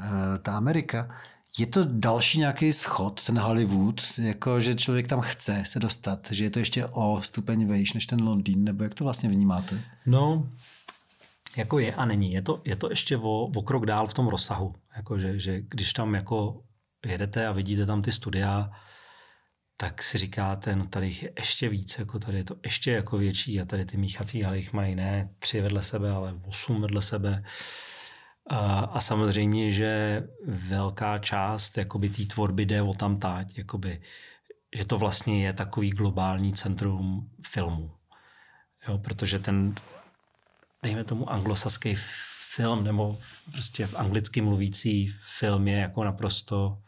[0.04, 1.16] Uh, ta Amerika,
[1.58, 6.44] je to další nějaký schod, ten Hollywood, jako že člověk tam chce se dostat, že
[6.44, 9.80] je to ještě o stupeň vejš než ten Londýn, nebo jak to vlastně vnímáte?
[10.06, 10.50] No,
[11.56, 12.32] jako je a není.
[12.32, 14.74] Je to, je to ještě o, o krok dál v tom rozsahu.
[14.96, 16.62] Jako že, že když tam jako
[17.06, 18.70] jedete a vidíte tam ty studia,
[19.76, 23.18] tak si říkáte, no tady jich je ještě víc, jako tady je to ještě jako
[23.18, 27.02] větší a tady ty míchací haly jich mají ne tři vedle sebe, ale osm vedle
[27.02, 27.44] sebe.
[28.46, 31.86] A, a samozřejmě, že velká část té
[32.28, 34.00] tvorby jde o tam tať, jakoby,
[34.76, 37.90] že to vlastně je takový globální centrum filmu.
[38.88, 39.74] Jo, protože ten,
[40.82, 41.94] dejme tomu, anglosaský
[42.54, 43.18] film nebo
[43.52, 45.08] prostě v anglicky mluvící
[45.38, 46.78] film je jako naprosto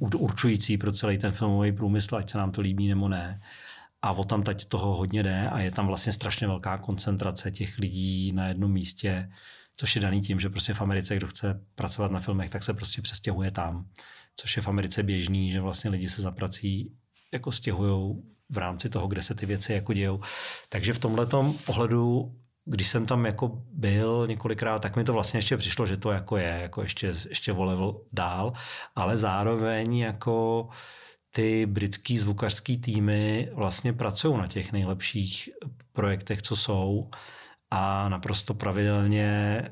[0.00, 3.38] určující pro celý ten filmový průmysl, ať se nám to líbí nebo ne.
[4.02, 7.78] A o tam teď toho hodně jde a je tam vlastně strašně velká koncentrace těch
[7.78, 9.30] lidí na jednom místě,
[9.76, 12.74] což je daný tím, že prostě v Americe, kdo chce pracovat na filmech, tak se
[12.74, 13.86] prostě přestěhuje tam.
[14.36, 16.92] Což je v Americe běžný, že vlastně lidi se za prací
[17.32, 20.20] jako stěhují v rámci toho, kde se ty věci jako dějou.
[20.68, 21.26] Takže v tomhle
[21.66, 22.34] ohledu
[22.64, 26.36] když jsem tam jako byl několikrát, tak mi to vlastně ještě přišlo, že to jako
[26.36, 28.52] je, jako ještě, ještě o level dál,
[28.96, 30.68] ale zároveň jako
[31.30, 35.48] ty britský zvukařský týmy vlastně pracují na těch nejlepších
[35.92, 37.10] projektech, co jsou
[37.70, 39.62] a naprosto pravidelně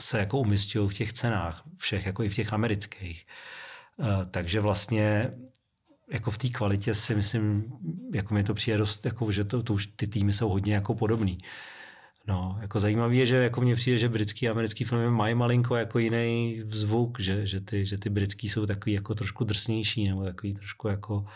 [0.00, 3.26] se jako umistují v těch cenách, všech, jako i v těch amerických.
[4.00, 5.32] Eh, takže vlastně
[6.12, 7.72] jako v té kvalitě si myslím,
[8.14, 10.94] jako mi to přijde dost, jako, že to, to už ty týmy jsou hodně jako
[10.94, 11.38] podobný.
[12.26, 15.76] No, jako zajímavé je, že jako mně přijde, že britský a americký filmy mají malinko
[15.76, 20.24] jako jiný zvuk, že, že, ty, že ty britský jsou takový jako trošku drsnější, nebo
[20.24, 21.26] takový trošku jako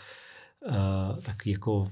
[0.69, 1.91] uh, takový jako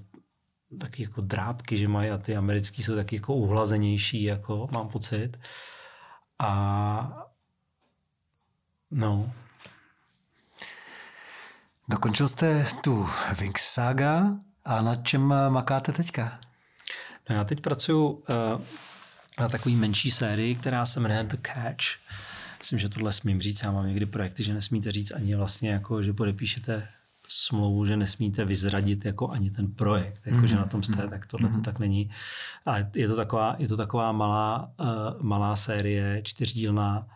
[0.80, 5.38] taky jako drábky, že mají a ty americký jsou taky jako uhlazenější, jako mám pocit.
[6.39, 7.26] A
[8.91, 9.31] no.
[11.89, 13.09] Dokončil jste tu
[13.39, 16.39] Wings Saga a na čem makáte teďka?
[17.30, 18.23] No já teď pracuji uh,
[19.39, 21.85] na takové menší sérii, která se jmenuje The Catch.
[22.60, 23.64] Myslím, že tohle smím říct.
[23.64, 26.88] Já mám někdy projekty, že nesmíte říct ani vlastně, jako, že podepíšete
[27.27, 30.45] smlouvu, že nesmíte vyzradit jako ani ten projekt, jako mm-hmm.
[30.45, 31.10] že na tom jste, mhm.
[31.10, 31.61] tak tohle to mm-hmm.
[31.61, 32.10] tak není.
[32.65, 34.88] A je to taková, je to taková malá, uh,
[35.22, 37.07] malá série, čtyřdílná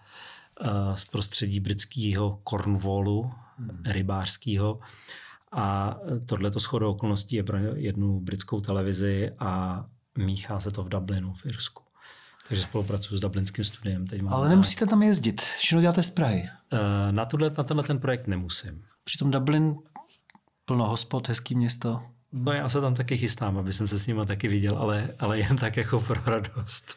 [0.61, 3.81] uh, z prostředí britského Cornwallu, mm-hmm.
[3.85, 4.79] rybářského.
[5.51, 9.85] A tohle to shodou okolností je pro jednu britskou televizi a
[10.19, 11.83] míchá se to v Dublinu v Irsku.
[12.47, 14.07] Takže spolupracuji s Dublinským studiem.
[14.07, 16.49] Teď mám Ale nemusíte tam jezdit, všechno děláte z Prahy.
[16.73, 16.79] Uh,
[17.11, 18.83] na, tuhle, na tenhle ten projekt nemusím.
[19.03, 19.75] Přitom Dublin,
[20.65, 22.01] plno hospod, hezký město.
[22.31, 25.39] No já se tam taky chystám, aby jsem se s nimi taky viděl, ale, ale
[25.39, 26.95] jen tak jako pro radost.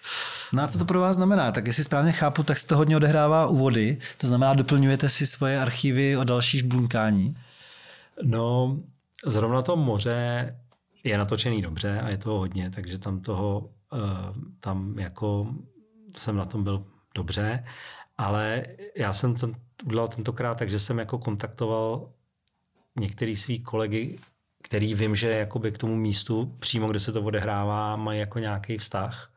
[0.52, 1.52] No a co to pro vás znamená?
[1.52, 3.98] Tak jestli správně chápu, tak se to hodně odehrává u vody.
[4.18, 7.36] To znamená, doplňujete si svoje archivy o další žblunkání?
[8.22, 8.76] No,
[9.26, 10.56] zrovna to moře
[11.04, 13.98] je natočený dobře a je toho hodně, takže tam toho, eh,
[14.60, 15.54] tam jako
[16.16, 17.64] jsem na tom byl dobře,
[18.18, 18.66] ale
[18.96, 19.52] já jsem to
[19.84, 22.12] udělal tentokrát, takže jsem jako kontaktoval
[23.00, 24.18] některý svý kolegy,
[24.62, 28.78] který vím, že jakoby k tomu místu, přímo kde se to odehrává, mají jako nějaký
[28.78, 29.32] vztah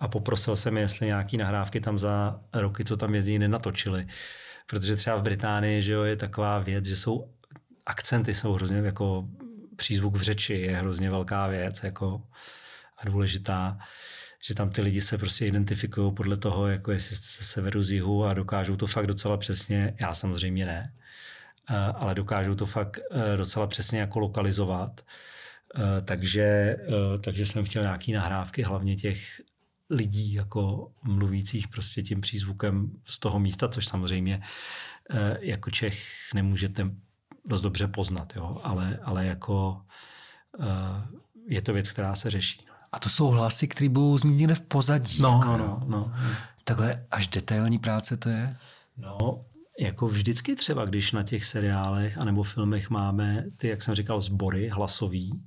[0.00, 4.06] a poprosil jsem je, jestli nějaký nahrávky tam za roky, co tam jezdí, nenatočili.
[4.66, 7.30] Protože třeba v Británii že jo, je taková věc, že jsou
[7.86, 9.28] akcenty jsou hrozně jako
[9.76, 12.22] přízvuk v řeči je hrozně velká věc jako
[12.98, 13.78] a důležitá,
[14.44, 17.90] že tam ty lidi se prostě identifikují podle toho, jako jestli jste se severu z
[17.90, 20.94] jihu a dokážou to fakt docela přesně, já samozřejmě ne,
[21.70, 25.00] eh, ale dokážou to fakt eh, docela přesně jako lokalizovat.
[25.74, 26.76] Eh, takže,
[27.24, 29.40] takže jsem chtěl nějaký nahrávky, hlavně těch
[29.90, 34.42] lidí jako mluvících prostě tím přízvukem z toho místa, což samozřejmě
[35.40, 36.04] jako Čech
[36.34, 36.90] nemůžete
[37.44, 38.60] dost dobře poznat, jo?
[38.62, 39.82] Ale, ale jako
[40.58, 40.66] uh,
[41.46, 42.64] je to věc, která se řeší.
[42.68, 42.74] No.
[42.92, 45.22] A to jsou hlasy, které budou znít někde v pozadí.
[45.22, 46.12] No, jako, no, no.
[46.64, 48.56] Takhle až detailní práce to je?
[48.96, 49.44] No,
[49.80, 54.68] jako vždycky třeba, když na těch seriálech anebo filmech máme ty, jak jsem říkal, sbory
[54.68, 55.42] hlasový,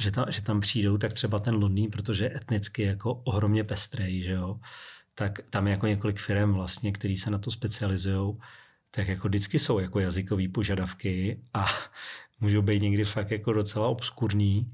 [0.00, 4.22] že tam, že tam přijdou, tak třeba ten Londýn, protože je etnicky jako ohromně pestrej,
[4.22, 4.60] že jo,
[5.14, 8.36] tak tam je jako několik firm vlastně, který se na to specializují
[8.90, 11.66] tak jako vždycky jsou jako jazykové požadavky a
[12.40, 14.72] můžou být někdy fakt jako docela obskurní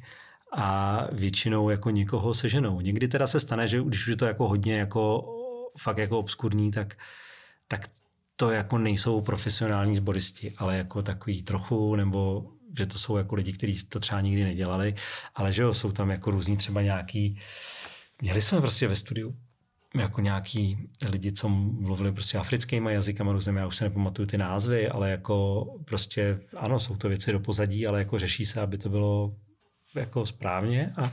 [0.52, 2.80] a většinou jako někoho seženou.
[2.80, 5.32] Někdy teda se stane, že když už je to jako hodně jako
[5.78, 6.98] fakt jako obskurní, tak,
[7.68, 7.90] tak
[8.36, 12.46] to jako nejsou profesionální sboristi, ale jako takový trochu nebo
[12.78, 14.94] že to jsou jako lidi, kteří to třeba nikdy nedělali,
[15.34, 17.40] ale že jo, jsou tam jako různí třeba nějaký,
[18.22, 19.36] měli jsme prostě ve studiu
[20.00, 24.88] jako nějaký lidi, co mluvili prostě africkýma jazykama různými, já už se nepamatuju ty názvy,
[24.88, 28.88] ale jako prostě ano, jsou to věci do pozadí, ale jako řeší se, aby to
[28.88, 29.34] bylo
[29.94, 31.12] jako správně a,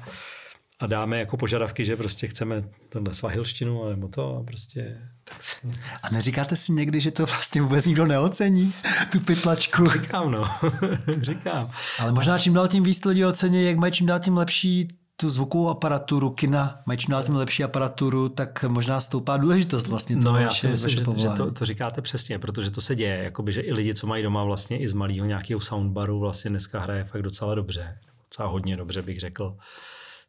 [0.80, 5.55] a dáme jako požadavky, že prostě chceme tenhle svahilštinu nebo to a prostě tak se...
[6.03, 8.73] A neříkáte si někdy, že to vlastně vůbec nikdo neocení,
[9.11, 9.89] tu pytlačku?
[9.89, 10.43] Říkám, no.
[11.22, 11.72] Říkám.
[11.99, 14.88] Ale možná čím dál tím víc lidi ocení, jak mají čím dál tím lepší
[15.23, 20.17] tu zvukovou aparaturu kina, mají čím dál tím lepší aparaturu, tak možná stoupá důležitost vlastně
[20.17, 22.81] toho no, já vaše, si myslím, vaše že, že to, to, říkáte přesně, protože to
[22.81, 26.19] se děje, jakoby, že i lidi, co mají doma vlastně i z malého nějakého soundbaru,
[26.19, 29.57] vlastně dneska hraje fakt docela dobře, docela hodně dobře bych řekl.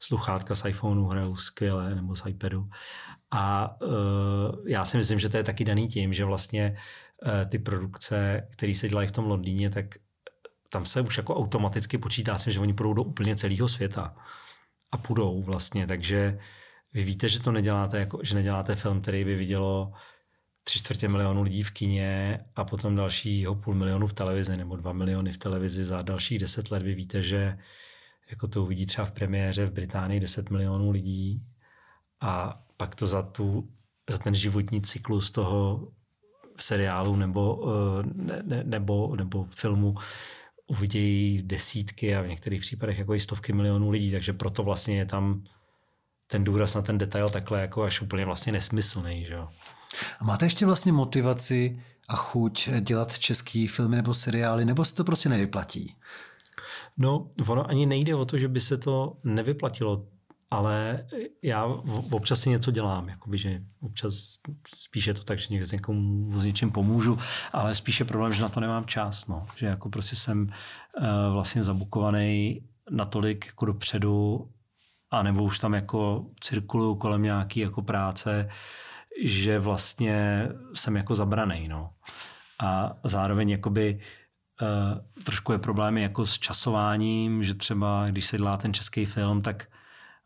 [0.01, 2.69] Sluchátka z iPhoneu hrajou skvěle, nebo z iPadu.
[3.31, 6.77] A uh, já si myslím, že to je taky daný tím, že vlastně
[7.27, 9.87] uh, ty produkce, které se dělají v tom Londýně, tak
[10.71, 14.15] tam se už jako automaticky počítá s že oni půjdou do úplně celého světa
[14.95, 16.39] a půjdou vlastně, takže
[16.93, 19.93] vy víte, že to neděláte, jako, že neděláte film, který by vidělo
[20.65, 24.93] tři čtvrtě milionu lidí v kině a potom dalšího půl milionu v televizi nebo dva
[24.93, 26.83] miliony v televizi za dalších deset let.
[26.83, 27.59] Vy víte, že
[28.31, 31.43] jako to uvidí třeba v premiéře v Británii 10 milionů lidí
[32.21, 33.69] a pak to za, tu,
[34.11, 35.89] za ten životní cyklus toho
[36.61, 37.67] seriálu nebo,
[38.15, 39.95] ne, ne, nebo, nebo filmu
[40.67, 45.07] uvidějí desítky a v některých případech jako i stovky milionů lidí, takže proto vlastně je
[45.07, 45.45] tam
[46.27, 49.25] ten důraz na ten detail takhle jako až úplně vlastně nesmyslný.
[49.25, 49.37] Že?
[50.21, 55.05] A máte ještě vlastně motivaci a chuť dělat český filmy nebo seriály, nebo se to
[55.05, 55.97] prostě nevyplatí?
[56.97, 60.07] No, ono ani nejde o to, že by se to nevyplatilo,
[60.51, 61.07] ale
[61.43, 61.65] já
[62.11, 64.15] občas si něco dělám, jakoby, že občas
[64.69, 67.19] spíše to tak, že někomu s něčím pomůžu,
[67.53, 69.47] ale spíše problém, že na to nemám čas, no.
[69.57, 74.49] že jako prostě jsem uh, vlastně zabukovaný natolik jako dopředu
[75.11, 78.49] a nebo už tam jako cirkuluju kolem nějaký jako práce,
[79.25, 81.91] že vlastně jsem jako zabraný, no.
[82.65, 84.01] A zároveň jakoby
[84.63, 89.43] uh, trošku je problémy jako s časováním, že třeba když se dělá ten český film,
[89.43, 89.67] tak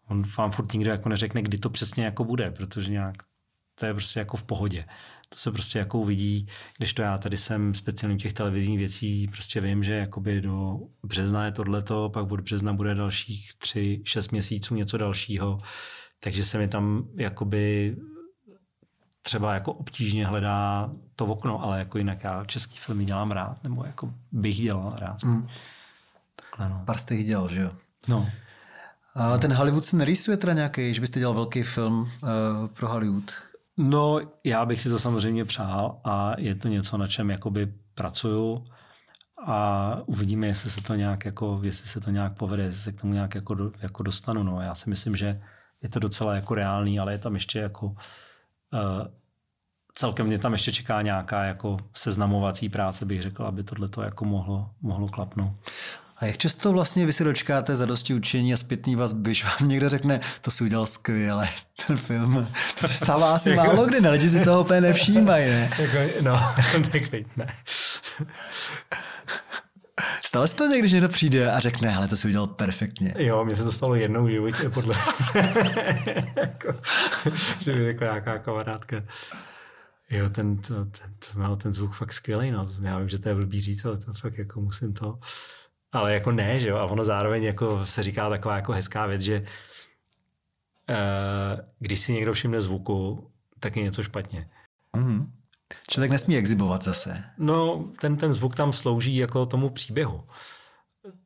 [0.09, 3.17] on vám furt nikdo jako neřekne, kdy to přesně jako bude, protože nějak
[3.79, 4.85] to je prostě jako v pohodě.
[5.29, 6.49] To se prostě jako uvidí,
[6.79, 11.45] když to já tady jsem speciálně těch televizních věcí, prostě vím, že jakoby do března
[11.45, 15.61] je tohleto, pak od března bude dalších tři, šest měsíců něco dalšího,
[16.21, 17.97] takže se mi tam jakoby
[19.23, 23.85] třeba jako obtížně hledá to okno, ale jako jinak já český filmy dělám rád, nebo
[23.85, 25.23] jako bych dělal rád.
[25.23, 25.49] Mm.
[26.37, 26.83] Takhle no.
[26.87, 27.71] Pár jste jich dělal, že jo?
[28.09, 28.29] No.
[29.19, 32.09] Ale ten Hollywood se nerýsuje teda nějaký, že byste dělal velký film uh,
[32.69, 33.33] pro Hollywood?
[33.77, 38.65] No, já bych si to samozřejmě přál a je to něco, na čem jakoby pracuju
[39.47, 43.01] a uvidíme, jestli se to nějak, jako, jestli se to nějak povede, jestli se k
[43.01, 44.43] tomu nějak jako, jako dostanu.
[44.43, 44.61] No.
[44.61, 45.43] Já si myslím, že
[45.83, 47.95] je to docela jako reálný, ale je tam ještě jako uh,
[49.95, 54.25] celkem mě tam ještě čeká nějaká jako seznamovací práce, bych řekl, aby tohle to jako
[54.25, 55.53] mohlo, mohlo klapnout.
[56.21, 59.69] A jak často vlastně vy si dočkáte za dosti učení a zpětný vazby, když vám
[59.69, 61.49] někdo řekne, to si udělal skvěle,
[61.87, 62.49] ten film.
[62.81, 63.65] To se stává asi jako...
[63.65, 64.11] málo kdy, ne?
[64.11, 65.71] lidi si toho úplně nevšímají, ne?
[65.79, 66.55] Jako, no,
[66.93, 67.55] tak ne.
[70.23, 73.15] Stalo se to někdy, že někdo přijde a řekne, hele, to si udělal perfektně.
[73.19, 74.95] Jo, mně se to stalo jednou v životě, podle
[76.37, 76.81] jako,
[77.61, 79.03] že mi řekla nějaká kamarádka,
[80.11, 82.67] jo, ten, to, ten, to měl ten zvuk fakt skvělý, no.
[82.83, 85.19] Já vím, že to je blbý říct, ale to fakt jako musím to
[85.93, 89.23] ale jako ne, že jo, a ono zároveň jako se říká taková jako hezká věc,
[89.23, 89.47] že uh,
[91.79, 94.51] když si někdo všimne zvuku, tak je něco špatně.
[94.97, 95.33] Mm.
[95.91, 97.25] Člověk nesmí exibovat zase.
[97.39, 100.25] No, ten, ten zvuk tam slouží jako tomu příběhu.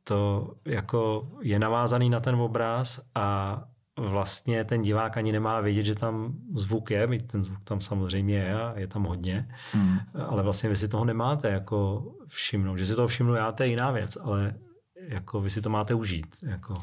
[0.03, 3.57] To jako je navázaný na ten obraz a
[3.97, 8.53] vlastně ten divák ani nemá vědět, že tam zvuk je, ten zvuk tam samozřejmě je
[8.53, 9.99] a je tam hodně, hmm.
[10.27, 12.77] ale vlastně vy si toho nemáte jako všimnout.
[12.77, 14.55] Že si toho všimnu já, to je jiná věc, ale
[15.07, 16.35] jako vy si to máte užít.
[16.41, 16.73] Jako.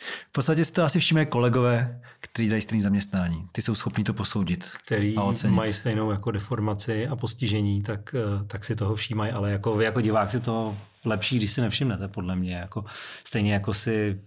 [0.00, 3.48] V podstatě si to asi všimne kolegové, kteří dají stejné zaměstnání.
[3.52, 5.54] Ty jsou schopní to posoudit Který a ocenit.
[5.54, 9.84] mají stejnou jako deformaci a postižení, tak, eh, tak si toho všímají, ale jako vy
[9.84, 12.54] jako divák si to lepší, když si nevšimnete, podle mě.
[12.54, 12.84] Jako,
[13.24, 14.20] stejně jako si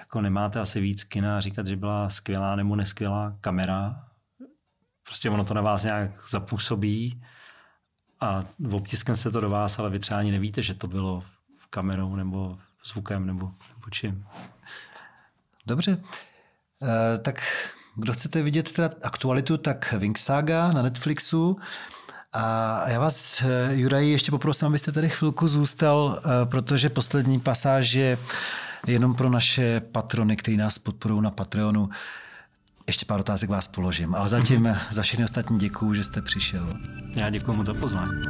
[0.00, 4.04] jako nemáte asi víc kina říkat, že byla skvělá nebo neskvělá kamera.
[5.06, 7.22] Prostě ono to na vás nějak zapůsobí
[8.20, 11.24] a obtiskem se to do vás, ale vy třeba ani nevíte, že to bylo
[11.70, 14.26] kamerou nebo zvukem nebo, nebo čím.
[15.66, 16.02] Dobře,
[16.82, 17.42] e, tak
[17.96, 21.58] kdo chcete vidět teda aktualitu, tak Wing Saga na Netflixu
[22.32, 28.18] A já vás, Juraj, ještě poprosím, abyste tady chvilku zůstal, protože poslední pasáž je
[28.86, 31.88] jenom pro naše patrony, kteří nás podporují na Patreonu.
[32.86, 34.76] Ještě pár otázek vás položím, ale zatím mhm.
[34.90, 36.72] za všechny ostatní děkuju, že jste přišel.
[37.14, 38.22] Já děkuji moc za pozvání.